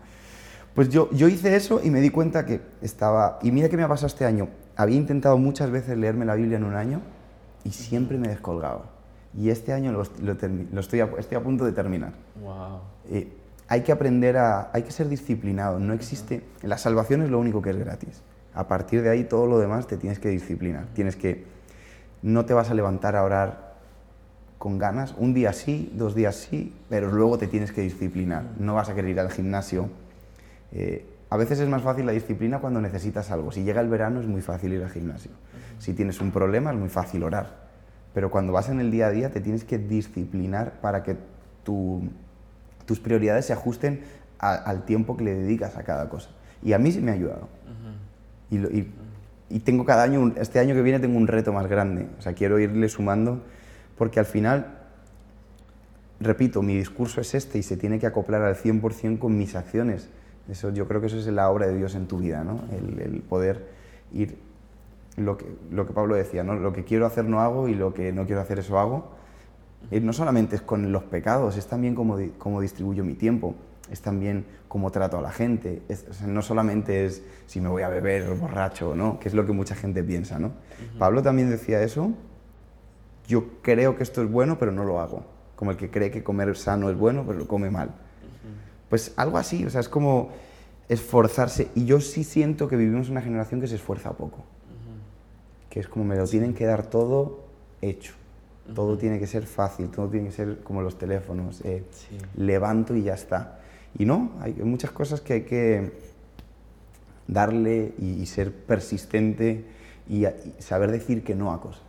Pues 0.73 0.89
yo, 0.89 1.10
yo 1.12 1.28
hice 1.28 1.56
eso 1.56 1.82
y 1.84 1.89
me 1.89 2.00
di 2.00 2.10
cuenta 2.10 2.45
que 2.45 2.62
estaba... 2.82 3.39
Y 3.41 3.52
mira 3.52 3.67
qué 3.67 3.76
me 3.76 3.84
ha 3.84 3.88
pasado 3.88 4.08
este 4.08 4.26
año. 4.26 4.47
Había 4.76 4.95
intentado 4.95 5.38
muchas 5.38 5.71
veces 5.71 5.97
leerme 5.97 6.23
la 6.23 6.36
Biblia 6.36 6.58
en 6.58 6.63
un 6.63 6.76
año 6.76 7.02
y 7.63 7.71
siempre 7.71 8.17
me 8.17 8.28
descolgaba. 8.28 8.86
Y 9.36 9.50
este 9.50 9.73
año 9.73 9.91
lo, 9.91 10.04
lo, 10.21 10.38
lo 10.71 10.80
estoy, 10.80 11.02
a, 11.02 11.10
estoy, 11.17 11.38
a, 11.38 11.43
punto 11.43 11.65
de 11.65 11.71
terminar. 11.71 12.13
Wow. 12.41 12.82
Hay 13.67 13.82
que 13.82 13.91
aprender 13.91 14.38
a... 14.38 14.69
Hay 14.73 14.84
que 14.84 14.91
ser 14.91 15.10
disciplinado. 15.10 15.80
No 15.80 15.93
existe... 15.93 16.43
La 16.62 16.77
salvación 16.77 17.21
es 17.21 17.30
lo 17.30 17.39
único 17.39 17.62
que 17.62 17.71
es 17.71 17.77
gratis. 17.77 18.21
A 18.53 18.67
partir 18.67 19.01
de 19.01 19.10
ahí 19.10 19.23
todo 19.23 19.45
lo 19.45 19.60
demás 19.60 19.88
te 19.88 19.97
tienes 19.97 20.19
que 20.19 20.30
disciplinar. 20.30 20.86
Tienes 20.93 21.15
que... 21.15 21.45
No 22.21 22.45
te 22.45 22.53
vas 22.53 22.69
a 22.69 22.73
levantar 22.73 23.15
a 23.15 23.23
orar 23.23 23.75
con 24.58 24.77
ganas. 24.77 25.13
Un 25.17 25.34
día 25.34 25.53
sí, 25.53 25.91
dos 25.95 26.15
días 26.15 26.36
sí, 26.36 26.73
pero 26.89 27.12
luego 27.12 27.38
te 27.38 27.47
tienes 27.47 27.71
que 27.71 27.82
disciplinar. 27.82 28.45
No 28.58 28.75
vas 28.75 28.89
a 28.89 28.95
querer 28.95 29.12
ir 29.12 29.19
al 29.19 29.32
gimnasio. 29.32 29.89
Eh, 30.71 31.06
a 31.30 31.38
veces 31.38 31.60
es 31.60 31.67
más 31.67 31.82
fácil 31.82 32.06
la 32.06 32.13
disciplina 32.13 32.60
cuando 32.60 32.80
necesitas 32.80 33.32
algo. 33.32 33.51
Si 33.51 33.63
llega 33.63 33.82
el 33.82 33.89
verano 33.89 34.21
es 34.21 34.27
muy 34.27 34.41
fácil 34.41 34.73
ir 34.73 34.84
al 34.84 34.89
gimnasio. 34.89 35.32
Si 35.77 35.93
tienes 35.93 36.21
un 36.21 36.32
problema 36.32 36.71
es 36.71 36.77
muy 36.77 36.89
fácil 36.89 37.23
orar. 37.23 37.67
Pero 38.13 38.32
cuando 38.32 38.53
vas 38.53 38.69
en 38.69 38.80
el 38.80 38.91
día 38.91 39.08
a 39.08 39.12
día 39.12 39.30
te 39.30 39.41
tienes 39.41 39.65
que 39.65 39.77
disciplinar 39.77 40.80
para 40.82 41.03
que 41.03 41.17
tu, 41.63 42.01
tus 42.88 43.00
prioridades 43.00 43.45
se 43.45 43.54
ajusten 43.54 44.02
a, 44.39 44.56
al 44.56 44.86
tiempo 44.86 45.15
que 45.15 45.23
le 45.23 45.36
dedicas 45.36 45.78
a 45.78 45.84
cada 45.84 46.10
cosa. 46.10 46.30
Y 46.63 46.73
a 46.73 46.80
mí 46.80 46.91
sí 46.91 47.02
me 47.02 47.12
ha 47.12 47.13
ayudado. 47.13 47.43
Uh 47.43 47.69
-huh. 47.69 48.56
y, 48.56 48.58
lo, 48.58 48.69
y, 48.69 48.91
y, 49.50 49.60
tengo 49.60 49.86
cada 49.86 50.02
año, 50.02 50.34
este 50.38 50.58
año 50.58 50.73
que 50.73 50.82
viene 50.82 51.00
tengo 51.00 51.17
un 51.17 51.28
reto 51.28 51.54
más 51.54 51.67
grande. 51.67 52.08
O 52.17 52.21
sea, 52.21 52.34
quiero 52.34 52.58
irle 52.58 52.89
sumando 52.89 53.43
porque 53.97 54.19
al 54.19 54.26
final, 54.26 54.80
repito, 56.19 56.63
mi 56.63 56.76
discurso 56.76 57.21
es 57.21 57.36
este 57.36 57.60
y 57.60 57.63
se 57.63 57.78
tiene 57.78 58.00
que 58.00 58.08
acoplar 58.08 58.41
al 58.41 58.56
100% 58.56 59.19
con 59.19 59.38
mis 59.38 59.56
acciones. 59.56 60.10
Eso, 60.50 60.71
yo 60.71 60.88
creo 60.88 61.02
que 61.02 61.08
eso 61.08 61.17
es 61.17 61.28
la 61.28 61.50
obra 61.50 61.67
de 61.67 61.76
Dios 61.76 61.93
en 61.93 62.08
tu 62.08 62.19
vida, 62.19 62.43
¿no? 62.43 62.62
el, 62.71 63.00
el 63.02 63.21
poder 63.21 63.67
ir 64.13 64.38
lo 65.17 65.38
que, 65.38 65.45
lo 65.71 65.86
que 65.86 65.93
Pablo 65.93 66.15
decía, 66.15 66.43
¿no? 66.43 66.56
lo 66.56 66.71
que 66.71 66.84
quiero 66.84 67.06
hacer 67.06 67.26
no 67.26 67.41
hago 67.41 67.67
y 67.67 67.76
lo 67.76 67.93
que 67.93 68.13
no 68.13 68.26
quiero 68.26 68.39
hacer 68.41 68.60
eso 68.60 68.80
hago. 68.80 69.12
Y 69.91 69.99
no 69.99 70.13
solamente 70.13 70.55
es 70.55 70.61
con 70.61 70.91
los 70.91 71.03
pecados, 71.03 71.57
es 71.57 71.67
también 71.67 71.95
cómo, 71.95 72.17
cómo 72.37 72.61
distribuyo 72.61 73.03
mi 73.03 73.13
tiempo, 73.13 73.55
es 73.89 74.01
también 74.01 74.45
cómo 74.67 74.91
trato 74.91 75.17
a 75.17 75.21
la 75.21 75.31
gente, 75.31 75.81
no 76.25 76.41
solamente 76.41 77.05
es 77.05 77.23
si 77.45 77.61
me 77.61 77.69
voy 77.69 77.83
a 77.83 77.89
beber 77.89 78.33
borracho 78.35 78.89
o 78.89 78.95
no, 78.95 79.19
que 79.19 79.29
es 79.29 79.33
lo 79.33 79.45
que 79.45 79.53
mucha 79.53 79.75
gente 79.75 80.03
piensa. 80.03 80.39
¿no? 80.39 80.51
Pablo 80.99 81.21
también 81.21 81.49
decía 81.49 81.81
eso, 81.81 82.11
yo 83.27 83.61
creo 83.61 83.95
que 83.95 84.03
esto 84.03 84.21
es 84.21 84.29
bueno, 84.29 84.57
pero 84.59 84.71
no 84.71 84.83
lo 84.83 84.99
hago, 84.99 85.23
como 85.55 85.71
el 85.71 85.77
que 85.77 85.89
cree 85.89 86.11
que 86.11 86.23
comer 86.23 86.55
sano 86.57 86.89
es 86.89 86.97
bueno, 86.97 87.23
pero 87.25 87.39
lo 87.39 87.47
come 87.47 87.69
mal. 87.69 87.91
Pues 88.89 89.13
algo 89.15 89.37
así, 89.37 89.65
o 89.65 89.69
sea, 89.69 89.81
es 89.81 89.89
como 89.89 90.31
esforzarse, 90.89 91.69
y 91.75 91.85
yo 91.85 92.01
sí 92.01 92.23
siento 92.23 92.67
que 92.67 92.75
vivimos 92.75 93.09
una 93.09 93.21
generación 93.21 93.61
que 93.61 93.67
se 93.67 93.75
esfuerza 93.75 94.11
poco 94.13 94.43
que 95.77 95.81
es 95.81 95.87
como 95.87 96.05
me 96.05 96.15
lo 96.15 96.25
tienen 96.27 96.55
que 96.55 96.65
dar 96.65 96.87
todo 96.87 97.45
hecho. 97.81 98.13
Todo 98.73 98.97
tiene 98.97 99.19
que 99.19 99.27
ser 99.27 99.45
fácil, 99.45 99.89
todo 99.89 100.08
tiene 100.10 100.27
que 100.27 100.34
ser 100.34 100.60
como 100.60 100.82
los 100.82 100.97
teléfonos, 100.97 101.62
eh, 101.62 101.84
levanto 102.36 102.95
y 102.95 103.03
ya 103.03 103.13
está. 103.13 103.60
Y 103.97 104.06
no, 104.06 104.32
hay 104.41 104.53
muchas 104.53 104.91
cosas 104.91 105.21
que 105.21 105.34
hay 105.34 105.41
que 105.43 105.91
darle 107.27 107.93
y, 107.99 108.25
ser 108.25 108.53
persistente 108.53 109.65
y, 110.10 110.25
saber 110.60 110.91
decir 110.91 111.23
que 111.23 111.36
no 111.36 111.51
a 111.51 111.62
cosas. 111.62 111.82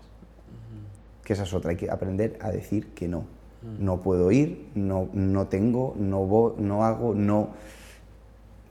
Que 1.25 1.33
esa 1.35 1.43
es 1.43 1.53
otra, 1.53 1.71
hay 1.71 1.77
que 1.77 1.91
aprender 1.91 2.39
a 2.41 2.51
decir 2.51 2.89
que 2.89 3.09
no. 3.09 3.25
No 3.79 4.01
puedo 4.03 4.31
ir, 4.31 4.69
no, 4.75 5.09
no 5.13 5.49
tengo, 5.49 5.95
no, 5.99 6.25
voy, 6.25 6.55
no 6.59 6.85
hago, 6.85 7.15
no... 7.15 7.51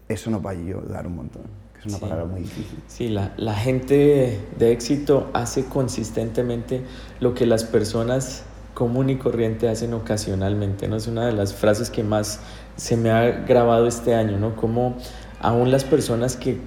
Eso 0.08 0.32
no 0.32 0.42
va 0.42 0.52
a 0.52 0.54
ayudar 0.54 1.06
un 1.06 1.18
montón 1.18 1.67
es 1.80 1.86
una 1.86 2.00
palabra 2.00 2.26
muy 2.26 2.42
difícil. 2.42 2.80
Sí, 2.88 3.10
la, 3.10 3.34
la, 3.38 3.54
gente 3.54 4.40
de 4.58 4.72
éxito 4.72 5.30
hace 5.34 5.66
consistentemente 5.66 6.82
lo 7.20 7.34
que 7.34 7.46
las 7.46 7.64
personas 7.64 8.44
común 8.74 9.10
y 9.10 9.18
corriente 9.18 9.70
hacen 9.70 9.94
ocasionalmente, 9.94 10.88
¿no? 10.88 10.98
Es 10.98 11.08
una 11.08 11.26
de 11.26 11.34
las 11.34 11.54
frases 11.54 11.90
que 11.90 12.04
más 12.04 12.42
se 12.76 12.96
me 12.96 13.10
ha 13.10 13.24
grabado 13.32 13.88
este 13.88 14.14
año, 14.14 14.38
¿no? 14.38 14.56
Como 14.56 14.98
aún 15.40 15.72
las 15.72 15.84
personas 15.84 16.36
que, 16.36 16.60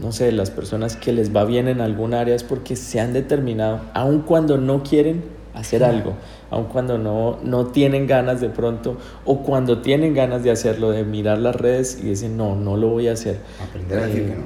no 0.00 0.10
sé, 0.10 0.32
las 0.32 0.50
personas 0.50 0.96
que 0.96 1.12
les 1.12 1.34
va 1.34 1.44
bien 1.44 1.68
en 1.68 1.80
algún 1.80 2.12
área 2.12 2.34
es 2.34 2.42
porque 2.42 2.74
se 2.74 3.00
han 3.00 3.12
determinado, 3.12 3.80
aun 3.94 4.22
cuando 4.22 4.58
no 4.58 4.82
quieren 4.82 5.22
hacer 5.54 5.84
algo, 5.84 6.14
aun 6.50 6.64
cuando 6.64 6.98
no, 6.98 7.38
no 7.42 7.68
tienen 7.68 8.06
ganas 8.06 8.40
de 8.40 8.50
pronto 8.50 8.98
o 9.24 9.42
cuando 9.42 9.80
tienen 9.80 10.12
ganas 10.12 10.42
de 10.42 10.50
hacerlo, 10.50 10.90
de 10.90 11.04
mirar 11.04 11.38
las 11.38 11.56
redes 11.56 11.98
y 12.00 12.08
dicen, 12.08 12.36
no, 12.36 12.56
no 12.56 12.76
lo 12.76 12.88
voy 12.88 13.08
a 13.08 13.12
hacer. 13.12 13.38
Aprender 13.62 13.98
a 13.98 14.06
decir 14.06 14.26
que 14.26 14.34
no. 14.34 14.42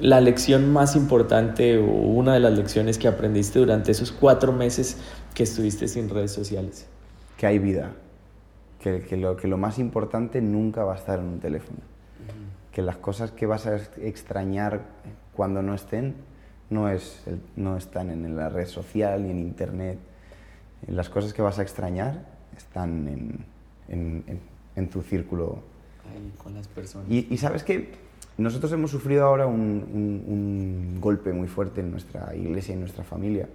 La 0.00 0.20
lección 0.20 0.72
más 0.72 0.94
importante 0.94 1.78
o 1.78 1.84
una 1.84 2.34
de 2.34 2.40
las 2.40 2.56
lecciones 2.56 2.98
que 2.98 3.08
aprendiste 3.08 3.58
durante 3.58 3.92
esos 3.92 4.12
cuatro 4.12 4.52
meses 4.52 4.98
que 5.34 5.44
estuviste 5.44 5.88
sin 5.88 6.08
redes 6.08 6.32
sociales. 6.32 6.86
Que 7.36 7.46
hay 7.46 7.58
vida, 7.58 7.92
que, 8.80 9.00
que, 9.00 9.16
lo, 9.16 9.36
que 9.36 9.48
lo 9.48 9.58
más 9.58 9.78
importante 9.78 10.40
nunca 10.40 10.84
va 10.84 10.94
a 10.94 10.96
estar 10.96 11.18
en 11.18 11.26
un 11.26 11.40
teléfono, 11.40 11.78
que 12.72 12.82
las 12.82 12.96
cosas 12.96 13.30
que 13.32 13.46
vas 13.46 13.66
a 13.66 13.76
extrañar 14.00 14.82
cuando 15.34 15.62
no 15.62 15.74
estén 15.74 16.14
no, 16.70 16.88
es 16.88 17.24
no 17.56 17.76
están 17.76 18.10
en 18.10 18.36
la 18.36 18.48
red 18.48 18.66
social 18.66 19.22
ni 19.22 19.30
en 19.30 19.38
internet 19.38 19.98
las 20.86 21.08
cosas 21.08 21.32
que 21.32 21.42
vas 21.42 21.58
a 21.58 21.62
extrañar 21.62 22.24
están 22.56 23.44
en, 23.88 24.40
en, 24.76 24.88
tu 24.88 25.02
círculo. 25.02 25.58
Ahí, 26.10 26.32
con 26.42 26.54
las 26.54 26.68
personas. 26.68 27.10
Y, 27.10 27.36
sabes 27.36 27.64
que 27.64 27.92
nosotros 28.36 28.70
hemos 28.72 28.90
sufrido 28.90 29.24
ahora 29.24 29.46
un, 29.46 30.24
un, 30.26 31.00
golpe 31.00 31.32
muy 31.32 31.48
fuerte 31.48 31.80
en 31.80 31.90
nuestra 31.90 32.34
iglesia 32.34 32.72
y 32.72 32.74
en 32.74 32.80
nuestra 32.80 33.04
familia 33.04 33.48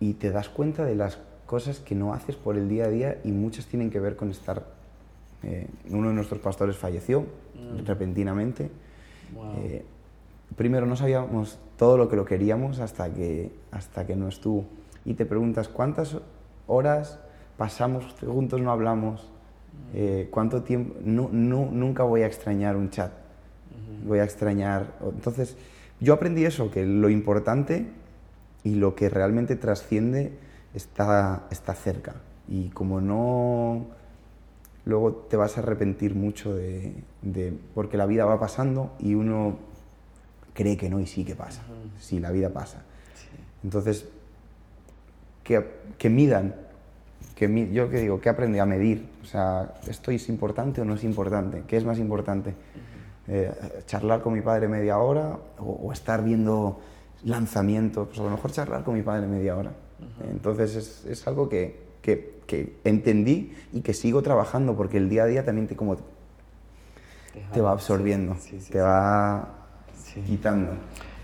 y 0.00 0.14
te 0.14 0.30
das 0.30 0.48
cuenta 0.48 0.84
de 0.84 0.94
las 0.94 1.18
cosas 1.46 1.78
que 1.78 1.94
no 1.94 2.12
haces 2.12 2.36
por 2.36 2.56
el 2.56 2.68
día 2.68 2.84
a 2.84 2.88
día 2.88 3.20
y 3.24 3.32
muchas 3.32 3.66
tienen 3.66 3.90
que 3.90 4.00
ver 4.00 4.16
con 4.16 4.30
estar... 4.30 4.64
Eh, 5.42 5.66
uno 5.90 6.08
de 6.08 6.14
nuestros 6.14 6.40
pastores 6.40 6.76
falleció 6.76 7.20
mm. 7.20 7.86
repentinamente. 7.86 8.70
Eh, 9.58 9.84
primero 10.56 10.86
no 10.86 10.96
sabíamos 10.96 11.58
todo 11.76 11.96
lo 11.96 12.08
que 12.08 12.16
lo 12.16 12.24
queríamos 12.24 12.78
hasta 12.80 13.12
que, 13.12 13.50
hasta 13.70 14.06
que 14.06 14.16
no 14.16 14.28
estuvo 14.28 14.64
y 15.06 15.14
te 15.14 15.24
preguntas 15.24 15.68
cuántas 15.68 16.18
horas 16.66 17.18
pasamos 17.56 18.04
juntos, 18.20 18.60
no 18.60 18.72
hablamos, 18.72 19.30
eh, 19.94 20.28
cuánto 20.30 20.62
tiempo, 20.62 20.96
no, 21.02 21.30
no, 21.32 21.70
nunca 21.70 22.02
voy 22.02 22.22
a 22.22 22.26
extrañar 22.26 22.76
un 22.76 22.90
chat, 22.90 23.12
voy 24.04 24.18
a 24.18 24.24
extrañar, 24.24 24.94
entonces 25.00 25.56
yo 26.00 26.12
aprendí 26.12 26.44
eso, 26.44 26.70
que 26.70 26.84
lo 26.84 27.08
importante 27.08 27.86
y 28.64 28.74
lo 28.74 28.96
que 28.96 29.08
realmente 29.08 29.54
trasciende 29.56 30.32
está, 30.74 31.46
está 31.50 31.74
cerca. 31.74 32.16
Y 32.48 32.68
como 32.70 33.00
no 33.00 33.86
luego 34.84 35.12
te 35.12 35.36
vas 35.36 35.56
a 35.56 35.60
arrepentir 35.60 36.14
mucho 36.14 36.54
de, 36.54 36.92
de, 37.22 37.56
porque 37.74 37.96
la 37.96 38.06
vida 38.06 38.24
va 38.24 38.38
pasando 38.38 38.92
y 38.98 39.14
uno 39.14 39.56
cree 40.52 40.76
que 40.76 40.90
no 40.90 41.00
y 41.00 41.06
sí 41.06 41.24
que 41.24 41.34
pasa, 41.34 41.62
sí, 41.98 42.20
la 42.20 42.30
vida 42.30 42.50
pasa. 42.50 42.82
Entonces 43.64 44.06
que, 45.46 45.64
que 45.96 46.10
midan, 46.10 46.56
que 47.36 47.70
yo 47.72 47.88
que 47.88 48.00
digo, 48.00 48.20
que 48.20 48.28
aprendí 48.28 48.58
a 48.58 48.66
medir, 48.66 49.08
o 49.22 49.24
sea, 49.24 49.74
¿esto 49.86 50.10
es 50.10 50.28
importante 50.28 50.80
o 50.80 50.84
no 50.84 50.94
es 50.94 51.04
importante? 51.04 51.62
¿Qué 51.68 51.76
es 51.76 51.84
más 51.84 51.98
importante? 51.98 52.54
Eh, 53.28 53.52
¿Charlar 53.86 54.22
con 54.22 54.32
mi 54.34 54.40
padre 54.40 54.66
media 54.66 54.98
hora 54.98 55.38
o, 55.58 55.92
estar 55.92 56.24
viendo 56.24 56.80
lanzamientos? 57.24 58.08
Pues 58.08 58.18
a 58.18 58.24
lo 58.24 58.30
mejor 58.30 58.50
charlar 58.50 58.82
con 58.82 58.94
mi 58.94 59.02
padre 59.02 59.28
media 59.28 59.56
hora. 59.56 59.70
Entonces 60.30 60.74
es, 60.74 61.06
es 61.06 61.26
algo 61.28 61.48
que, 61.48 61.78
que, 62.02 62.40
que, 62.46 62.76
entendí 62.84 63.54
y 63.72 63.82
que 63.82 63.94
sigo 63.94 64.22
trabajando 64.22 64.76
porque 64.76 64.96
el 64.96 65.08
día 65.08 65.22
a 65.22 65.26
día 65.26 65.44
también 65.44 65.68
te, 65.68 65.76
como, 65.76 65.96
te 67.52 67.60
va 67.60 67.70
absorbiendo, 67.70 68.36
te 68.70 68.80
va 68.80 69.48
quitando. 70.26 70.72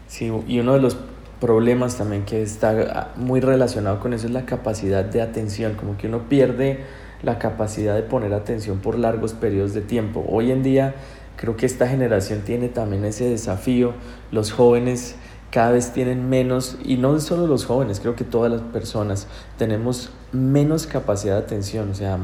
Sí, 0.06 0.30
y 0.46 0.60
uno 0.60 0.74
de 0.74 0.80
los 0.80 0.96
problemas 1.42 1.98
también 1.98 2.24
que 2.24 2.40
está 2.40 3.10
muy 3.16 3.40
relacionado 3.40 3.98
con 3.98 4.12
eso 4.12 4.26
es 4.26 4.32
la 4.32 4.46
capacidad 4.46 5.04
de 5.04 5.20
atención, 5.20 5.74
como 5.74 5.96
que 5.96 6.06
uno 6.06 6.28
pierde 6.28 6.84
la 7.24 7.40
capacidad 7.40 7.96
de 7.96 8.02
poner 8.02 8.32
atención 8.32 8.78
por 8.78 8.96
largos 8.96 9.32
periodos 9.32 9.74
de 9.74 9.80
tiempo. 9.80 10.24
Hoy 10.28 10.52
en 10.52 10.62
día 10.62 10.94
creo 11.34 11.56
que 11.56 11.66
esta 11.66 11.88
generación 11.88 12.42
tiene 12.42 12.68
también 12.68 13.04
ese 13.04 13.28
desafío, 13.28 13.92
los 14.30 14.52
jóvenes 14.52 15.16
cada 15.50 15.72
vez 15.72 15.92
tienen 15.92 16.28
menos, 16.28 16.78
y 16.84 16.96
no 16.96 17.18
solo 17.18 17.48
los 17.48 17.64
jóvenes, 17.64 17.98
creo 17.98 18.14
que 18.14 18.22
todas 18.22 18.52
las 18.52 18.60
personas 18.60 19.26
tenemos 19.58 20.10
menos 20.30 20.86
capacidad 20.86 21.38
de 21.38 21.42
atención, 21.42 21.90
o 21.90 21.94
sea, 21.94 22.18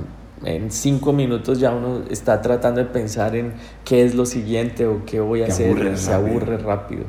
en 0.44 0.70
cinco 0.70 1.12
minutos 1.12 1.58
ya 1.58 1.72
uno 1.72 2.02
está 2.10 2.40
tratando 2.40 2.80
de 2.80 2.86
pensar 2.86 3.34
en 3.34 3.54
qué 3.84 4.04
es 4.04 4.14
lo 4.14 4.26
siguiente 4.26 4.86
o 4.86 5.04
qué 5.04 5.20
voy 5.20 5.42
a 5.42 5.46
hacer, 5.46 5.98
se 5.98 6.12
aburre 6.12 6.58
rápido. 6.58 7.04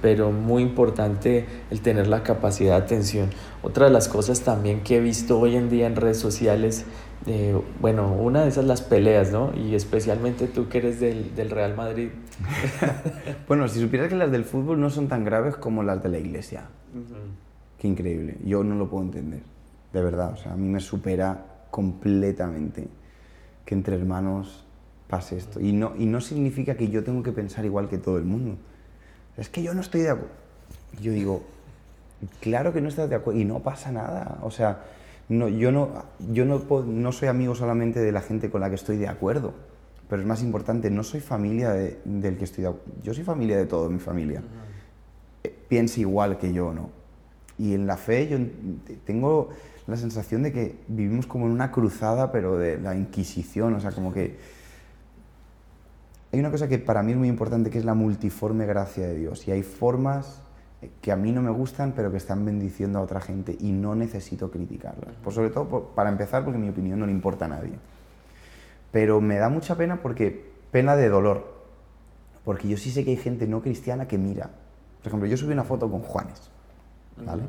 Pero 0.00 0.30
muy 0.30 0.62
importante 0.62 1.46
el 1.70 1.80
tener 1.80 2.06
la 2.06 2.22
capacidad 2.22 2.78
de 2.78 2.84
atención. 2.84 3.30
Otra 3.62 3.86
de 3.86 3.90
las 3.90 4.08
cosas 4.08 4.40
también 4.40 4.82
que 4.82 4.96
he 4.96 5.00
visto 5.00 5.38
hoy 5.38 5.56
en 5.56 5.68
día 5.68 5.86
en 5.86 5.96
redes 5.96 6.18
sociales, 6.18 6.84
eh, 7.26 7.58
bueno, 7.80 8.12
una 8.12 8.42
de 8.42 8.48
esas 8.48 8.64
las 8.64 8.80
peleas, 8.80 9.32
¿no? 9.32 9.52
Y 9.56 9.74
especialmente 9.74 10.46
tú 10.46 10.68
que 10.68 10.78
eres 10.78 11.00
del, 11.00 11.34
del 11.34 11.50
Real 11.50 11.74
Madrid. 11.74 12.10
bueno, 13.48 13.66
si 13.68 13.80
supieras 13.80 14.08
que 14.08 14.16
las 14.16 14.30
del 14.30 14.44
fútbol 14.44 14.80
no 14.80 14.90
son 14.90 15.08
tan 15.08 15.24
graves 15.24 15.56
como 15.56 15.82
las 15.82 16.02
de 16.02 16.08
la 16.08 16.18
iglesia. 16.18 16.68
Qué 17.78 17.88
increíble. 17.88 18.36
Yo 18.44 18.62
no 18.62 18.76
lo 18.76 18.88
puedo 18.88 19.04
entender, 19.04 19.42
de 19.92 20.02
verdad. 20.02 20.32
O 20.32 20.36
sea, 20.36 20.52
a 20.52 20.56
mí 20.56 20.68
me 20.68 20.80
supera 20.80 21.44
completamente 21.70 22.88
que 23.64 23.74
entre 23.74 23.96
hermanos 23.96 24.64
pase 25.08 25.36
esto. 25.36 25.60
Y 25.60 25.72
no, 25.72 25.94
y 25.96 26.06
no 26.06 26.20
significa 26.20 26.76
que 26.76 26.88
yo 26.88 27.02
tengo 27.04 27.22
que 27.22 27.32
pensar 27.32 27.64
igual 27.64 27.88
que 27.88 27.98
todo 27.98 28.18
el 28.18 28.24
mundo. 28.24 28.56
Es 29.36 29.48
que 29.48 29.62
yo 29.62 29.74
no 29.74 29.80
estoy 29.80 30.02
de 30.02 30.10
acuerdo. 30.10 30.34
Yo 31.00 31.12
digo, 31.12 31.42
claro 32.40 32.72
que 32.72 32.80
no 32.80 32.88
estás 32.88 33.08
de 33.08 33.16
acuerdo 33.16 33.40
y 33.40 33.44
no 33.44 33.60
pasa 33.60 33.92
nada. 33.92 34.38
O 34.42 34.50
sea, 34.50 34.84
no, 35.28 35.48
yo, 35.48 35.72
no, 35.72 36.04
yo 36.32 36.44
no, 36.44 36.62
no 36.86 37.12
soy 37.12 37.28
amigo 37.28 37.54
solamente 37.54 38.00
de 38.00 38.12
la 38.12 38.20
gente 38.20 38.50
con 38.50 38.60
la 38.60 38.68
que 38.68 38.76
estoy 38.76 38.96
de 38.96 39.08
acuerdo. 39.08 39.54
Pero 40.08 40.22
es 40.22 40.28
más 40.28 40.42
importante, 40.42 40.90
no 40.90 41.02
soy 41.02 41.20
familia 41.20 41.72
del 41.72 42.38
que 42.38 42.44
estoy 42.44 42.62
de 42.62 42.68
acuerdo. 42.70 42.92
Yo 43.02 43.14
soy 43.14 43.24
familia 43.24 43.58
de 43.58 43.66
toda 43.66 43.88
mi 43.90 43.98
familia. 43.98 44.42
Eh, 45.44 45.54
piensa 45.68 46.00
igual 46.00 46.38
que 46.38 46.52
yo, 46.52 46.72
¿no? 46.72 46.90
Y 47.58 47.74
en 47.74 47.86
la 47.86 47.96
fe 47.96 48.28
yo 48.28 48.38
tengo 49.04 49.50
la 49.88 49.96
sensación 49.96 50.42
de 50.42 50.52
que 50.52 50.78
vivimos 50.86 51.26
como 51.26 51.46
en 51.46 51.52
una 51.52 51.72
cruzada, 51.72 52.30
pero 52.30 52.58
de 52.58 52.78
la 52.78 52.94
Inquisición, 52.94 53.74
o 53.74 53.80
sea, 53.80 53.90
como 53.90 54.12
que... 54.12 54.38
Hay 56.30 56.38
una 56.38 56.50
cosa 56.50 56.68
que 56.68 56.78
para 56.78 57.02
mí 57.02 57.12
es 57.12 57.18
muy 57.18 57.28
importante, 57.28 57.70
que 57.70 57.78
es 57.78 57.86
la 57.86 57.94
multiforme 57.94 58.66
gracia 58.66 59.08
de 59.08 59.16
Dios. 59.16 59.48
Y 59.48 59.50
hay 59.50 59.62
formas 59.62 60.42
que 61.00 61.10
a 61.10 61.16
mí 61.16 61.32
no 61.32 61.40
me 61.40 61.50
gustan, 61.50 61.94
pero 61.96 62.10
que 62.10 62.18
están 62.18 62.44
bendiciendo 62.44 62.98
a 62.98 63.02
otra 63.02 63.22
gente 63.22 63.56
y 63.58 63.72
no 63.72 63.94
necesito 63.94 64.50
criticarlas. 64.50 65.14
Por 65.24 65.32
sobre 65.32 65.48
todo, 65.48 65.92
para 65.94 66.10
empezar, 66.10 66.44
porque 66.44 66.58
mi 66.58 66.68
opinión 66.68 67.00
no 67.00 67.06
le 67.06 67.12
importa 67.12 67.46
a 67.46 67.48
nadie. 67.48 67.72
Pero 68.92 69.22
me 69.22 69.38
da 69.38 69.48
mucha 69.48 69.74
pena 69.78 70.02
porque, 70.02 70.52
pena 70.70 70.96
de 70.96 71.08
dolor, 71.08 71.50
porque 72.44 72.68
yo 72.68 72.76
sí 72.76 72.90
sé 72.90 73.04
que 73.04 73.12
hay 73.12 73.16
gente 73.16 73.46
no 73.46 73.62
cristiana 73.62 74.06
que 74.06 74.18
mira. 74.18 74.50
Por 74.98 75.06
ejemplo, 75.06 75.26
yo 75.26 75.38
subí 75.38 75.54
una 75.54 75.64
foto 75.64 75.90
con 75.90 76.02
Juanes, 76.02 76.50
¿vale? 77.24 77.44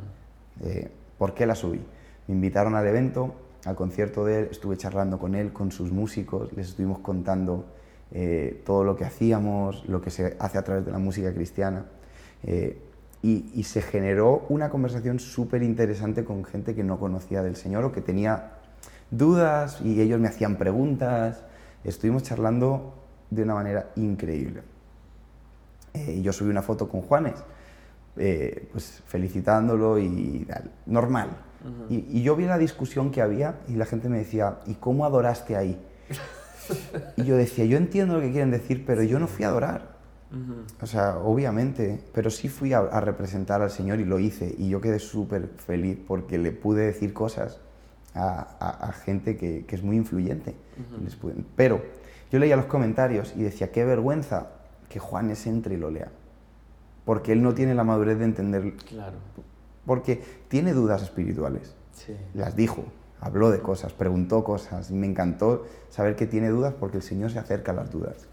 Eh, 0.63 0.89
¿Por 1.17 1.33
qué 1.33 1.45
la 1.45 1.55
subí? 1.55 1.81
Me 2.29 2.35
invitaron 2.35 2.75
al 2.75 2.85
evento, 2.85 3.33
al 3.65 3.75
concierto 3.75 4.23
de 4.23 4.41
él, 4.41 4.47
estuve 4.51 4.77
charlando 4.77 5.17
con 5.17 5.33
él, 5.33 5.51
con 5.51 5.71
sus 5.71 5.91
músicos, 5.91 6.53
les 6.53 6.69
estuvimos 6.69 6.99
contando 6.99 7.65
eh, 8.11 8.61
todo 8.67 8.83
lo 8.83 8.95
que 8.95 9.03
hacíamos, 9.03 9.89
lo 9.89 9.99
que 9.99 10.11
se 10.11 10.37
hace 10.37 10.59
a 10.59 10.63
través 10.63 10.85
de 10.85 10.91
la 10.91 10.99
música 10.99 11.33
cristiana. 11.33 11.85
Eh, 12.43 12.79
y, 13.23 13.63
se 13.63 13.81
generó 13.81 14.45
una 14.49 14.69
conversación 14.69 15.17
súper 15.17 15.63
interesante 15.63 16.23
con 16.23 16.45
gente 16.45 16.75
que 16.75 16.83
no 16.83 16.99
conocía 16.99 17.41
del 17.41 17.55
Señor 17.55 17.83
o 17.83 17.91
que 17.91 18.01
tenía 18.01 18.51
dudas 19.09 19.81
y 19.83 19.99
ellos 19.99 20.19
me 20.19 20.27
hacían 20.27 20.55
preguntas. 20.55 21.43
Estuvimos 21.83 22.21
charlando 22.21 22.93
de 23.31 23.41
una 23.41 23.55
manera 23.55 23.89
increíble. 23.95 24.61
Eh, 25.95 26.21
yo 26.21 26.31
subí 26.31 26.51
una 26.51 26.61
foto 26.61 26.87
con 26.87 27.01
Juanes, 27.01 27.43
pues 28.13 29.01
felicitándolo 29.07 29.97
y 29.97 30.45
tal, 30.47 30.71
normal. 30.85 31.48
Y, 31.89 32.05
y, 32.19 32.23
yo 32.23 32.35
vi 32.35 32.45
la 32.45 32.57
discusión 32.57 33.11
que 33.11 33.21
había 33.21 33.59
y 33.67 33.73
la 33.73 33.85
gente 33.85 34.07
me 34.07 34.19
decía, 34.19 34.59
¿y 34.65 34.75
cómo 34.75 35.05
adoraste 35.05 35.57
ahí? 35.57 35.77
y 37.17 37.23
yo 37.23 37.35
decía, 37.35 37.65
yo 37.65 37.77
entiendo 37.77 38.15
lo 38.15 38.21
que 38.21 38.31
quieren 38.31 38.51
decir, 38.51 38.85
pero 38.85 39.03
yo 39.03 39.19
no 39.19 39.27
fui 39.27 39.45
a 39.45 39.49
adorar. 39.49 39.99
O 40.79 40.85
sea, 40.85 41.17
obviamente, 41.17 42.03
pero 42.13 42.29
sí 42.29 42.49
fui 42.49 42.71
a, 42.71 42.79
a, 42.79 43.01
representar 43.01 43.63
al 43.63 43.71
Señor 43.71 43.99
y 43.99 44.05
lo 44.05 44.19
hice. 44.19 44.53
Y 44.59 44.69
yo 44.69 44.79
quedé 44.79 44.99
súper 44.99 45.49
feliz 45.57 45.97
porque 46.07 46.37
le 46.37 46.51
pude 46.51 46.85
decir 46.85 47.13
cosas 47.13 47.59
a, 48.13 48.47
a, 48.59 48.89
a 48.89 48.91
gente 48.91 49.37
que, 49.37 49.65
que, 49.65 49.75
es 49.75 49.81
muy 49.81 49.95
influyente. 49.95 50.53
pude, 51.19 51.33
pero 51.55 51.81
yo 52.31 52.37
leía 52.37 52.55
los 52.55 52.65
comentarios 52.65 53.33
y 53.35 53.41
decía, 53.41 53.71
qué 53.71 53.83
vergüenza 53.83 54.51
que 54.87 54.99
Juanes 54.99 55.47
entre 55.47 55.75
y 55.75 55.77
lo 55.77 55.89
lea. 55.89 56.11
Porque 57.05 57.31
él 57.31 57.41
no 57.41 57.55
tiene 57.55 57.73
la 57.73 57.83
madurez 57.83 58.19
de 58.19 58.25
entender. 58.25 58.75
Claro. 58.87 59.17
Porque 59.85 60.21
tiene 60.47 60.73
dudas 60.73 61.01
espirituales. 61.01 61.75
Sí. 61.93 62.15
Las 62.33 62.55
dijo, 62.55 62.85
habló 63.21 63.51
de 63.51 63.59
cosas, 63.59 63.93
preguntó 63.93 64.43
cosas. 64.43 64.91
Me 64.91 65.07
encantó 65.07 65.65
saber 65.89 66.15
que 66.15 66.25
tiene 66.25 66.49
dudas 66.49 66.73
porque 66.79 66.97
el 66.97 67.03
Señor 67.03 67.31
se 67.31 67.39
acerca 67.39 67.71
a 67.71 67.75
las 67.75 67.91
dudas. 67.91 68.27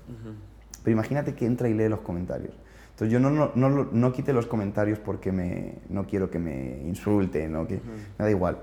Pero 0.82 0.92
imagínate 0.92 1.34
que 1.34 1.46
entra 1.46 1.68
y 1.68 1.74
lee 1.74 1.88
los 1.88 2.00
comentarios. 2.00 2.54
Entonces 2.90 3.12
yo 3.12 3.20
no, 3.20 3.30
no, 3.30 3.52
no, 3.54 3.68
no 3.68 4.12
quite 4.12 4.32
los 4.32 4.46
comentarios 4.46 4.98
porque 4.98 5.32
me, 5.32 5.78
no 5.90 6.06
quiero 6.06 6.30
que 6.30 6.38
me 6.38 6.82
insulten 6.86 7.54
o 7.56 7.66
que... 7.66 7.74
Me 7.74 8.24
da 8.24 8.30
igual. 8.30 8.58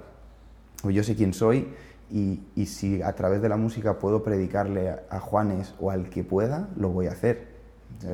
Yo 0.84 1.04
sé 1.04 1.16
quién 1.16 1.34
soy 1.34 1.68
y, 2.10 2.42
y, 2.56 2.66
si 2.66 3.02
a 3.02 3.14
través 3.14 3.42
de 3.42 3.50
la 3.50 3.58
música 3.58 4.00
puedo 4.00 4.24
predicarle 4.24 4.90
a, 4.90 5.04
a, 5.10 5.20
Juanes 5.20 5.76
o 5.80 5.92
al 5.92 6.10
que 6.10 6.24
pueda, 6.24 6.70
lo 6.76 6.90
voy 6.90 7.08
a 7.08 7.12
hacer. 7.12 7.54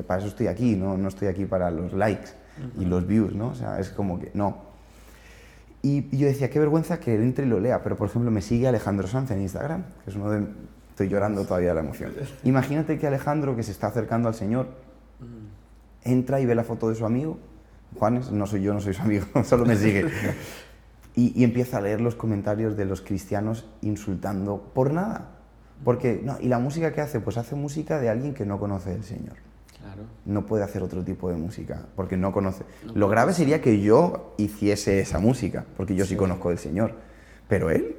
Para 0.06 0.20
eso 0.20 0.28
estoy 0.28 0.46
aquí, 0.46 0.76
no, 0.76 0.96
no 0.96 1.08
estoy 1.08 1.28
aquí 1.28 1.46
para 1.46 1.70
los 1.70 1.92
likes 1.92 2.30
y 2.78 2.84
los 2.84 3.06
views, 3.06 3.34
¿no? 3.34 3.48
O 3.48 3.54
sea, 3.54 3.78
es 3.80 3.90
como 3.90 4.18
que 4.18 4.30
no. 4.34 4.70
Y, 5.82 6.14
yo 6.16 6.26
decía, 6.26 6.50
qué 6.50 6.58
vergüenza 6.58 7.00
que 7.00 7.14
él 7.14 7.22
entre 7.22 7.46
y 7.46 7.48
lo 7.48 7.58
lea, 7.58 7.82
pero 7.82 7.96
por 7.96 8.08
ejemplo 8.08 8.30
me 8.30 8.42
sigue 8.42 8.68
Alejandro 8.68 9.08
Sanz 9.08 9.30
en 9.30 9.40
Instagram, 9.40 9.84
que 10.04 10.10
es 10.10 10.16
uno 10.16 10.30
de 10.30 10.46
Estoy 11.00 11.08
llorando 11.08 11.46
todavía 11.46 11.72
la 11.72 11.80
emoción. 11.80 12.12
Imagínate 12.44 12.98
que 12.98 13.06
Alejandro, 13.06 13.56
que 13.56 13.62
se 13.62 13.72
está 13.72 13.86
acercando 13.86 14.28
al 14.28 14.34
Señor, 14.34 14.68
entra 16.04 16.40
y 16.40 16.44
ve 16.44 16.54
la 16.54 16.62
foto 16.62 16.90
de 16.90 16.94
su 16.94 17.06
amigo. 17.06 17.38
Juanes, 17.98 18.30
no 18.30 18.46
soy 18.46 18.60
yo, 18.60 18.74
no 18.74 18.82
soy 18.82 18.92
su 18.92 19.00
amigo, 19.00 19.24
solo 19.44 19.64
me 19.64 19.76
sigue. 19.76 20.04
Y, 21.14 21.40
y, 21.40 21.44
empieza 21.44 21.78
a 21.78 21.80
leer 21.80 22.02
los 22.02 22.16
comentarios 22.16 22.76
de 22.76 22.84
los 22.84 23.00
cristianos 23.00 23.66
insultando 23.80 24.70
por 24.74 24.92
nada. 24.92 25.30
Porque, 25.84 26.20
no, 26.22 26.36
¿y 26.38 26.48
la 26.48 26.58
música 26.58 26.92
que 26.92 27.00
hace? 27.00 27.18
Pues 27.18 27.38
hace 27.38 27.54
música 27.54 27.98
de 27.98 28.10
alguien 28.10 28.34
que 28.34 28.44
no 28.44 28.58
conoce 28.58 28.92
el 28.92 29.02
Señor. 29.02 29.36
Claro. 30.00 30.12
No 30.24 30.46
puede 30.46 30.64
hacer 30.64 30.82
otro 30.82 31.04
tipo 31.04 31.28
de 31.30 31.36
música, 31.36 31.86
porque 31.96 32.16
no 32.16 32.32
conoce. 32.32 32.64
No 32.86 32.92
Lo 32.94 33.08
grave 33.08 33.32
sería 33.32 33.60
que 33.60 33.80
yo 33.80 34.34
hiciese 34.38 35.00
esa 35.00 35.18
música, 35.18 35.66
porque 35.76 35.94
yo 35.94 36.04
sí, 36.04 36.10
sí 36.10 36.16
conozco 36.16 36.48
del 36.48 36.58
Señor. 36.58 36.94
Pero 37.48 37.70
él, 37.70 37.96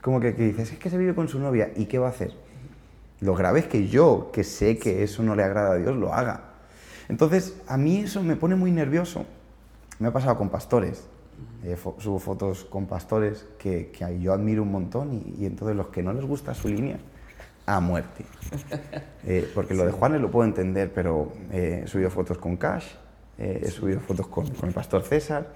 como 0.00 0.20
que, 0.20 0.34
que, 0.34 0.44
dices, 0.44 0.72
es 0.72 0.78
que 0.78 0.90
se 0.90 0.98
vive 0.98 1.14
con 1.14 1.28
su 1.28 1.38
novia, 1.38 1.72
¿y 1.76 1.86
qué 1.86 1.98
va 1.98 2.06
a 2.06 2.10
hacer? 2.10 2.32
Lo 3.20 3.34
grave 3.34 3.60
es 3.60 3.66
que 3.66 3.88
yo, 3.88 4.30
que 4.32 4.44
sé 4.44 4.78
que 4.78 5.02
eso 5.02 5.22
no 5.22 5.34
le 5.34 5.42
agrada 5.42 5.72
a 5.72 5.76
Dios, 5.76 5.96
lo 5.96 6.12
haga. 6.12 6.52
Entonces, 7.08 7.60
a 7.66 7.76
mí 7.76 8.00
eso 8.00 8.22
me 8.22 8.36
pone 8.36 8.56
muy 8.56 8.70
nervioso. 8.72 9.24
Me 9.98 10.08
ha 10.08 10.12
pasado 10.12 10.36
con 10.36 10.50
pastores. 10.50 11.06
Eh, 11.64 11.76
fo 11.76 11.96
subo 11.98 12.18
fotos 12.18 12.64
con 12.64 12.86
pastores 12.86 13.46
que, 13.58 13.90
que, 13.90 14.20
yo 14.20 14.32
admiro 14.32 14.62
un 14.62 14.70
montón 14.70 15.12
y, 15.12 15.42
y, 15.42 15.46
entonces 15.46 15.76
los 15.76 15.88
que 15.88 16.02
no 16.02 16.12
les 16.12 16.24
gusta 16.24 16.54
su 16.54 16.68
línea, 16.68 16.98
a 17.66 17.80
muerte. 17.80 18.24
Eh, 19.28 19.50
porque 19.56 19.74
lo 19.74 19.84
de 19.84 19.90
Juanes 19.90 20.20
lo 20.20 20.30
puedo 20.30 20.46
entender, 20.46 20.92
pero 20.94 21.32
eh, 21.50 21.82
he 21.84 21.88
subido 21.88 22.10
fotos 22.10 22.38
con 22.38 22.56
Cash, 22.56 22.86
eh, 23.38 23.62
he 23.64 23.70
subido 23.72 23.98
fotos 23.98 24.28
con, 24.28 24.48
con 24.50 24.68
el 24.68 24.72
pastor 24.72 25.02
César, 25.02 25.48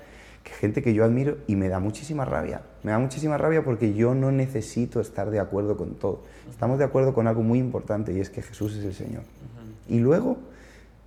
que 0.43 0.51
gente 0.51 0.83
que 0.83 0.93
yo 0.93 1.05
admiro 1.05 1.39
y 1.47 1.55
me 1.55 1.69
da 1.69 1.79
muchísima 1.79 2.25
rabia. 2.25 2.63
Me 2.83 2.91
da 2.91 2.99
muchísima 2.99 3.39
rabia 3.39 3.63
porque 3.63 3.95
yo 3.95 4.15
no 4.17 4.33
necesito 4.33 5.01
estar 5.01 5.31
de 5.31 5.39
acuerdo 5.39 5.77
con 5.77 5.95
todo. 5.95 6.25
Estamos 6.51 6.81
de 6.81 6.85
acuerdo 6.85 7.15
con 7.15 7.29
algo 7.29 7.43
muy 7.43 7.61
importante 7.61 8.13
y 8.13 8.19
es 8.19 8.29
que 8.29 8.43
Jesús 8.43 8.75
es 8.77 8.85
el 8.85 8.95
Señor. 8.95 9.23
Y 9.89 10.01
luego, 10.01 10.39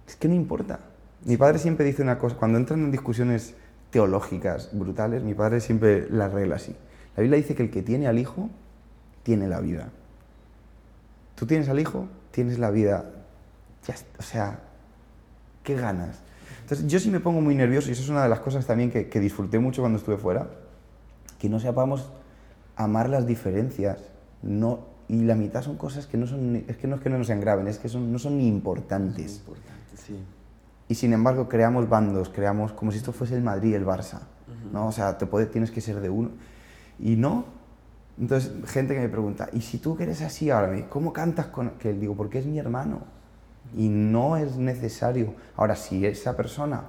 es 0.08 0.16
que 0.16 0.30
no 0.30 0.36
importa. 0.36 0.80
Mi 1.26 1.38
padre 1.38 1.60
siempre 1.60 1.86
dice 1.86 2.02
una 2.02 2.18
cosa, 2.18 2.38
cuando 2.38 2.58
entran 2.58 2.80
en 2.80 2.92
discusiones 2.92 3.56
teológicas 3.92 4.70
brutales, 4.72 5.24
mi 5.24 5.34
padre 5.34 5.62
siempre 5.62 6.10
las 6.10 6.32
regla 6.32 6.56
así. 6.56 6.76
La 7.16 7.22
Biblia 7.22 7.38
dice 7.38 7.56
que 7.56 7.64
el 7.64 7.72
que 7.72 7.82
tiene 7.82 8.08
al 8.08 8.20
Hijo, 8.20 8.50
tiene 9.24 9.48
la 9.48 9.62
vida. 9.62 9.92
Tú 11.36 11.46
tienes 11.46 11.70
al 11.70 11.80
Hijo, 11.80 12.08
tienes 12.32 12.60
la 12.60 12.72
vida. 12.72 13.06
Ya, 13.88 13.96
o 14.18 14.24
sea, 14.24 14.60
¿qué 15.64 15.76
ganas? 15.76 16.20
Entonces, 16.62 16.88
yo 16.88 17.00
sí 17.00 17.10
me 17.10 17.20
pongo 17.20 17.42
muy 17.42 17.56
nervioso, 17.56 17.90
y 17.90 17.92
eso 17.92 18.04
es 18.04 18.10
una 18.10 18.24
de 18.24 18.30
las 18.30 18.40
cosas 18.40 18.66
también 18.66 18.92
que, 18.92 19.10
que 19.10 19.20
disfruté 19.20 19.60
mucho 19.60 19.82
cuando 19.82 20.00
estuve 20.00 20.18
fuera, 20.18 20.48
que 21.40 21.50
no 21.50 21.60
sepamos 21.60 22.10
amar 22.76 23.10
las 23.10 23.28
diferencias, 23.28 23.98
no, 24.42 24.94
y 25.08 25.24
la 25.24 25.36
mitad 25.36 25.62
son 25.62 25.78
cosas 25.78 26.08
que 26.08 26.18
no 26.18 26.28
son, 26.28 26.64
es 26.68 26.78
que 26.78 26.88
no 26.88 26.96
es 26.96 27.02
que 27.02 27.10
no 27.10 27.18
nos 27.18 27.28
sean 27.28 27.42
graves, 27.42 27.68
es 27.68 27.80
que 27.80 27.90
son, 27.90 28.12
no 28.12 28.20
son 28.20 28.38
ni 28.38 28.48
importantes. 28.48 29.32
Son 29.32 29.40
importantes 29.40 30.00
sí. 30.00 30.18
Y 30.88 30.96
sin 30.96 31.14
embargo 31.14 31.48
creamos 31.50 31.90
bandos, 31.90 32.30
creamos 32.30 32.74
como 32.74 32.92
si 32.92 32.98
esto 32.98 33.12
fuese 33.12 33.36
el 33.36 33.42
Madrid 33.42 33.72
y 33.72 33.74
el 33.76 33.86
Barça, 33.86 34.16
uh 34.16 34.70
-huh. 34.70 34.72
¿no? 34.74 34.88
O 34.88 34.92
sea, 34.92 35.18
te 35.18 35.26
puede, 35.26 35.46
tienes 35.46 35.72
que 35.72 35.82
ser 35.82 36.00
de 36.00 36.10
uno. 36.10 36.32
Y 37.00 37.16
no. 37.16 37.46
Entonces, 38.20 38.52
gente 38.68 38.94
que 38.94 39.02
me 39.02 39.10
pregunta, 39.10 39.50
¿y 39.54 39.62
si 39.62 39.80
tú 39.80 39.98
que 39.98 40.04
eres 40.04 40.22
así 40.22 40.50
ahora, 40.50 40.88
cómo 40.90 41.14
cantas 41.14 41.48
con...? 41.48 41.72
Que 41.72 41.94
digo, 41.94 42.16
porque 42.16 42.40
es 42.40 42.46
mi 42.46 42.60
hermano 42.60 43.02
y 43.76 43.90
no 43.90 44.38
es 44.38 44.58
necesario. 44.58 45.34
Ahora, 45.56 45.76
si 45.76 46.06
esa 46.06 46.38
persona 46.38 46.84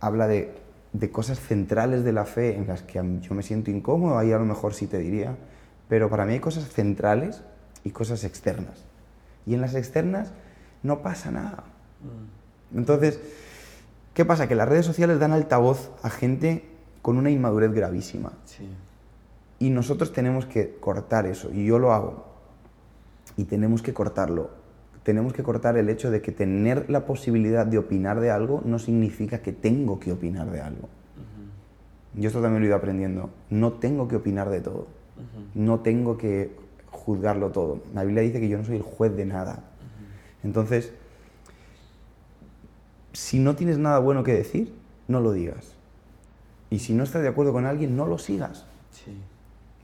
habla 0.00 0.28
de, 0.28 0.54
de, 0.92 1.10
cosas 1.10 1.40
centrales 1.40 2.04
de 2.04 2.12
la 2.12 2.24
fe 2.24 2.54
en 2.54 2.68
las 2.68 2.82
que 2.82 3.02
yo 3.20 3.34
me 3.34 3.42
siento 3.42 3.70
incómodo, 3.70 4.18
ahí 4.18 4.30
a 4.32 4.38
lo 4.38 4.44
mejor 4.44 4.74
sí 4.74 4.86
te 4.86 4.98
diría, 4.98 5.36
pero 5.88 6.08
para 6.08 6.24
mí 6.24 6.34
hay 6.34 6.40
cosas 6.40 6.68
centrales 6.68 7.42
y 7.82 7.90
cosas 7.90 8.22
externas. 8.22 8.84
Y 9.46 9.54
en 9.54 9.60
las 9.60 9.74
externas 9.74 10.32
no 10.82 11.02
pasa 11.02 11.32
nada. 11.32 11.64
Entonces, 12.72 13.18
¿qué 14.14 14.24
pasa? 14.24 14.46
Que 14.46 14.54
las 14.54 14.68
redes 14.68 14.86
sociales 14.86 15.18
dan 15.18 15.32
altavoz 15.32 15.90
a 16.02 16.10
gente 16.10 16.64
con 17.02 17.16
una 17.16 17.30
inmadurez 17.30 17.72
gravísima. 17.72 18.32
Sí. 18.44 18.68
Y 19.58 19.70
nosotros 19.70 20.12
tenemos 20.12 20.46
que 20.46 20.76
cortar 20.78 21.26
eso, 21.26 21.50
y 21.52 21.66
yo 21.66 21.78
lo 21.78 21.92
hago. 21.92 22.26
Y 23.36 23.44
tenemos 23.44 23.82
que 23.82 23.92
cortarlo 23.92 24.50
tenemos 25.08 25.32
que 25.32 25.42
cortar 25.42 25.78
el 25.78 25.88
hecho 25.88 26.10
de 26.10 26.20
que 26.20 26.32
tener 26.32 26.90
la 26.90 27.06
posibilidad 27.06 27.64
de 27.64 27.78
opinar 27.78 28.20
de 28.20 28.30
algo 28.30 28.60
no 28.66 28.78
significa 28.78 29.40
que 29.40 29.54
tengo 29.54 29.98
que 29.98 30.12
opinar 30.12 30.50
de 30.50 30.60
algo. 30.60 30.82
Uh 30.82 32.18
-huh. 32.18 32.20
Yo 32.20 32.28
esto 32.28 32.42
también 32.42 32.60
lo 32.60 32.66
he 32.66 32.68
ido 32.68 32.76
aprendiendo. 32.76 33.30
No 33.48 33.72
tengo 33.72 34.06
que 34.06 34.16
opinar 34.16 34.50
de 34.50 34.60
todo. 34.60 34.80
Uh 35.16 35.20
-huh. 35.20 35.50
No 35.54 35.80
tengo 35.80 36.18
que 36.18 36.54
juzgarlo 36.90 37.48
todo. 37.52 37.80
La 37.94 38.04
Biblia 38.04 38.22
dice 38.22 38.38
que 38.38 38.50
yo 38.50 38.58
no 38.58 38.66
soy 38.66 38.76
el 38.76 38.82
juez 38.82 39.16
de 39.16 39.24
nada. 39.24 39.52
Uh 39.52 39.56
-huh. 39.56 40.44
Entonces, 40.44 40.92
si 43.14 43.38
no 43.38 43.56
tienes 43.56 43.78
nada 43.78 44.00
bueno 44.00 44.24
que 44.24 44.34
decir, 44.34 44.74
no 45.06 45.20
lo 45.22 45.32
digas. 45.32 45.74
Y 46.68 46.80
si 46.80 46.92
no 46.92 47.02
estás 47.02 47.22
de 47.22 47.28
acuerdo 47.28 47.54
con 47.54 47.64
alguien, 47.64 47.96
no 47.96 48.06
lo 48.06 48.18
sigas. 48.18 48.66
Sí. 48.90 49.16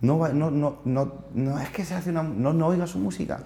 No, 0.05 0.29
no, 0.29 0.51
no, 0.51 0.79
no, 0.85 1.13
no 1.35 1.59
es 1.59 1.71
que 1.71 1.85
se 1.85 1.95
hace 1.95 2.11
una... 2.11 2.23
No, 2.23 2.53
no 2.53 2.67
oigas 2.67 2.91
su 2.91 2.99
música. 2.99 3.45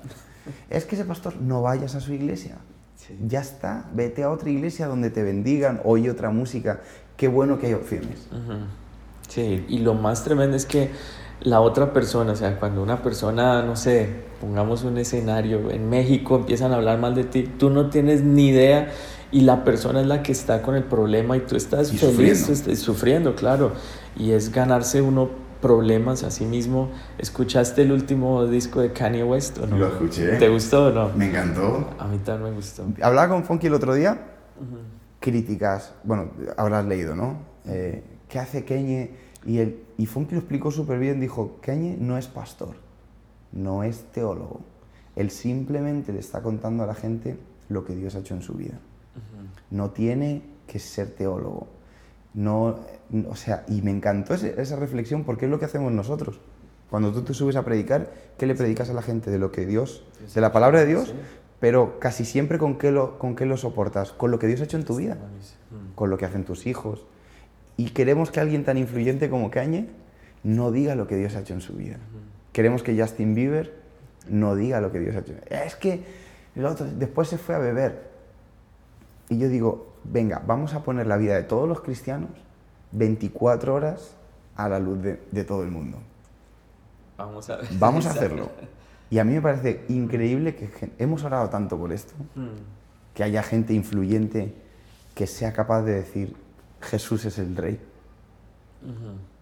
es 0.70 0.84
que 0.84 0.96
ese 0.96 1.04
pastor, 1.04 1.36
no 1.40 1.62
vayas 1.62 1.94
a 1.94 2.00
su 2.00 2.12
iglesia. 2.12 2.58
Sí. 2.96 3.16
Ya 3.26 3.40
está, 3.40 3.88
vete 3.94 4.24
a 4.24 4.30
otra 4.30 4.50
iglesia 4.50 4.86
donde 4.86 5.10
te 5.10 5.22
bendigan, 5.22 5.80
oye 5.84 6.10
otra 6.10 6.30
música. 6.30 6.80
Qué 7.16 7.28
bueno 7.28 7.58
que 7.58 7.66
hay 7.66 7.74
opciones. 7.74 8.28
Uh 8.32 8.36
-huh. 8.36 8.66
Sí, 9.28 9.64
y 9.68 9.78
lo 9.78 9.94
más 9.94 10.24
tremendo 10.24 10.56
es 10.56 10.66
que 10.66 10.90
la 11.40 11.60
otra 11.60 11.92
persona, 11.92 12.32
o 12.32 12.36
sea, 12.36 12.58
cuando 12.58 12.82
una 12.82 13.02
persona, 13.02 13.62
no 13.62 13.76
sé, 13.76 14.08
pongamos 14.40 14.82
un 14.82 14.98
escenario, 14.98 15.70
en 15.70 15.88
México 15.88 16.36
empiezan 16.36 16.72
a 16.72 16.76
hablar 16.76 16.98
mal 16.98 17.14
de 17.14 17.24
ti, 17.24 17.44
tú 17.44 17.70
no 17.70 17.90
tienes 17.90 18.22
ni 18.22 18.48
idea 18.48 18.90
y 19.30 19.42
la 19.42 19.62
persona 19.62 20.00
es 20.00 20.06
la 20.06 20.22
que 20.22 20.32
está 20.32 20.62
con 20.62 20.74
el 20.74 20.84
problema 20.84 21.36
y 21.36 21.40
tú 21.40 21.54
estás 21.54 21.92
y 21.92 21.98
feliz, 21.98 22.40
sufriendo. 22.40 22.52
estás 22.52 22.78
sufriendo, 22.78 23.34
claro. 23.34 23.72
Y 24.16 24.32
es 24.32 24.50
ganarse 24.50 25.02
uno 25.02 25.30
problemas 25.60 26.22
a 26.22 26.30
sí 26.30 26.44
mismo. 26.44 26.90
¿Escuchaste 27.18 27.82
el 27.82 27.92
último 27.92 28.46
disco 28.46 28.80
de 28.80 28.92
Kanye 28.92 29.24
West 29.24 29.58
o 29.58 29.66
no? 29.66 29.76
Lo 29.76 29.88
escuché. 29.88 30.36
¿Te 30.36 30.48
gustó 30.48 30.86
o 30.86 30.90
no? 30.90 31.10
Me 31.10 31.28
encantó. 31.28 31.90
A 31.98 32.06
mí 32.06 32.18
también 32.18 32.50
me 32.50 32.56
gustó. 32.56 32.84
Hablaba 33.02 33.28
con 33.28 33.44
Funky 33.44 33.66
el 33.66 33.74
otro 33.74 33.94
día, 33.94 34.12
uh 34.58 34.62
-huh. 34.62 34.78
críticas, 35.20 35.94
bueno, 36.04 36.30
habrás 36.56 36.86
leído, 36.86 37.14
¿no? 37.14 37.38
Eh, 37.66 38.02
¿Qué 38.28 38.38
hace 38.38 38.64
Keñe? 38.64 39.10
Y, 39.44 39.58
él, 39.58 39.84
y 39.96 40.06
Funky 40.06 40.34
lo 40.34 40.40
explicó 40.40 40.70
súper 40.70 40.98
bien, 40.98 41.20
dijo, 41.20 41.58
Keñe 41.62 41.96
no 41.98 42.18
es 42.18 42.26
pastor, 42.26 42.76
no 43.52 43.82
es 43.82 44.04
teólogo. 44.12 44.60
Él 45.16 45.30
simplemente 45.30 46.12
le 46.12 46.20
está 46.20 46.42
contando 46.42 46.84
a 46.84 46.86
la 46.86 46.94
gente 46.94 47.38
lo 47.68 47.84
que 47.84 47.94
Dios 47.94 48.14
ha 48.14 48.18
hecho 48.18 48.34
en 48.34 48.42
su 48.42 48.54
vida. 48.54 48.78
No 49.70 49.90
tiene 49.90 50.42
que 50.66 50.78
ser 50.78 51.10
teólogo. 51.10 51.66
No, 52.34 52.78
o 53.28 53.36
sea, 53.36 53.64
y 53.68 53.82
me 53.82 53.90
encantó 53.90 54.34
esa 54.34 54.76
reflexión 54.76 55.24
porque 55.24 55.46
es 55.46 55.50
lo 55.50 55.58
que 55.58 55.64
hacemos 55.64 55.92
nosotros. 55.92 56.40
Cuando 56.90 57.12
tú 57.12 57.22
te 57.22 57.34
subes 57.34 57.56
a 57.56 57.64
predicar, 57.64 58.10
¿qué 58.38 58.46
le 58.46 58.54
predicas 58.54 58.88
a 58.90 58.94
la 58.94 59.02
gente? 59.02 59.30
De 59.30 59.38
lo 59.38 59.52
que 59.52 59.66
Dios, 59.66 60.04
de 60.34 60.40
la 60.40 60.52
palabra 60.52 60.80
de 60.80 60.86
Dios, 60.86 61.14
pero 61.60 61.98
casi 61.98 62.24
siempre 62.24 62.58
con 62.58 62.78
qué, 62.78 62.90
lo, 62.90 63.18
con 63.18 63.34
qué 63.34 63.44
lo 63.44 63.56
soportas, 63.56 64.12
con 64.12 64.30
lo 64.30 64.38
que 64.38 64.46
Dios 64.46 64.60
ha 64.60 64.64
hecho 64.64 64.76
en 64.76 64.84
tu 64.84 64.96
vida, 64.96 65.18
con 65.94 66.08
lo 66.08 66.16
que 66.16 66.24
hacen 66.24 66.44
tus 66.44 66.66
hijos. 66.66 67.04
Y 67.76 67.90
queremos 67.90 68.30
que 68.30 68.40
alguien 68.40 68.64
tan 68.64 68.78
influyente 68.78 69.28
como 69.28 69.50
Kanye 69.50 69.88
no 70.42 70.70
diga 70.70 70.94
lo 70.94 71.06
que 71.06 71.16
Dios 71.16 71.34
ha 71.36 71.40
hecho 71.40 71.54
en 71.54 71.60
su 71.60 71.74
vida. 71.74 71.98
Queremos 72.52 72.82
que 72.82 72.98
Justin 72.98 73.34
Bieber 73.34 73.74
no 74.28 74.54
diga 74.54 74.80
lo 74.80 74.90
que 74.90 75.00
Dios 75.00 75.16
ha 75.16 75.20
hecho. 75.20 75.34
Es 75.50 75.76
que 75.76 76.02
el 76.56 76.64
otro, 76.64 76.86
después 76.86 77.28
se 77.28 77.38
fue 77.38 77.54
a 77.54 77.58
beber. 77.58 78.08
Y 79.28 79.38
yo 79.38 79.48
digo, 79.48 79.87
venga, 80.10 80.42
vamos 80.46 80.74
a 80.74 80.82
poner 80.82 81.06
la 81.06 81.16
vida 81.16 81.34
de 81.34 81.42
todos 81.42 81.68
los 81.68 81.80
cristianos 81.80 82.30
24 82.92 83.74
horas 83.74 84.14
a 84.56 84.68
la 84.68 84.78
luz 84.78 84.98
de, 85.02 85.44
todo 85.44 85.62
el 85.62 85.70
mundo. 85.70 85.98
Vamos 87.16 87.48
a, 87.50 87.58
vamos 87.78 88.06
a 88.06 88.10
hacerlo. 88.12 88.50
Y 89.10 89.18
a 89.18 89.24
mí 89.24 89.32
me 89.32 89.40
parece 89.40 89.84
increíble 89.88 90.54
que 90.54 90.90
hemos 90.98 91.24
orado 91.24 91.48
tanto 91.48 91.78
por 91.78 91.92
esto, 91.92 92.14
hmm. 92.34 93.14
que 93.14 93.22
haya 93.22 93.42
gente 93.42 93.72
influyente 93.72 94.54
que 95.14 95.26
sea 95.26 95.52
capaz 95.52 95.82
de 95.82 95.94
decir 95.94 96.36
Jesús 96.80 97.24
es 97.24 97.38
el 97.38 97.56
rey. 97.56 97.80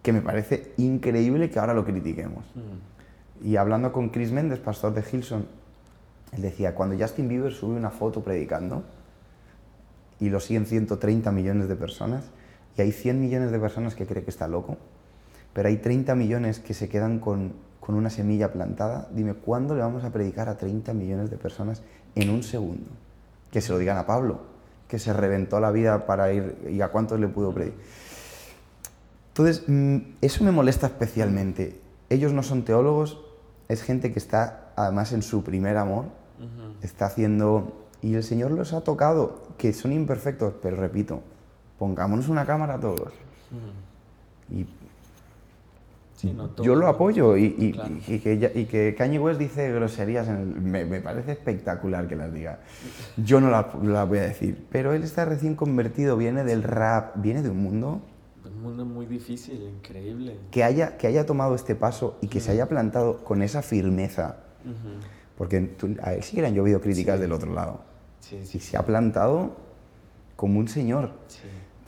Que 0.02 0.12
me 0.12 0.22
parece 0.22 0.72
increíble 0.78 1.50
que 1.50 1.58
ahora 1.58 1.74
lo 1.74 1.84
critiquemos. 1.84 2.44
Hmm. 2.54 3.46
Y 3.46 3.56
hablando 3.56 3.92
con 3.92 4.08
Chris 4.08 4.32
Mendes, 4.32 4.58
pastor 4.58 4.94
de 4.94 5.04
Hilson, 5.10 5.46
él 6.32 6.42
decía, 6.42 6.74
cuando 6.74 6.96
Justin 6.98 7.28
Bieber 7.28 7.52
sube 7.52 7.76
una 7.76 7.90
foto 7.90 8.22
predicando 8.22 8.84
y 10.20 10.30
lo 10.30 10.40
siguen 10.40 10.66
130 10.66 11.30
millones 11.32 11.68
de 11.68 11.76
personas, 11.76 12.24
y 12.76 12.82
hay 12.82 12.92
100 12.92 13.20
millones 13.20 13.50
de 13.50 13.58
personas 13.58 13.94
que 13.94 14.06
creen 14.06 14.24
que 14.24 14.30
está 14.30 14.48
loco, 14.48 14.76
pero 15.52 15.68
hay 15.68 15.78
30 15.78 16.14
millones 16.14 16.58
que 16.58 16.74
se 16.74 16.88
quedan 16.88 17.18
con, 17.18 17.54
con 17.80 17.94
una 17.94 18.10
semilla 18.10 18.52
plantada, 18.52 19.08
dime, 19.12 19.34
¿cuándo 19.34 19.74
le 19.74 19.80
vamos 19.80 20.04
a 20.04 20.10
predicar 20.10 20.48
a 20.48 20.56
30 20.56 20.92
millones 20.92 21.30
de 21.30 21.36
personas 21.36 21.82
en 22.14 22.30
un 22.30 22.42
segundo? 22.42 22.90
Que 23.50 23.60
se 23.60 23.72
lo 23.72 23.78
digan 23.78 23.96
a 23.96 24.06
Pablo, 24.06 24.40
que 24.88 24.98
se 24.98 25.12
reventó 25.12 25.60
la 25.60 25.70
vida 25.70 26.06
para 26.06 26.32
ir, 26.32 26.56
¿y 26.70 26.80
a 26.80 26.88
cuántos 26.88 27.20
le 27.20 27.28
pudo 27.28 27.52
predicar? 27.52 27.78
Entonces, 29.28 29.64
mm, 29.66 29.96
eso 30.22 30.44
me 30.44 30.50
molesta 30.50 30.86
especialmente. 30.86 31.78
Ellos 32.08 32.32
no 32.32 32.42
son 32.42 32.64
teólogos, 32.64 33.20
es 33.68 33.82
gente 33.82 34.10
que 34.10 34.18
está 34.18 34.72
además 34.76 35.12
en 35.12 35.22
su 35.22 35.42
primer 35.42 35.76
amor, 35.76 36.06
está 36.82 37.06
haciendo, 37.06 37.85
y 38.02 38.14
el 38.14 38.22
Señor 38.22 38.50
los 38.50 38.72
ha 38.72 38.82
tocado, 38.82 39.42
que 39.58 39.72
son 39.72 39.92
imperfectos, 39.92 40.54
pero 40.62 40.76
repito, 40.76 41.20
pongámonos 41.78 42.28
una 42.28 42.44
cámara 42.46 42.78
todos. 42.78 43.12
Y 44.50 44.66
yo 46.62 46.74
lo 46.74 46.88
apoyo 46.88 47.36
y, 47.36 47.72
que, 48.22 48.52
y 48.54 48.64
que 48.64 48.94
Kanye 48.96 49.18
West 49.18 49.38
dice 49.38 49.70
groserías, 49.72 50.26
me, 50.28 51.00
parece 51.00 51.32
espectacular 51.32 52.08
que 52.08 52.16
las 52.16 52.32
diga. 52.32 52.60
Yo 53.16 53.40
no 53.40 53.50
las 53.50 53.66
la 53.82 54.04
voy 54.04 54.18
a 54.18 54.22
decir, 54.22 54.64
pero 54.70 54.94
él 54.94 55.02
está 55.02 55.24
recién 55.24 55.54
convertido, 55.54 56.16
viene 56.16 56.44
del 56.44 56.62
rap, 56.62 57.16
viene 57.16 57.42
de 57.42 57.50
un 57.50 57.62
mundo... 57.62 58.00
Un 58.44 58.62
mundo 58.62 58.84
muy 58.86 59.06
difícil, 59.06 59.62
increíble. 59.62 60.38
Que 60.50 60.64
haya, 60.64 60.96
que 60.96 61.06
haya 61.06 61.26
tomado 61.26 61.54
este 61.54 61.74
paso 61.74 62.16
y 62.22 62.28
que 62.28 62.40
se 62.40 62.52
haya 62.52 62.66
plantado 62.66 63.22
con 63.22 63.42
esa 63.42 63.60
firmeza. 63.60 64.36
Porque 65.36 65.76
a 66.02 66.14
él 66.14 66.22
sí 66.22 66.34
que 66.34 66.42
le 66.42 66.48
han 66.48 66.54
llovido 66.54 66.80
críticas 66.80 67.20
del 67.20 67.32
otro 67.32 67.52
lado. 67.52 67.80
y 68.30 68.58
se 68.58 68.76
ha 68.76 68.82
plantado 68.84 69.56
como 70.36 70.58
un 70.58 70.68
señor 70.68 71.12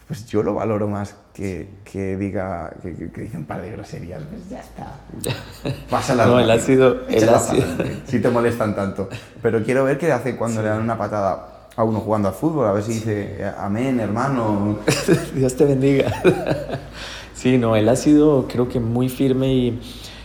pues 0.09 0.27
yo 0.27 0.43
lo 0.43 0.55
valoro 0.55 0.89
más 0.89 1.15
que, 1.35 1.69
que 1.85 2.17
diga, 2.17 2.73
que, 2.83 3.11
que, 3.11 3.21
dice 3.21 3.37
un 3.37 3.45
par 3.45 3.61
de 3.61 3.71
groserías, 3.73 4.23
pues 4.23 4.49
ya 4.49 4.61
está. 4.61 4.95
Pásala. 5.91 6.27
no, 6.27 6.41
él 6.41 6.51
ha 6.51 6.59
sido... 6.59 7.07
Él 7.09 7.29
ha 7.29 7.39
sido... 7.39 7.67
Si 8.07 8.19
te 8.19 8.31
molestan 8.31 8.75
tanto. 8.75 9.11
Pero 9.43 9.63
quiero 9.63 9.85
ver 9.85 9.99
qué 9.99 10.11
hace 10.11 10.35
cuando 10.35 10.63
le 10.63 10.71
dan 10.71 10.81
una 10.81 10.97
patada 10.97 11.69
a 11.77 11.85
uno 11.85 12.01
jugando 12.01 12.29
al 12.29 12.35
fútbol, 12.35 12.67
a 12.67 12.73
ver 12.73 12.83
si 12.83 12.95
dice, 12.95 13.53
amén, 13.59 14.01
hermano. 14.01 14.79
Dios 15.35 15.55
te 15.55 15.67
bendiga. 15.67 16.11
sí, 17.35 17.59
no, 17.59 17.77
él 17.77 17.87
ha 17.91 17.95
sido 17.95 18.49
creo 18.49 18.67
que 18.67 18.81
muy 18.81 19.11
firme 19.11 19.53
y 19.53 19.81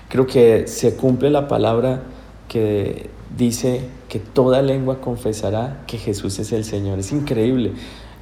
creo 0.08 0.26
que 0.26 0.66
se 0.66 0.96
cumple 0.96 1.30
la 1.30 1.50
palabra 1.50 2.04
que 2.48 3.10
dice 3.36 3.82
que 4.10 4.20
toda 4.20 4.62
lengua 4.62 5.02
confesará 5.02 5.84
que 5.88 5.98
Jesús 5.98 6.40
es 6.40 6.52
el 6.52 6.66
Señor. 6.66 7.00
Es 7.00 7.12
increíble. 7.12 7.74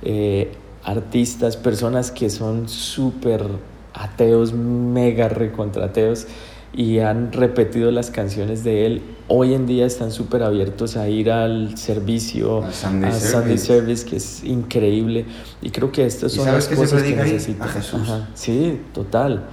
Eh, 0.03 0.51
artistas, 0.83 1.57
personas 1.57 2.11
que 2.11 2.29
son 2.29 2.67
súper 2.67 3.43
ateos, 3.93 4.53
mega 4.53 5.29
recontrateos 5.29 6.27
y 6.73 6.99
han 6.99 7.33
repetido 7.33 7.91
las 7.91 8.09
canciones 8.11 8.63
de 8.63 8.85
él, 8.85 9.01
hoy 9.27 9.53
en 9.53 9.65
día 9.65 9.85
están 9.85 10.11
súper 10.11 10.43
abiertos 10.43 10.95
a 10.95 11.09
ir 11.09 11.29
al 11.29 11.77
servicio, 11.77 12.63
a 12.63 12.71
Sunday, 12.71 13.57
service. 13.57 14.05
que 14.05 14.15
es 14.15 14.43
increíble. 14.43 15.25
Y 15.61 15.69
creo 15.69 15.91
que 15.91 16.05
estas 16.05 16.31
son 16.31 16.45
las 16.45 16.67
cosas 16.67 17.03
que 17.03 17.15
necesita. 17.15 17.67
sí, 18.33 18.79
total. 18.93 19.43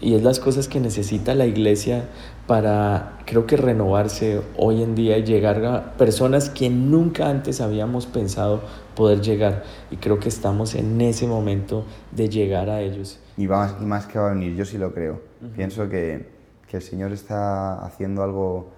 Y 0.00 0.14
es 0.14 0.22
las 0.22 0.40
cosas 0.40 0.68
que 0.68 0.78
necesita 0.78 1.34
la 1.34 1.46
iglesia 1.46 2.08
para, 2.46 3.18
creo 3.24 3.46
que 3.46 3.56
renovarse 3.56 4.42
hoy 4.56 4.82
en 4.82 4.94
día 4.94 5.16
y 5.16 5.24
llegar 5.24 5.64
a 5.64 5.94
personas 5.96 6.50
que 6.50 6.68
nunca 6.68 7.28
antes 7.30 7.60
habíamos 7.60 8.06
pensado 8.06 8.62
poder 8.94 9.20
llegar. 9.22 9.64
Y 9.90 9.96
creo 9.96 10.18
que 10.20 10.28
estamos 10.28 10.74
en 10.74 11.00
ese 11.00 11.26
momento 11.26 11.84
de 12.12 12.28
llegar 12.28 12.68
a 12.68 12.82
ellos. 12.82 13.18
Y, 13.36 13.48
más, 13.48 13.74
y 13.80 13.84
más 13.84 14.06
que 14.06 14.18
va 14.18 14.30
a 14.30 14.34
venir, 14.34 14.54
yo 14.54 14.64
sí 14.64 14.78
lo 14.78 14.92
creo. 14.92 15.20
Pienso 15.54 15.88
que, 15.88 16.28
que, 16.68 16.76
el 16.76 16.82
Señor 16.82 17.12
está 17.12 17.84
haciendo 17.84 18.22
algo 18.22 18.70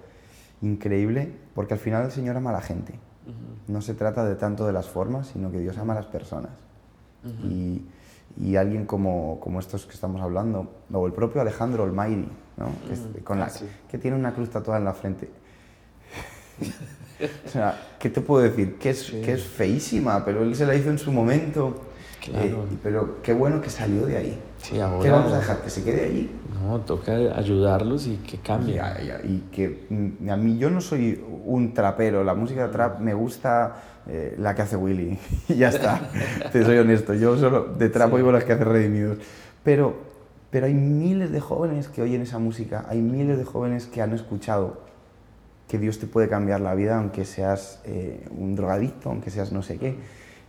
increíble, 0.62 1.32
porque 1.54 1.74
al 1.74 1.80
final 1.80 2.04
el 2.04 2.10
Señor 2.10 2.36
ama 2.36 2.50
a 2.50 2.54
la 2.54 2.62
gente. 2.62 2.94
No 3.66 3.82
se 3.82 3.92
trata 3.92 4.24
de 4.24 4.34
tanto 4.36 4.66
de 4.66 4.72
las 4.72 4.88
formas, 4.88 5.28
sino 5.28 5.50
que 5.50 5.58
Dios 5.58 5.76
ama 5.76 5.92
a 5.92 5.96
las 5.96 6.06
personas. 6.06 6.52
Y 7.44 7.82
y 8.36 8.56
alguien 8.56 8.86
como, 8.86 9.40
como, 9.40 9.60
estos 9.60 9.86
que 9.86 9.94
estamos 9.94 10.20
hablando, 10.20 10.70
o 10.92 11.06
el 11.06 11.12
propio 11.12 11.40
Alejandro 11.40 11.84
Olmairi, 11.84 12.28
¿no? 12.56 12.66
que, 12.88 13.22
con 13.22 13.40
la, 13.40 13.46
ah, 13.46 13.66
que 13.90 13.98
tiene 13.98 14.16
una 14.16 14.34
cruz 14.34 14.50
tatuada 14.50 14.78
en 14.78 14.84
la 14.84 14.94
frente. 14.94 15.28
o 17.46 17.48
sea, 17.48 17.78
¿qué 17.98 18.10
te 18.10 18.20
puedo 18.20 18.42
decir? 18.42 18.76
Que 18.78 18.90
es, 18.90 19.10
que 19.10 19.32
es 19.32 19.42
feísima, 19.42 20.24
pero 20.24 20.42
él 20.42 20.54
se 20.54 20.66
la 20.66 20.74
hizo 20.74 20.90
en 20.90 20.98
su 20.98 21.12
momento. 21.12 21.82
Claro. 22.24 22.64
Eh, 22.64 22.78
pero 22.82 23.22
qué 23.22 23.32
bueno 23.32 23.60
que 23.60 23.70
salió 23.70 24.06
de 24.06 24.16
ahí. 24.16 24.38
Sí, 24.58 24.80
ahora, 24.80 25.02
¿Qué 25.02 25.10
vamos 25.10 25.32
a 25.32 25.38
dejar? 25.38 25.62
¿Que 25.62 25.70
se 25.70 25.84
quede 25.84 26.06
allí? 26.06 26.30
No, 26.60 26.80
toca 26.80 27.12
ayudarlos 27.12 28.06
y 28.06 28.16
que 28.16 28.38
cambie. 28.38 28.80
y 29.24 29.38
que 29.52 29.86
mm, 29.88 30.30
a 30.30 30.36
mí 30.36 30.58
yo 30.58 30.68
no 30.70 30.80
soy 30.80 31.24
un 31.44 31.72
trapero, 31.72 32.24
la 32.24 32.34
música 32.34 32.66
de 32.66 32.72
trap 32.72 33.00
me 33.00 33.14
gusta 33.14 33.97
eh, 34.08 34.34
la 34.38 34.54
que 34.54 34.62
hace 34.62 34.76
Willy. 34.76 35.18
y 35.48 35.54
ya 35.54 35.68
está. 35.68 36.00
Te 36.52 36.64
soy 36.64 36.78
honesto. 36.78 37.14
Yo 37.14 37.36
solo 37.36 37.64
de 37.64 37.88
trapo 37.88 38.18
sí. 38.18 38.24
las 38.24 38.44
que 38.44 38.52
hace 38.52 38.64
Redimidos. 38.64 39.18
Pero, 39.62 39.96
pero 40.50 40.66
hay 40.66 40.74
miles 40.74 41.30
de 41.30 41.40
jóvenes 41.40 41.88
que 41.88 42.02
oyen 42.02 42.22
esa 42.22 42.38
música. 42.38 42.86
Hay 42.88 43.00
miles 43.00 43.36
de 43.36 43.44
jóvenes 43.44 43.86
que 43.86 44.00
han 44.00 44.12
escuchado 44.12 44.88
que 45.68 45.78
Dios 45.78 45.98
te 45.98 46.06
puede 46.06 46.28
cambiar 46.28 46.60
la 46.62 46.74
vida 46.74 46.96
aunque 46.96 47.26
seas 47.26 47.80
eh, 47.84 48.26
un 48.30 48.56
drogadicto, 48.56 49.10
aunque 49.10 49.30
seas 49.30 49.52
no 49.52 49.62
sé 49.62 49.78
qué. 49.78 49.96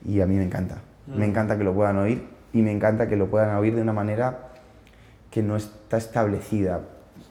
Y 0.05 0.21
a 0.21 0.25
mí 0.25 0.35
me 0.35 0.43
encanta. 0.43 0.81
Me 1.07 1.27
mm. 1.27 1.29
encanta 1.29 1.57
que 1.57 1.63
lo 1.63 1.73
puedan 1.73 1.97
oír 1.97 2.23
y 2.53 2.61
me 2.61 2.71
encanta 2.71 3.07
que 3.07 3.17
lo 3.17 3.27
puedan 3.27 3.55
oír 3.57 3.75
de 3.75 3.81
una 3.81 3.93
manera 3.93 4.51
que 5.29 5.43
no 5.43 5.57
está 5.57 5.97
establecida. 5.97 6.77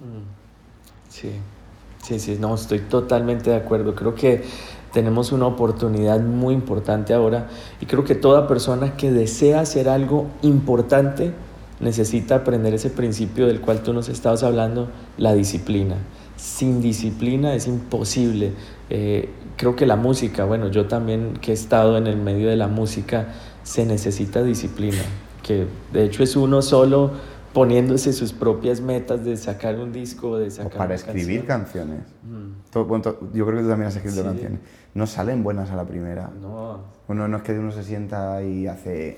Mm. 0.00 1.08
Sí, 1.08 1.32
sí, 2.02 2.20
sí, 2.20 2.36
no, 2.38 2.54
estoy 2.54 2.80
totalmente 2.80 3.50
de 3.50 3.56
acuerdo. 3.56 3.94
Creo 3.94 4.14
que 4.14 4.44
tenemos 4.92 5.32
una 5.32 5.46
oportunidad 5.46 6.20
muy 6.20 6.54
importante 6.54 7.14
ahora 7.14 7.48
y 7.80 7.86
creo 7.86 8.04
que 8.04 8.14
toda 8.14 8.46
persona 8.46 8.96
que 8.96 9.10
desea 9.12 9.60
hacer 9.60 9.88
algo 9.88 10.26
importante 10.42 11.32
necesita 11.80 12.36
aprender 12.36 12.74
ese 12.74 12.90
principio 12.90 13.46
del 13.46 13.60
cual 13.60 13.82
tú 13.82 13.92
nos 13.92 14.08
estabas 14.08 14.42
hablando, 14.42 14.88
la 15.16 15.34
disciplina. 15.34 15.96
Sin 16.36 16.80
disciplina 16.80 17.54
es 17.54 17.66
imposible. 17.66 18.52
Eh, 18.90 19.28
creo 19.56 19.76
que 19.76 19.86
la 19.86 19.96
música, 19.96 20.44
bueno, 20.44 20.68
yo 20.68 20.86
también 20.86 21.34
que 21.40 21.52
he 21.52 21.54
estado 21.54 21.96
en 21.96 22.06
el 22.06 22.16
medio 22.16 22.48
de 22.48 22.56
la 22.56 22.68
música, 22.68 23.34
se 23.62 23.84
necesita 23.84 24.42
disciplina, 24.42 25.02
que 25.42 25.66
de 25.92 26.04
hecho 26.04 26.22
es 26.22 26.36
uno 26.36 26.62
solo 26.62 27.10
poniéndose 27.52 28.12
sus 28.12 28.32
propias 28.32 28.80
metas 28.80 29.24
de 29.24 29.36
sacar 29.36 29.78
un 29.78 29.92
disco, 29.92 30.38
de 30.38 30.50
sacar... 30.50 30.78
para 30.78 30.94
escribir 30.94 31.44
canciones. 31.44 32.00
yo 32.72 32.86
creo 32.86 33.56
que 33.56 33.62
tú 33.62 33.68
también 33.68 33.88
has 33.88 33.96
escrito 33.96 34.22
canciones 34.22 34.60
no 34.98 35.06
salen 35.06 35.42
buenas 35.42 35.70
a 35.70 35.76
la 35.76 35.84
primera. 35.84 36.30
No. 36.40 36.80
Uno 37.06 37.28
no 37.28 37.38
es 37.38 37.42
que 37.42 37.58
uno 37.58 37.72
se 37.72 37.84
sienta 37.84 38.42
y 38.42 38.66
hace 38.66 39.16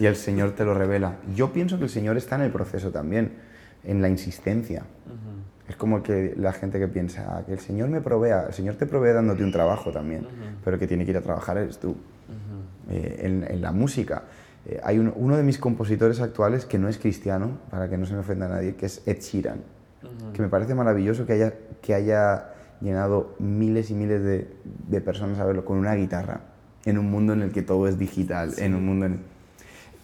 y 0.00 0.06
el 0.06 0.16
Señor 0.16 0.52
te 0.52 0.64
lo 0.64 0.74
revela. 0.74 1.18
Yo 1.36 1.52
pienso 1.52 1.78
que 1.78 1.84
el 1.84 1.90
Señor 1.90 2.16
está 2.16 2.34
en 2.36 2.42
el 2.42 2.50
proceso 2.50 2.90
también, 2.90 3.34
en 3.84 4.02
la 4.02 4.08
insistencia. 4.08 4.82
Es 5.68 5.76
como 5.76 6.02
que 6.02 6.34
la 6.36 6.52
gente 6.52 6.78
que 6.80 6.88
piensa 6.88 7.44
que 7.46 7.52
el 7.52 7.60
Señor 7.60 7.88
me 7.88 8.00
provea, 8.00 8.46
el 8.48 8.52
Señor 8.52 8.74
te 8.74 8.84
provee 8.84 9.12
dándote 9.12 9.44
un 9.44 9.52
trabajo 9.52 9.92
también, 9.92 10.26
pero 10.64 10.74
el 10.74 10.80
que 10.80 10.88
tiene 10.88 11.04
que 11.04 11.12
ir 11.12 11.16
a 11.16 11.22
trabajar 11.22 11.56
eres 11.56 11.78
tú. 11.78 11.96
Eh, 12.90 13.46
en, 13.48 13.62
la 13.62 13.70
música. 13.70 14.24
Eh, 14.66 14.80
hay 14.84 14.98
uno 14.98 15.36
de 15.36 15.42
mis 15.42 15.58
compositores 15.58 16.20
actuales 16.20 16.64
que 16.64 16.78
no 16.78 16.88
es 16.88 16.98
cristiano, 16.98 17.58
para 17.70 17.88
que 17.88 17.98
no 17.98 18.06
se 18.06 18.14
me 18.14 18.20
ofenda 18.20 18.46
a 18.46 18.48
nadie, 18.48 18.76
que 18.76 18.86
es 18.86 19.02
Ed 19.06 19.20
Sheeran, 19.20 19.60
que 20.32 20.42
me 20.42 20.48
parece 20.48 20.74
maravilloso 20.74 21.26
que 21.26 21.32
haya, 21.32 21.54
que 21.80 21.94
haya 21.94 22.52
llenado 22.80 23.34
miles 23.38 23.90
y 23.90 23.94
miles 23.94 24.22
de, 24.22 24.48
de, 24.88 25.00
personas 25.00 25.38
a 25.38 25.44
verlo 25.44 25.64
con 25.64 25.78
una 25.78 25.94
guitarra, 25.94 26.40
en 26.84 26.98
un 26.98 27.10
mundo 27.10 27.32
en 27.32 27.42
el 27.42 27.52
que 27.52 27.62
todo 27.62 27.88
es 27.88 27.98
digital, 27.98 28.52
en 28.58 28.74
un 28.74 28.86
mundo 28.86 29.08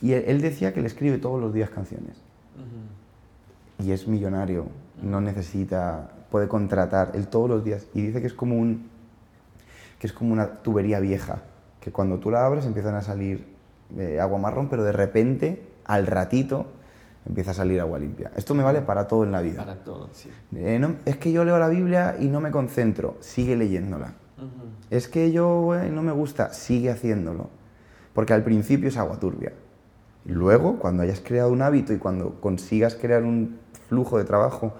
Y 0.00 0.12
él, 0.12 0.40
decía 0.40 0.72
que 0.72 0.80
le 0.80 0.86
escribe 0.86 1.18
todos 1.18 1.40
los 1.40 1.52
días 1.52 1.70
canciones. 1.70 2.16
Y 3.80 3.92
es 3.92 4.08
millonario, 4.08 4.66
no 5.00 5.20
necesita, 5.20 6.10
puede 6.32 6.48
contratar, 6.48 7.12
él 7.14 7.28
todos 7.28 7.48
los 7.48 7.64
días. 7.64 7.86
Y 7.94 8.02
dice 8.02 8.20
que 8.20 8.26
es 8.26 8.34
como, 8.34 8.56
un, 8.56 8.88
que 10.00 10.08
es 10.08 10.12
como 10.12 10.32
una 10.32 10.48
tubería 10.48 10.98
vieja, 10.98 11.42
que 11.80 11.92
cuando 11.92 12.18
tú 12.18 12.32
la 12.32 12.44
abres 12.44 12.66
empiezan 12.66 12.96
a 12.96 13.02
salir 13.02 13.57
eh, 13.96 14.20
agua 14.20 14.38
marrón, 14.38 14.68
pero 14.68 14.84
de 14.84 14.92
repente, 14.92 15.62
al 15.84 16.06
ratito, 16.06 16.66
empieza 17.26 17.52
a 17.52 17.54
salir 17.54 17.80
agua 17.80 17.98
limpia. 17.98 18.30
Esto 18.36 18.54
me 18.54 18.62
vale 18.62 18.82
para 18.82 19.06
todo 19.06 19.24
en 19.24 19.32
la 19.32 19.40
vida. 19.40 19.64
Para 19.64 19.76
todo, 19.76 20.08
sí. 20.12 20.30
Eh, 20.54 20.94
es 21.04 21.16
que 21.16 21.32
yo 21.32 21.44
leo 21.44 21.58
la 21.58 21.68
Biblia 21.68 22.16
y 22.18 22.26
no 22.28 22.40
me 22.40 22.50
concentro, 22.50 23.16
sigue 23.20 23.56
leyéndola. 23.56 24.14
Es 24.90 25.08
que 25.08 25.32
yo 25.32 25.74
no 25.90 26.02
me 26.02 26.12
gusta, 26.12 26.52
sigue 26.52 26.90
haciéndolo. 26.90 27.50
Porque 28.14 28.32
al 28.32 28.42
principio 28.42 28.88
es 28.88 28.96
agua 28.96 29.18
turbia. 29.18 29.52
luego, 30.24 30.78
cuando 30.78 31.02
hayas 31.02 31.20
creado 31.20 31.50
un 31.50 31.62
hábito 31.62 31.92
y 31.92 31.98
cuando 31.98 32.40
consigas 32.40 32.94
crear 32.94 33.22
un 33.22 33.58
flujo 33.88 34.18
de 34.18 34.24
trabajo, 34.24 34.74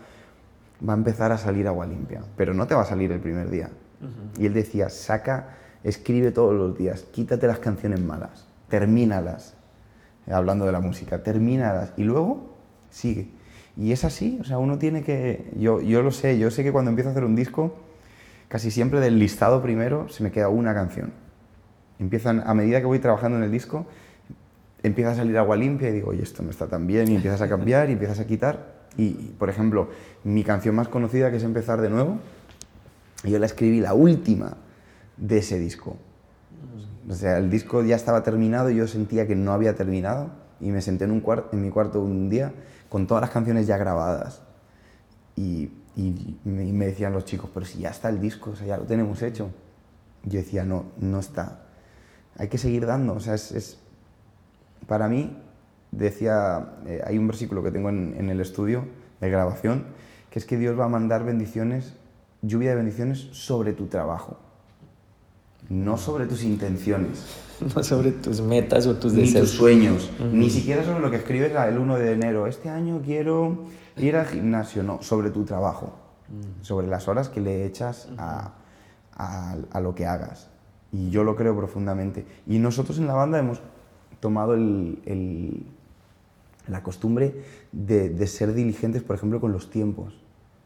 va 0.87 0.93
a 0.93 0.97
empezar 0.97 1.33
a 1.33 1.39
salir 1.39 1.67
agua 1.67 1.87
limpia. 1.87 2.23
Pero 2.37 2.55
no 2.55 2.67
te 2.67 2.75
va 2.75 2.83
a 2.83 2.85
salir 2.85 3.11
el 3.13 3.21
primer 3.21 3.51
día. 3.51 3.71
Y 4.39 4.47
él 4.47 4.55
decía, 4.55 4.89
saca, 4.91 5.57
escribe 5.83 6.31
todos 6.31 6.55
los 6.55 6.77
días, 6.77 7.03
quítate 7.13 7.47
las 7.47 7.59
canciones 7.59 8.01
malas, 8.01 8.48
termínalas 8.69 9.55
hablando 10.31 10.67
de 10.67 10.73
la 10.73 10.81
música, 10.81 11.23
termínalas 11.23 11.93
y 11.97 12.05
luego 12.05 12.55
sigue. 12.91 13.29
Y 13.77 13.93
es 13.93 14.05
así, 14.05 14.39
o 14.41 14.45
sea, 14.45 14.59
uno 14.59 14.79
tiene 14.79 15.03
que, 15.03 15.51
yo, 15.57 15.81
yo 15.81 16.03
lo 16.03 16.11
sé, 16.11 16.39
yo 16.39 16.51
sé 16.51 16.65
que 16.65 16.73
cuando 16.73 16.91
empiezo 16.91 17.11
a 17.11 17.13
hacer 17.13 17.25
un 17.25 17.37
disco, 17.37 17.77
casi 18.49 18.71
siempre 18.71 19.01
del 19.01 19.19
listado 19.19 19.63
primero 19.63 20.09
se 20.09 20.23
me 20.23 20.33
queda 20.33 20.49
una 20.49 20.75
canción. 20.75 21.13
Empiezan, 21.99 22.43
a 22.47 22.55
medida 22.55 22.81
que 22.81 22.87
voy 22.87 22.99
trabajando 22.99 23.39
en 23.39 23.45
el 23.45 23.53
disco, 23.53 23.87
empieza 24.83 25.13
a 25.13 25.15
salir 25.15 25.39
agua 25.39 25.57
limpia 25.57 25.89
y 25.89 25.93
digo, 25.93 26.11
oye, 26.11 26.23
esto 26.23 26.43
no 26.43 26.51
está 26.51 26.67
tan 26.67 26.87
bien, 26.87 27.09
y 27.09 27.17
empiezas 27.17 27.41
a 27.41 27.49
cambiar 27.49 27.89
y 27.89 27.93
empiezas 27.93 28.21
a 28.21 28.27
quitar. 28.27 28.79
Y, 28.97 29.11
por 29.39 29.49
ejemplo, 29.49 29.91
mi 30.25 30.43
canción 30.45 30.75
más 30.75 30.89
conocida, 30.89 31.31
que 31.31 31.37
es 31.37 31.45
Empezar 31.45 31.81
de 31.81 31.91
nuevo, 31.91 32.19
yo 33.25 33.39
la 33.39 33.47
escribí 33.47 33.81
la 33.81 33.95
última 33.95 34.57
de 35.17 35.39
ese 35.39 35.59
disco. 35.59 35.97
O 37.09 37.15
sea, 37.15 37.39
el 37.39 37.49
disco 37.49 37.83
ya 37.83 37.97
estaba 37.97 38.23
terminado 38.23 38.71
y 38.71 38.77
yo 38.77 38.87
sentía 38.87 39.27
que 39.27 39.35
no 39.35 39.53
había 39.53 39.75
terminado 39.75 40.31
y 40.61 40.71
me 40.71 40.83
senté 40.83 41.05
en, 41.05 41.13
un 41.13 41.25
en 41.53 41.63
mi 41.63 41.71
cuarto 41.71 42.01
un 42.03 42.29
día 42.29 42.53
con 42.89 43.07
todas 43.07 43.23
las 43.23 43.31
canciones 43.31 43.67
ya 43.67 43.79
grabadas 43.79 44.43
y, 45.37 45.71
me, 46.45 46.87
decían 46.87 47.13
los 47.13 47.25
chicos, 47.25 47.51
pero 47.53 47.65
si 47.67 47.81
ya 47.81 47.91
está 47.91 48.09
el 48.09 48.21
disco, 48.21 48.51
o 48.51 48.57
sea, 48.57 48.67
ya 48.67 48.77
lo 48.77 48.85
tenemos 48.85 49.23
hecho. 49.23 49.51
Yo 50.25 50.39
decía, 50.39 50.65
no, 50.65 50.87
no 50.99 51.19
está. 51.19 51.63
Hay 52.37 52.49
que 52.49 52.59
seguir 52.59 52.87
dando. 52.87 53.15
O 53.15 53.21
sea, 53.21 53.35
es, 53.35 53.79
para 54.87 55.09
mí, 55.09 55.37
decía, 55.91 56.75
eh, 56.87 57.03
hay 57.05 57.19
un 57.19 57.27
versículo 57.27 57.65
que 57.65 57.73
tengo 57.73 57.89
en, 57.89 58.15
en 58.17 58.31
el 58.31 58.41
estudio 58.41 58.85
de 59.21 59.31
grabación, 59.31 59.87
que 60.31 60.39
es 60.39 60.45
que 60.45 60.57
Dios 60.57 60.79
va 60.79 60.85
a 60.85 60.89
mandar 60.89 61.25
bendiciones, 61.25 61.95
lluvia 62.43 62.71
de 62.71 62.77
bendiciones 62.77 63.29
sobre 63.33 63.73
tu 63.73 63.87
trabajo 63.87 64.39
no 65.69 65.99
sobre 65.99 66.27
tus 66.27 66.43
intenciones. 66.45 67.45
No 67.75 67.83
sobre 67.83 68.13
tus 68.13 68.41
metas 68.41 68.87
o 68.87 68.95
tus 68.95 69.15
deseos. 69.15 69.35
Ni 69.35 69.41
tus 69.41 69.51
sueños. 69.51 70.11
Ni 70.33 70.49
siquiera 70.49 70.85
sobre 70.85 71.01
lo 71.01 71.11
que 71.11 71.17
escribes 71.17 71.53
el 71.53 71.77
1 71.77 71.97
de 71.97 72.13
enero. 72.13 72.47
Este 72.47 72.69
año 72.69 73.03
quiero 73.05 73.65
ir 73.97 74.15
al 74.15 74.27
gimnasio. 74.27 74.85
No, 74.85 75.03
sobre 75.03 75.31
tu 75.31 75.45
trabajo. 75.45 75.93
Sobre 76.63 76.87
las 76.87 77.09
horas 77.09 77.29
que 77.29 77.41
le 77.41 77.67
echas 77.67 78.11
a, 78.17 78.53
a, 79.13 79.81
lo 79.81 79.93
que 79.97 80.07
hagas. 80.07 80.51
Y 80.93 81.11
yo 81.11 81.25
lo 81.25 81.35
creo 81.35 81.57
profundamente. 81.57 82.25
Y 82.47 82.61
nosotros 82.61 82.97
en 82.99 83.09
la 83.09 83.15
banda 83.15 83.41
hemos 83.41 83.61
tomado 84.21 84.55
el, 84.55 85.67
la 86.69 86.85
costumbre 86.85 87.43
de, 87.73 88.09
de, 88.09 88.27
ser 88.29 88.55
diligentes, 88.55 89.03
por 89.03 89.17
ejemplo, 89.17 89.41
con 89.41 89.51
los 89.51 89.69
tiempos. 89.69 90.15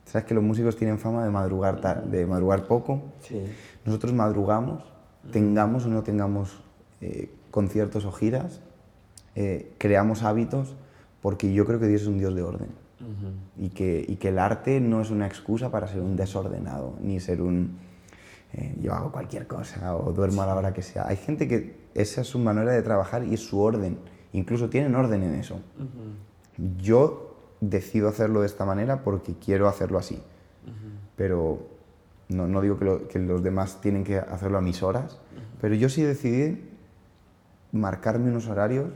Sabes 0.04 0.26
que 0.26 0.34
los 0.34 0.44
músicos 0.44 0.76
tienen 0.76 0.98
fama 0.98 1.24
de 1.24 1.30
madrugar, 1.30 2.04
de 2.04 2.26
madrugar 2.26 2.66
poco. 2.66 3.00
Sí. 3.22 3.42
Nosotros 3.86 4.12
madrugamos 4.12 4.91
tengamos 5.30 5.86
o 5.86 5.88
no 5.88 6.02
tengamos 6.02 6.60
eh, 7.00 7.30
conciertos 7.50 8.04
o 8.04 8.12
giras, 8.12 8.60
eh, 9.34 9.72
creamos 9.78 10.22
hábitos 10.22 10.74
porque 11.20 11.52
yo 11.52 11.64
creo 11.64 11.78
que 11.78 11.86
Dios 11.86 12.02
es 12.02 12.08
un 12.08 12.18
Dios 12.18 12.34
de 12.34 12.42
orden. 12.42 12.82
Y, 13.58 13.70
que, 13.70 14.04
y, 14.06 14.14
que, 14.14 14.28
el 14.28 14.38
arte 14.38 14.80
no 14.80 15.00
es 15.00 15.10
una 15.10 15.26
excusa 15.26 15.72
para 15.72 15.88
ser 15.88 16.00
un 16.00 16.14
desordenado, 16.14 16.94
ni 17.00 17.18
ser 17.18 17.42
un 17.42 17.76
eh, 18.54 18.76
yo 18.82 18.92
hago 18.92 19.10
cualquier 19.10 19.46
cosa 19.46 19.96
o 19.96 20.12
duermo 20.12 20.42
a 20.42 20.46
la 20.46 20.54
hora 20.54 20.72
que 20.74 20.82
sea. 20.82 21.06
Hay 21.08 21.16
gente 21.16 21.48
que 21.48 21.74
esa 21.94 22.20
es 22.20 22.26
su 22.26 22.38
manera 22.38 22.72
de 22.72 22.82
trabajar 22.82 23.24
y 23.24 23.34
es 23.34 23.40
su 23.40 23.60
orden, 23.60 23.98
incluso 24.32 24.68
tienen 24.68 24.94
orden 24.94 25.22
en 25.22 25.34
eso. 25.34 25.60
Yo 26.78 27.34
decido 27.60 28.08
hacerlo 28.08 28.40
de 28.40 28.46
esta 28.46 28.64
manera 28.64 29.02
porque 29.02 29.34
quiero 29.34 29.68
hacerlo 29.68 29.98
así, 29.98 30.20
pero 31.16 31.66
no, 32.32 32.46
no 32.46 32.60
digo 32.60 32.78
que, 32.78 33.18
los 33.18 33.42
demás 33.42 33.80
tienen 33.80 34.04
que 34.04 34.18
hacerlo 34.18 34.58
a 34.58 34.60
mis 34.60 34.82
horas, 34.82 35.18
pero 35.60 35.74
yo 35.74 35.88
sí 35.88 36.02
decidí 36.02 36.62
marcarme 37.72 38.30
unos 38.30 38.48
horarios 38.48 38.86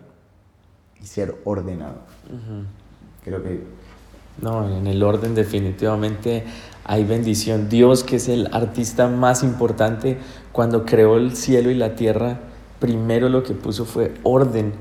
y 1.00 1.06
ser 1.06 1.36
ordenado. 1.44 2.00
Creo 3.24 3.42
que... 3.42 3.62
No, 4.40 4.68
en 4.68 4.86
el 4.86 5.02
orden 5.02 5.34
definitivamente 5.34 6.44
hay 6.84 7.04
bendición. 7.04 7.68
Dios, 7.68 8.04
que 8.04 8.16
es 8.16 8.28
el 8.28 8.48
artista 8.52 9.08
más 9.08 9.42
importante, 9.42 10.18
cuando 10.52 10.84
creó 10.84 11.16
el 11.16 11.34
cielo 11.34 11.70
y 11.70 11.74
la 11.74 11.94
tierra, 11.94 12.40
primero 12.78 13.28
lo 13.28 13.42
que 13.42 13.54
puso 13.54 13.84
fue 13.86 14.14
orden 14.22 14.74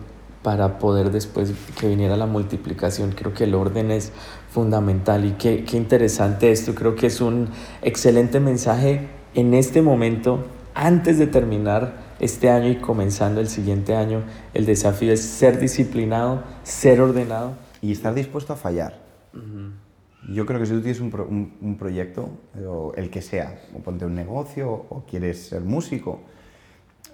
para 0.43 0.77
poder 0.77 1.11
después 1.11 1.51
que 1.79 1.87
viniera 1.87 2.15
la 2.17 2.27
multiplicación. 2.27 3.13
Creo 3.13 3.33
que 3.33 3.45
el 3.45 3.55
orden 3.55 3.89
es 3.89 4.11
fundamental 4.55 5.25
y 5.25 5.31
qué, 5.33 5.65
qué 5.65 5.75
interesante 5.75 6.49
esto. 6.49 6.73
Creo 6.73 6.95
que 6.95 7.07
es 7.07 7.19
un 7.19 7.49
excelente 7.81 8.39
mensaje 8.39 9.07
en 9.33 9.53
este 9.53 9.81
momento, 9.81 10.45
antes 10.73 11.19
de 11.19 11.27
terminar 11.27 12.15
este 12.19 12.49
año 12.49 12.69
y 12.69 12.77
comenzando 12.77 13.41
el 13.41 13.49
siguiente 13.49 13.95
año. 13.95 14.23
El 14.53 14.65
desafío 14.65 15.11
es 15.11 15.21
ser 15.21 15.59
disciplinado, 15.59 16.43
ser 16.63 17.01
ordenado. 17.01 17.53
Y 17.81 17.91
estar 17.91 18.15
dispuesto 18.15 18.53
a 18.53 18.55
fallar. 18.55 18.99
Yo 20.33 20.45
creo 20.47 20.59
que 20.59 20.65
si 20.65 20.71
tú 20.71 20.81
tienes 20.81 20.99
un, 21.01 21.53
un, 21.61 21.77
proyecto, 21.77 22.29
o 22.65 22.93
el 22.95 23.11
que 23.11 23.21
sea, 23.21 23.59
o 23.75 23.79
ponte 23.79 24.05
un 24.05 24.15
negocio, 24.15 24.71
o 24.71 25.03
quieres 25.07 25.49
ser 25.49 25.61
músico, 25.61 26.21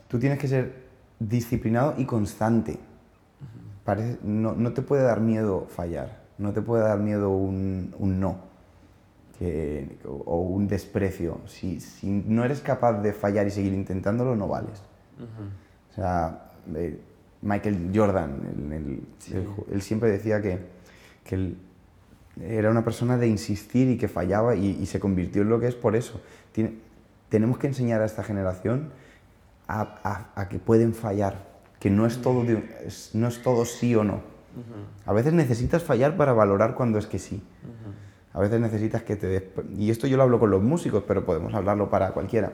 tú 0.07 0.17
tienes 0.17 0.39
que 0.39 0.47
ser 0.47 0.85
disciplinado 1.19 1.95
y 1.97 2.05
constante 2.05 2.79
no, 4.23 4.73
te 4.73 4.81
puede 4.81 5.03
dar 5.03 5.21
miedo 5.21 5.67
fallar, 5.67 6.20
no 6.41 6.51
te 6.53 6.61
puede 6.61 6.83
dar 6.83 6.99
miedo 6.99 7.29
un, 7.29 7.93
no 7.99 8.51
o 10.05 10.41
un 10.41 10.67
desprecio. 10.67 11.39
Si, 11.47 11.79
no 12.03 12.43
eres 12.43 12.61
capaz 12.61 13.01
de 13.01 13.13
fallar 13.13 13.47
y 13.47 13.51
seguir 13.51 13.73
intentándolo, 13.73 14.35
no 14.35 14.47
vales. 14.47 14.81
O 15.91 15.93
sea, 15.95 16.51
eh, 16.75 16.99
Michael 17.41 17.91
Jordan, 17.93 19.03
él 19.71 19.81
siempre 19.81 20.11
decía 20.11 20.41
que, 20.41 20.59
él 21.29 21.57
era 22.39 22.69
una 22.69 22.83
persona 22.83 23.17
de 23.17 23.27
insistir 23.27 23.89
y 23.89 23.97
que 23.97 24.07
fallaba 24.07 24.55
y, 24.55 24.85
se 24.85 24.99
convirtió 24.99 25.41
en 25.41 25.49
lo 25.49 25.59
que 25.59 25.67
es 25.67 25.75
por 25.75 25.95
eso. 25.95 26.21
tenemos 27.29 27.57
que 27.57 27.67
enseñar 27.67 28.01
a 28.01 28.05
esta 28.05 28.23
generación 28.23 28.89
a 29.67 30.47
que 30.49 30.59
pueden 30.59 30.93
fallar, 30.93 31.47
que 31.79 31.89
no 31.89 32.05
es 32.05 32.21
todo, 32.21 32.43
no 33.13 33.27
es 33.27 33.41
todo 33.41 33.65
sí 33.65 33.95
o 33.95 34.03
no. 34.03 34.31
A 35.05 35.13
veces 35.13 35.33
necesitas 35.33 35.83
fallar 35.83 36.17
para 36.17 36.33
valorar 36.33 36.75
cuando 36.75 36.99
es 36.99 37.07
que 37.07 37.19
sí. 37.19 37.41
A 38.33 38.39
veces 38.39 38.59
necesitas 38.59 39.03
que 39.03 39.15
te... 39.15 39.51
Y 39.77 39.91
esto 39.91 40.07
yo 40.07 40.17
lo 40.17 40.23
hablo 40.23 40.39
con 40.39 40.51
los 40.51 40.61
músicos, 40.61 41.03
pero 41.07 41.25
podemos 41.25 41.53
hablarlo 41.53 41.89
para 41.89 42.11
cualquiera. 42.11 42.53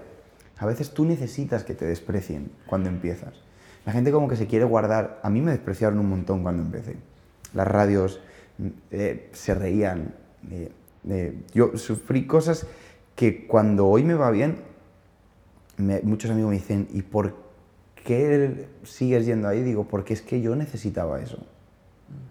A 0.58 0.66
veces 0.66 0.92
tú 0.92 1.06
necesitas 1.06 1.64
que 1.64 1.76
te 1.76 1.86
desprecien 1.86 2.52
cuando 2.66 2.90
empiezas. 2.90 3.34
La 3.86 3.92
gente 3.92 4.12
como 4.12 4.28
que 4.28 4.36
se 4.36 4.48
quiere 4.48 4.66
guardar... 4.66 5.20
A 5.24 5.30
mí 5.30 5.42
me 5.42 5.52
despreciaron 5.52 6.00
un 6.00 6.10
montón 6.10 6.42
cuando 6.42 6.64
empecé. 6.64 6.98
Las 7.54 7.68
radios 7.68 8.20
eh, 8.92 9.30
se 9.34 9.54
reían. 9.54 10.16
Eh, 10.50 10.72
eh, 11.10 11.44
yo 11.54 11.78
sufrí 11.78 12.26
cosas 12.26 12.66
que 13.16 13.46
cuando 13.48 13.88
hoy 13.88 14.04
me 14.04 14.16
va 14.16 14.32
bien, 14.32 14.58
muchos 16.04 16.32
amigos 16.32 16.50
me 16.52 16.58
dicen, 16.58 16.88
¿y 16.92 17.04
por 17.04 17.36
qué 18.04 18.68
sigues 18.84 19.26
yendo 19.26 19.48
ahí? 19.48 19.62
Digo, 19.64 19.88
porque 19.88 20.14
es 20.14 20.22
que 20.22 20.42
yo 20.42 20.56
necesitaba 20.56 21.22
eso. 21.22 21.46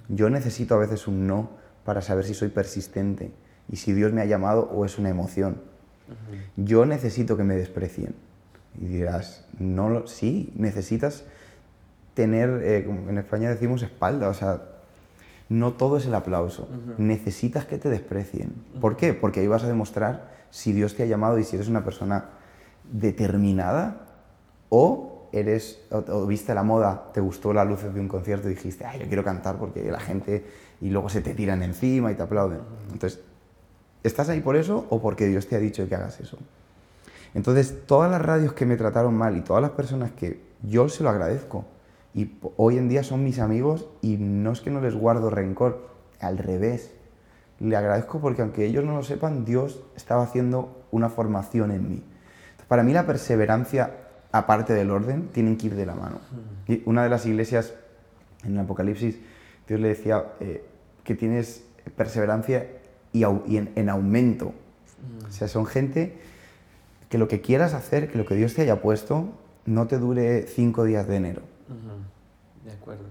Yo 0.08 0.30
necesito 0.30 0.74
a 0.74 0.78
veces 0.78 1.06
un 1.06 1.26
no 1.26 1.50
para 1.84 2.00
saber 2.00 2.24
si 2.24 2.34
soy 2.34 2.48
persistente 2.48 3.32
y 3.70 3.76
si 3.76 3.92
Dios 3.92 4.12
me 4.12 4.20
ha 4.20 4.24
llamado 4.24 4.70
o 4.72 4.84
es 4.84 4.98
una 4.98 5.08
emoción. 5.08 5.60
Yo 6.56 6.86
necesito 6.86 7.36
que 7.36 7.44
me 7.44 7.56
desprecien. 7.56 8.14
Y 8.80 8.86
dirás, 8.86 9.44
no 9.58 9.88
lo, 9.88 10.06
sí, 10.06 10.52
necesitas 10.54 11.24
tener, 12.14 12.60
eh, 12.62 12.84
como 12.86 13.08
en 13.08 13.18
España 13.18 13.48
decimos, 13.48 13.82
espalda, 13.82 14.28
o 14.28 14.34
sea, 14.34 14.62
no 15.48 15.72
todo 15.72 15.96
es 15.96 16.06
el 16.06 16.14
aplauso. 16.14 16.68
Necesitas 16.98 17.66
que 17.66 17.78
te 17.78 17.88
desprecien. 17.88 18.52
¿Por 18.80 18.96
qué? 18.96 19.14
Porque 19.14 19.40
ahí 19.40 19.46
vas 19.46 19.64
a 19.64 19.68
demostrar 19.68 20.30
si 20.50 20.72
Dios 20.72 20.94
te 20.94 21.02
ha 21.02 21.06
llamado 21.06 21.38
y 21.38 21.44
si 21.44 21.56
eres 21.56 21.68
una 21.68 21.84
persona 21.84 22.26
determinada 22.92 24.06
o 24.68 25.15
eres 25.32 25.80
o, 25.90 26.26
viste 26.26 26.54
la 26.54 26.62
moda, 26.62 27.10
te 27.12 27.20
gustó 27.20 27.52
la 27.52 27.64
luz 27.64 27.82
de 27.82 28.00
un 28.00 28.08
concierto 28.08 28.48
y 28.48 28.54
dijiste, 28.54 28.84
ay, 28.84 29.00
yo 29.00 29.06
quiero 29.06 29.24
cantar 29.24 29.56
porque 29.56 29.90
la 29.90 30.00
gente 30.00 30.44
y 30.80 30.90
luego 30.90 31.08
se 31.08 31.20
te 31.20 31.34
tiran 31.34 31.62
encima 31.62 32.12
y 32.12 32.14
te 32.14 32.22
aplauden. 32.22 32.60
Entonces, 32.92 33.20
¿estás 34.02 34.28
ahí 34.28 34.40
por 34.40 34.56
eso 34.56 34.86
o 34.90 35.00
porque 35.00 35.26
Dios 35.26 35.46
te 35.46 35.56
ha 35.56 35.58
dicho 35.58 35.88
que 35.88 35.94
hagas 35.94 36.20
eso? 36.20 36.38
Entonces, 37.34 37.86
todas 37.86 38.10
las 38.10 38.22
radios 38.22 38.52
que 38.54 38.66
me 38.66 38.76
trataron 38.76 39.14
mal 39.14 39.36
y 39.36 39.42
todas 39.42 39.62
las 39.62 39.72
personas 39.72 40.12
que 40.12 40.40
yo 40.62 40.88
se 40.88 41.02
lo 41.02 41.10
agradezco 41.10 41.64
y 42.14 42.38
hoy 42.56 42.78
en 42.78 42.88
día 42.88 43.02
son 43.02 43.22
mis 43.22 43.38
amigos 43.38 43.86
y 44.00 44.16
no 44.16 44.52
es 44.52 44.62
que 44.62 44.70
no 44.70 44.80
les 44.80 44.94
guardo 44.94 45.28
rencor, 45.28 45.90
al 46.18 46.38
revés. 46.38 46.92
Le 47.60 47.76
agradezco 47.76 48.20
porque 48.20 48.42
aunque 48.42 48.64
ellos 48.64 48.84
no 48.84 48.96
lo 48.96 49.02
sepan, 49.02 49.44
Dios 49.44 49.82
estaba 49.96 50.22
haciendo 50.22 50.84
una 50.90 51.10
formación 51.10 51.70
en 51.70 51.90
mí. 51.90 52.02
Para 52.68 52.82
mí 52.82 52.92
la 52.92 53.06
perseverancia, 53.06 54.05
aparte 54.38 54.72
del 54.72 54.90
orden, 54.90 55.28
tienen 55.28 55.56
que 55.56 55.68
ir 55.68 55.74
de 55.74 55.86
la 55.86 55.94
mano. 55.94 56.20
Y 56.66 56.82
una 56.86 57.02
de 57.02 57.08
las 57.08 57.26
iglesias 57.26 57.74
en 58.44 58.54
el 58.54 58.60
Apocalipsis, 58.60 59.18
Dios 59.66 59.80
le 59.80 59.88
decía 59.88 60.24
eh, 60.40 60.64
que 61.04 61.14
tienes 61.14 61.64
perseverancia 61.96 62.66
y, 63.12 63.24
en, 63.24 63.88
aumento. 63.88 64.52
O 65.26 65.30
sea, 65.30 65.48
son 65.48 65.66
gente 65.66 66.18
que 67.08 67.18
lo 67.18 67.28
que 67.28 67.40
quieras 67.40 67.74
hacer, 67.74 68.10
que 68.10 68.18
lo 68.18 68.26
que 68.26 68.34
Dios 68.34 68.54
te 68.54 68.62
haya 68.62 68.82
puesto, 68.82 69.32
no 69.64 69.86
te 69.86 69.98
dure 69.98 70.46
cinco 70.46 70.84
días 70.84 71.06
de 71.06 71.16
enero. 71.16 71.42
De 72.64 72.72
acuerdo. 72.72 73.04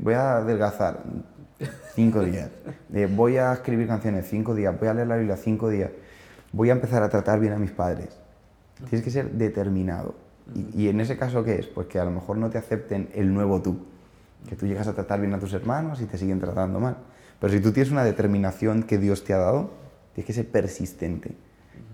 Voy 0.00 0.14
a 0.14 0.36
adelgazar 0.38 1.02
cinco 1.94 2.22
días. 2.22 2.50
voy 3.10 3.36
a 3.36 3.52
escribir 3.52 3.86
canciones 3.86 4.26
cinco 4.28 4.54
días. 4.54 4.78
Voy 4.78 4.88
a 4.88 4.94
leer 4.94 5.08
la 5.08 5.16
Biblia 5.16 5.36
cinco 5.36 5.68
días. 5.68 5.90
Voy 6.52 6.70
a 6.70 6.72
empezar 6.72 7.02
a 7.02 7.08
tratar 7.08 7.40
bien 7.40 7.52
a 7.52 7.58
mis 7.58 7.72
padres 7.72 8.08
Tienes 8.88 9.04
que 9.04 9.10
ser 9.10 9.32
determinado. 9.32 10.14
Y, 10.54 10.88
en 10.88 11.00
ese 11.00 11.16
caso, 11.16 11.44
¿qué 11.44 11.56
es? 11.56 11.66
Pues 11.66 11.86
que 11.88 11.98
a 11.98 12.04
lo 12.04 12.10
mejor 12.10 12.38
no 12.38 12.48
te 12.50 12.58
acepten 12.58 13.10
el 13.14 13.32
nuevo 13.32 13.60
tú. 13.60 13.78
Que 14.48 14.56
tú 14.56 14.66
llegas 14.66 14.88
a 14.88 14.94
tratar 14.94 15.20
bien 15.20 15.34
a 15.34 15.38
tus 15.38 15.52
hermanos 15.52 16.00
y 16.00 16.06
te 16.06 16.16
siguen 16.16 16.40
tratando 16.40 16.80
mal. 16.80 16.96
Pero 17.40 17.52
si 17.52 17.60
tú 17.60 17.72
tienes 17.72 17.92
una 17.92 18.04
determinación 18.04 18.82
que 18.82 18.98
Dios 18.98 19.24
te 19.24 19.34
ha 19.34 19.38
dado, 19.38 19.70
tienes 20.14 20.26
que 20.26 20.32
ser 20.32 20.48
persistente 20.48 21.36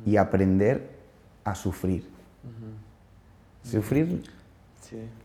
y 0.07 0.17
aprender 0.17 0.91
a 1.43 1.55
sufrir. 1.55 2.09
Sufrir. 3.63 4.23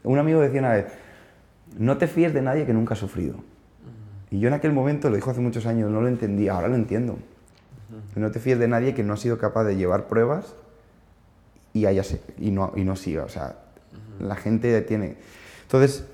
Un 0.03 0.17
amigo 0.17 0.41
decía 0.41 0.59
una 0.59 0.73
vez, 0.73 0.86
no 1.77 1.97
te 1.97 2.07
fíes 2.07 2.34
de 2.34 2.41
nadie 2.41 2.65
que 2.65 2.73
nunca 2.73 2.93
ha 2.95 2.97
sufrido. 2.97 3.36
Y 4.32 4.39
yo 4.39 4.47
en 4.47 4.53
aquel 4.53 4.73
momento, 4.73 5.09
lo 5.09 5.15
dijo 5.15 5.30
hace 5.30 5.41
muchos 5.41 5.65
años, 5.65 5.91
no 5.91 6.01
lo 6.01 6.07
entendía, 6.07 6.53
ahora 6.53 6.67
lo 6.67 6.75
entiendo. 6.75 7.17
No 8.15 8.32
te 8.32 8.39
fíes 8.39 8.59
de 8.59 8.67
nadie 8.67 8.93
que 8.93 9.03
no 9.03 9.13
ha 9.13 9.17
sido 9.17 9.38
capaz 9.38 9.63
de 9.65 9.75
llevar 9.75 10.07
pruebas 10.07 10.55
y, 11.80 11.86
haya, 11.86 12.03
y, 12.38 12.51
no, 12.51 12.71
y 12.75 12.84
no 12.84 12.95
siga. 12.95 13.23
O 13.23 13.30
sea, 13.30 13.55
la 14.19 14.36
gente 14.36 14.82
tiene... 14.82 15.17
Entonces, 15.63 16.05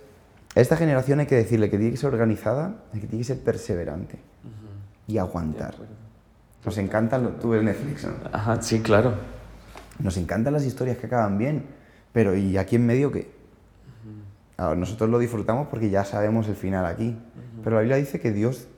a 0.56 0.62
esta 0.62 0.78
generación 0.78 1.20
hay 1.20 1.26
que 1.26 1.36
decirle 1.36 1.70
que 1.70 1.78
tiene 1.78 1.92
que 1.92 1.98
ser 1.98 2.14
organizada, 2.14 2.84
que 2.94 3.00
tiene 3.00 3.18
que 3.18 3.24
ser 3.24 3.40
perseverante 3.40 4.18
y 5.08 5.18
aguantar. 5.18 5.76
Nos 6.64 6.78
encantan, 6.78 7.40
tú 7.40 7.50
ves 7.50 7.64
Netflix, 7.64 8.06
¿no? 8.06 8.14
Ajá, 8.32 8.62
sí, 8.62 8.80
claro. 8.82 9.14
Nos 10.00 10.18
encantan 10.18 10.54
las 10.54 10.66
historias 10.66 10.98
que 10.98 11.08
acaban 11.08 11.38
bien, 11.38 11.66
pero 12.12 12.36
¿y 12.36 12.58
aquí 12.58 12.76
en 12.76 12.86
medio 12.86 13.12
qué? 13.12 13.36
nosotros 14.78 15.10
lo 15.10 15.20
disfrutamos 15.20 15.68
porque 15.68 15.90
ya 15.90 16.06
sabemos 16.06 16.48
el 16.48 16.56
final 16.56 16.86
aquí, 16.86 17.18
pero 17.62 17.76
la 17.76 17.82
Biblia 17.82 17.98
dice 17.98 18.22
que 18.22 18.32
Dios 18.32 18.70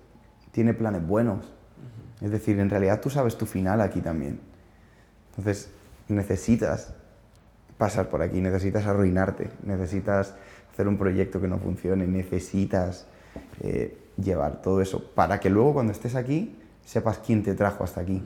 tiene 0.51 0.73
planes 0.73 1.05
buenos. 1.05 1.53
Es 2.19 2.31
decir, 2.31 2.59
en 2.59 2.69
realidad 2.69 2.99
tú 2.99 3.11
sabes 3.11 3.37
tu 3.37 3.45
final 3.45 3.79
aquí 3.81 4.01
también. 4.01 4.39
Entonces, 5.29 5.69
necesitas 6.09 6.93
pasar 7.77 8.09
por 8.09 8.21
aquí, 8.21 8.41
necesitas 8.41 8.85
arruinarte, 8.85 9.49
necesitas 9.63 10.35
hacer 10.71 10.87
un 10.87 10.97
proyecto 10.97 11.39
que 11.39 11.47
no 11.47 11.59
funcione, 11.59 12.07
necesitas 12.07 13.07
eh, 13.61 13.97
llevar 14.17 14.61
todo 14.61 14.81
eso 14.81 15.11
para 15.13 15.39
que 15.39 15.49
luego 15.49 15.73
cuando 15.73 15.91
estés 15.91 16.15
aquí 16.15 16.55
sepas 16.85 17.19
quién 17.19 17.43
te 17.43 17.53
trajo 17.53 17.83
hasta 17.83 18.01
aquí. 18.01 18.23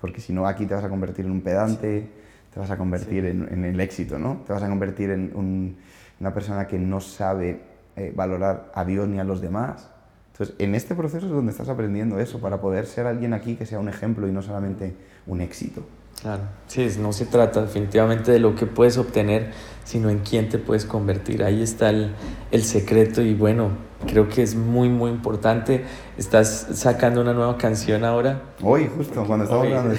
Porque 0.00 0.20
si 0.20 0.32
no, 0.32 0.46
aquí 0.46 0.66
te 0.66 0.74
vas 0.74 0.84
a 0.84 0.88
convertir 0.88 1.26
en 1.26 1.32
un 1.32 1.40
pedante, 1.40 2.08
te 2.52 2.60
vas 2.60 2.70
a 2.70 2.78
convertir 2.78 3.26
en, 3.26 3.64
el 3.64 3.80
éxito, 3.80 4.18
¿no? 4.18 4.42
Te 4.46 4.52
vas 4.52 4.62
a 4.62 4.68
convertir 4.68 5.10
en 5.10 5.76
una 6.20 6.32
persona 6.32 6.66
que 6.66 6.78
no 6.78 7.00
sabe 7.00 7.60
eh, 7.96 8.12
valorar 8.14 8.70
a 8.74 8.84
Dios 8.84 9.08
ni 9.08 9.18
a 9.18 9.24
los 9.24 9.40
demás. 9.40 9.88
Entonces, 10.32 10.54
en 10.58 10.74
este 10.74 10.94
proceso 10.94 11.24
es 11.24 11.32
donde 11.32 11.50
estás 11.50 11.70
aprendiendo 11.70 12.20
eso, 12.20 12.40
para 12.40 12.60
poder 12.60 12.84
ser 12.84 13.06
alguien 13.06 13.32
aquí 13.32 13.56
que 13.56 13.64
sea 13.64 13.78
un 13.78 13.88
ejemplo 13.88 14.28
y 14.28 14.32
no 14.32 14.42
solamente 14.42 14.94
un 15.26 15.40
éxito. 15.40 15.82
Claro, 16.20 16.42
sí, 16.66 16.88
no 16.98 17.12
se 17.12 17.26
trata 17.26 17.62
definitivamente 17.62 18.32
de 18.32 18.38
lo 18.38 18.54
que 18.54 18.64
puedes 18.64 18.96
obtener, 18.96 19.52
sino 19.84 20.08
en 20.08 20.20
quién 20.20 20.48
te 20.48 20.58
puedes 20.58 20.86
convertir. 20.86 21.44
Ahí 21.44 21.62
está 21.62 21.90
el, 21.90 22.14
el, 22.50 22.64
secreto 22.64 23.20
y 23.20 23.34
bueno, 23.34 23.70
creo 24.06 24.26
que 24.28 24.42
es 24.42 24.54
muy, 24.54 24.88
muy 24.88 25.10
importante. 25.10 25.84
Estás 26.16 26.68
sacando 26.72 27.20
una 27.20 27.34
nueva 27.34 27.58
canción 27.58 28.02
ahora. 28.02 28.42
Hoy, 28.62 28.90
justo, 28.96 29.24
cuando 29.26 29.44
estamos 29.44 29.66
hablando. 29.66 29.94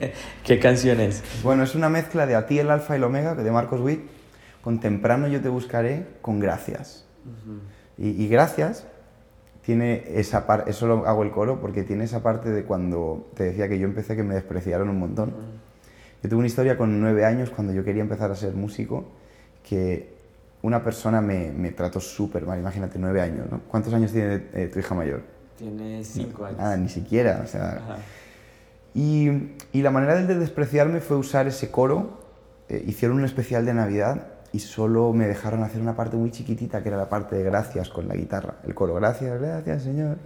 ¿Qué 0.44 0.58
canción 0.60 1.00
es? 1.00 1.22
Bueno, 1.42 1.62
es 1.62 1.74
una 1.74 1.88
mezcla 1.88 2.26
de 2.26 2.34
A 2.34 2.46
ti 2.46 2.58
el 2.58 2.70
alfa 2.70 2.94
y 2.94 2.98
el 2.98 3.04
omega, 3.04 3.34
de 3.34 3.50
Marcos 3.50 3.80
Witt, 3.80 4.02
con 4.60 4.78
Temprano 4.78 5.26
yo 5.26 5.40
te 5.40 5.48
buscaré, 5.48 6.06
con 6.20 6.38
Gracias. 6.38 7.06
y, 7.96 8.10
y, 8.10 8.28
Gracias 8.28 8.86
tiene 9.64 10.04
esa 10.08 10.46
parte, 10.46 10.70
eso 10.70 10.86
lo 10.86 11.06
hago 11.06 11.22
el 11.22 11.30
coro 11.30 11.60
porque 11.60 11.84
tiene 11.84 12.04
esa 12.04 12.22
parte 12.22 12.50
de 12.50 12.64
cuando 12.64 13.28
te 13.34 13.44
decía 13.44 13.68
que 13.68 13.78
yo 13.78 13.86
empecé 13.86 14.16
que 14.16 14.22
me 14.22 14.34
despreciaron 14.34 14.88
un 14.88 14.98
montón. 14.98 15.32
Yo 16.22 16.28
tuve 16.28 16.38
una 16.38 16.46
historia 16.46 16.76
con 16.76 17.00
nueve 17.00 17.24
años 17.24 17.50
cuando 17.50 17.72
yo 17.72 17.84
quería 17.84 18.02
empezar 18.02 18.30
a 18.30 18.34
ser 18.34 18.54
músico 18.54 19.04
que 19.68 20.12
una 20.62 20.82
persona 20.82 21.20
me, 21.20 21.50
me 21.52 21.70
trató 21.70 22.00
súper 22.00 22.46
mal, 22.46 22.58
imagínate, 22.58 22.98
nueve 22.98 23.20
años, 23.20 23.50
¿no? 23.50 23.60
¿Cuántos 23.68 23.92
años 23.94 24.12
tiene 24.12 24.42
eh, 24.52 24.70
tu 24.72 24.78
hija 24.78 24.94
mayor? 24.94 25.22
Tiene 25.56 26.04
cinco 26.04 26.44
años. 26.44 26.58
Nada, 26.58 26.76
ni 26.76 26.88
siquiera, 26.88 27.40
o 27.44 27.46
sea... 27.46 27.98
Y, 28.94 29.54
y, 29.72 29.80
la 29.80 29.90
manera 29.90 30.16
de 30.16 30.34
despreciarme 30.34 31.00
fue 31.00 31.16
usar 31.16 31.46
ese 31.46 31.70
coro, 31.70 32.20
eh, 32.68 32.84
hicieron 32.86 33.16
un 33.16 33.24
especial 33.24 33.64
de 33.64 33.72
Navidad 33.72 34.26
y 34.52 34.58
solo 34.58 35.12
me 35.12 35.26
dejaron 35.26 35.62
hacer 35.62 35.80
una 35.80 35.96
parte 35.96 36.16
muy 36.16 36.30
chiquitita 36.30 36.82
que 36.82 36.90
era 36.90 36.98
la 36.98 37.08
parte 37.08 37.36
de 37.36 37.42
gracias 37.42 37.88
con 37.88 38.06
la 38.06 38.14
guitarra, 38.14 38.56
el 38.64 38.74
coro, 38.74 38.94
gracias, 38.94 39.40
gracias 39.40 39.82
Señor. 39.82 40.18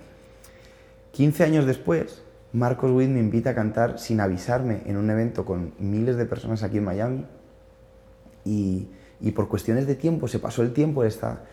15 1.12 1.44
años 1.44 1.66
después, 1.66 2.22
Marcos 2.52 2.90
Witt 2.90 3.08
me 3.08 3.20
invita 3.20 3.50
a 3.50 3.54
cantar 3.54 3.98
sin 3.98 4.20
avisarme 4.20 4.82
en 4.86 4.96
un 4.96 5.08
evento 5.10 5.44
con 5.44 5.72
miles 5.78 6.16
de 6.16 6.26
personas 6.26 6.62
aquí 6.62 6.78
en 6.78 6.84
Miami 6.84 7.26
y, 8.44 8.88
y 9.20 9.30
por 9.30 9.48
cuestiones 9.48 9.86
de 9.86 9.94
tiempo, 9.94 10.28
se 10.28 10.40
pasó 10.40 10.62
el 10.62 10.72
tiempo, 10.72 11.02
él 11.02 11.08
está, 11.08 11.44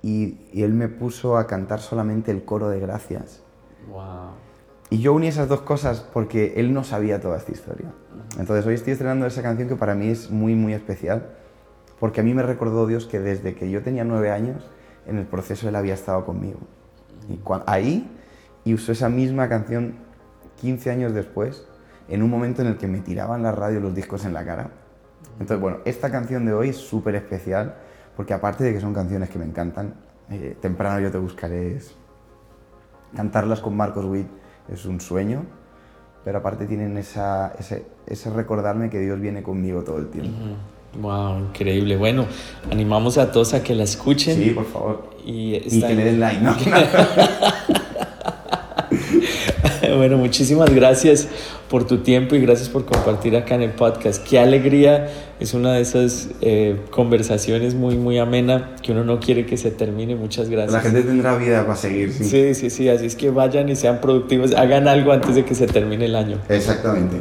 y, 0.00 0.38
y, 0.52 0.62
él 0.62 0.72
me 0.72 0.88
puso 0.88 1.36
a 1.36 1.46
cantar 1.46 1.80
solamente 1.80 2.30
el 2.30 2.44
coro 2.44 2.68
de 2.68 2.78
gracias. 2.78 3.42
Wow. 3.90 4.32
Y 4.90 4.98
yo 5.00 5.14
uní 5.14 5.28
esas 5.28 5.48
dos 5.48 5.62
cosas 5.62 6.00
porque 6.00 6.54
él 6.56 6.72
no 6.74 6.84
sabía 6.84 7.20
toda 7.20 7.38
esta 7.38 7.52
historia. 7.52 7.90
Entonces 8.38 8.66
hoy 8.66 8.74
estoy 8.74 8.92
estrenando 8.92 9.26
esa 9.26 9.42
canción 9.42 9.68
que 9.68 9.76
para 9.76 9.94
mí 9.94 10.08
es 10.08 10.30
muy, 10.30 10.54
muy 10.54 10.74
especial 10.74 11.30
porque 11.98 12.20
a 12.20 12.24
mí 12.24 12.34
me 12.34 12.42
recordó 12.42 12.86
Dios 12.86 13.06
que 13.06 13.20
desde 13.20 13.54
que 13.54 13.70
yo 13.70 13.82
tenía 13.82 14.04
nueve 14.04 14.30
años, 14.30 14.70
en 15.06 15.18
el 15.18 15.26
proceso 15.26 15.68
Él 15.68 15.76
había 15.76 15.94
estado 15.94 16.24
conmigo. 16.24 16.58
Y 17.28 17.38
ahí, 17.66 18.10
y 18.64 18.74
usó 18.74 18.92
esa 18.92 19.08
misma 19.08 19.48
canción 19.48 19.96
15 20.60 20.90
años 20.90 21.14
después, 21.14 21.66
en 22.08 22.22
un 22.22 22.30
momento 22.30 22.62
en 22.62 22.68
el 22.68 22.76
que 22.76 22.86
me 22.86 23.00
tiraban 23.00 23.42
la 23.42 23.52
radio 23.52 23.80
los 23.80 23.94
discos 23.94 24.24
en 24.24 24.34
la 24.34 24.44
cara. 24.44 24.70
Entonces, 25.32 25.60
bueno, 25.60 25.78
esta 25.84 26.10
canción 26.10 26.44
de 26.44 26.52
hoy 26.52 26.70
es 26.70 26.76
súper 26.76 27.14
especial, 27.14 27.76
porque 28.16 28.34
aparte 28.34 28.64
de 28.64 28.72
que 28.72 28.80
son 28.80 28.94
canciones 28.94 29.30
que 29.30 29.38
me 29.38 29.44
encantan, 29.44 29.94
eh, 30.30 30.56
temprano 30.60 31.00
yo 31.00 31.10
te 31.10 31.18
buscaré, 31.18 31.78
cantarlas 33.14 33.60
con 33.60 33.76
Marcos 33.76 34.04
Witt 34.04 34.28
es 34.68 34.84
un 34.86 35.00
sueño, 35.00 35.44
pero 36.24 36.38
aparte 36.38 36.66
tienen 36.66 36.96
esa, 36.96 37.52
ese 37.58 38.30
recordarme 38.30 38.88
que 38.90 39.00
Dios 39.00 39.20
viene 39.20 39.42
conmigo 39.42 39.82
todo 39.82 39.98
el 39.98 40.08
tiempo. 40.08 40.56
Wow, 41.00 41.38
increíble. 41.38 41.96
Bueno, 41.96 42.26
animamos 42.70 43.18
a 43.18 43.32
todos 43.32 43.54
a 43.54 43.62
que 43.62 43.74
la 43.74 43.84
escuchen. 43.84 44.36
Sí, 44.36 44.50
por 44.50 44.66
favor. 44.66 45.10
Y, 45.24 45.58
que 45.58 45.94
le 45.94 46.04
den 46.04 46.20
like, 46.20 46.40
¿no? 46.40 46.54
bueno, 49.96 50.18
muchísimas 50.18 50.74
gracias 50.74 51.28
por 51.68 51.86
tu 51.86 51.98
tiempo 51.98 52.34
y 52.34 52.40
gracias 52.40 52.68
por 52.68 52.84
compartir 52.84 53.36
acá 53.36 53.54
en 53.54 53.62
el 53.62 53.70
podcast. 53.70 54.22
Qué 54.22 54.38
alegría, 54.38 55.08
es 55.40 55.54
una 55.54 55.72
de 55.72 55.80
esas 55.80 56.28
eh, 56.40 56.76
conversaciones 56.90 57.74
muy, 57.74 57.96
muy 57.96 58.18
amena 58.18 58.76
que 58.82 58.92
uno 58.92 59.04
no 59.04 59.18
quiere 59.18 59.46
que 59.46 59.56
se 59.56 59.70
termine. 59.70 60.14
Muchas 60.14 60.48
gracias. 60.48 60.72
La 60.72 60.80
gente 60.80 61.02
tendrá 61.02 61.36
vida 61.36 61.62
para 61.62 61.76
seguir. 61.76 62.12
Sí, 62.12 62.24
sí, 62.24 62.54
sí, 62.54 62.70
sí. 62.70 62.88
así 62.88 63.06
es 63.06 63.16
que 63.16 63.30
vayan 63.30 63.68
y 63.68 63.76
sean 63.76 64.00
productivos, 64.00 64.54
hagan 64.54 64.88
algo 64.88 65.12
antes 65.12 65.34
de 65.34 65.44
que 65.44 65.54
se 65.54 65.66
termine 65.66 66.04
el 66.04 66.16
año. 66.16 66.38
Exactamente. 66.48 67.16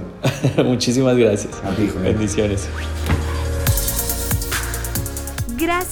muchísimas 0.63 1.17
gracias. 1.17 1.53
A 1.63 1.75
ti. 1.75 1.89
Bendiciones. 2.03 2.67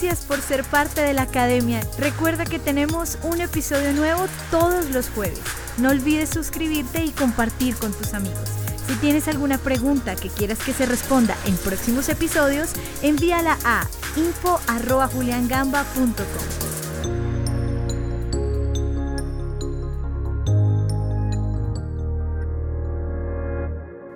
Gracias 0.02 0.26
por 0.26 0.42
ser 0.42 0.64
parte 0.64 1.02
de 1.02 1.14
la 1.14 1.22
academia. 1.22 1.80
Recuerda 2.00 2.44
que 2.44 2.58
tenemos 2.58 3.20
un 3.22 3.40
episodio 3.40 3.94
nuevo 3.94 4.26
todos 4.50 4.90
los 4.90 5.08
jueves. 5.10 5.40
No 5.78 5.90
olvides 5.90 6.30
suscribirte 6.30 7.06
y 7.06 7.12
compartir 7.12 7.76
con 7.76 7.94
tus 7.94 8.16
amigos. 8.16 8.50
Si 8.88 8.96
tienes 8.96 9.28
alguna 9.28 9.60
pregunta 9.60 10.16
que 10.16 10.30
quieras 10.30 10.58
que 10.58 10.74
se 10.74 10.88
responda 10.88 11.38
en 11.46 11.56
próximos 11.58 12.10
episodios, 12.10 12.72
envíala 13.04 13.60
a 13.64 13.88
info.juliangamba.com. 14.16 16.26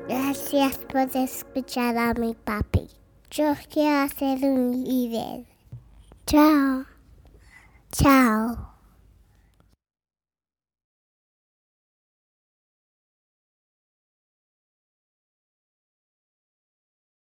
Gracias 0.09 0.79
por 0.79 1.15
escuchar 1.15 1.95
a 1.95 2.15
mi 2.15 2.33
papi. 2.33 2.89
Yo 3.29 3.53
quiero 3.69 3.99
hacer 3.99 4.43
un 4.43 4.83
líder. 4.83 5.54
Ciao. 6.27 6.85
Ciao. 7.91 8.74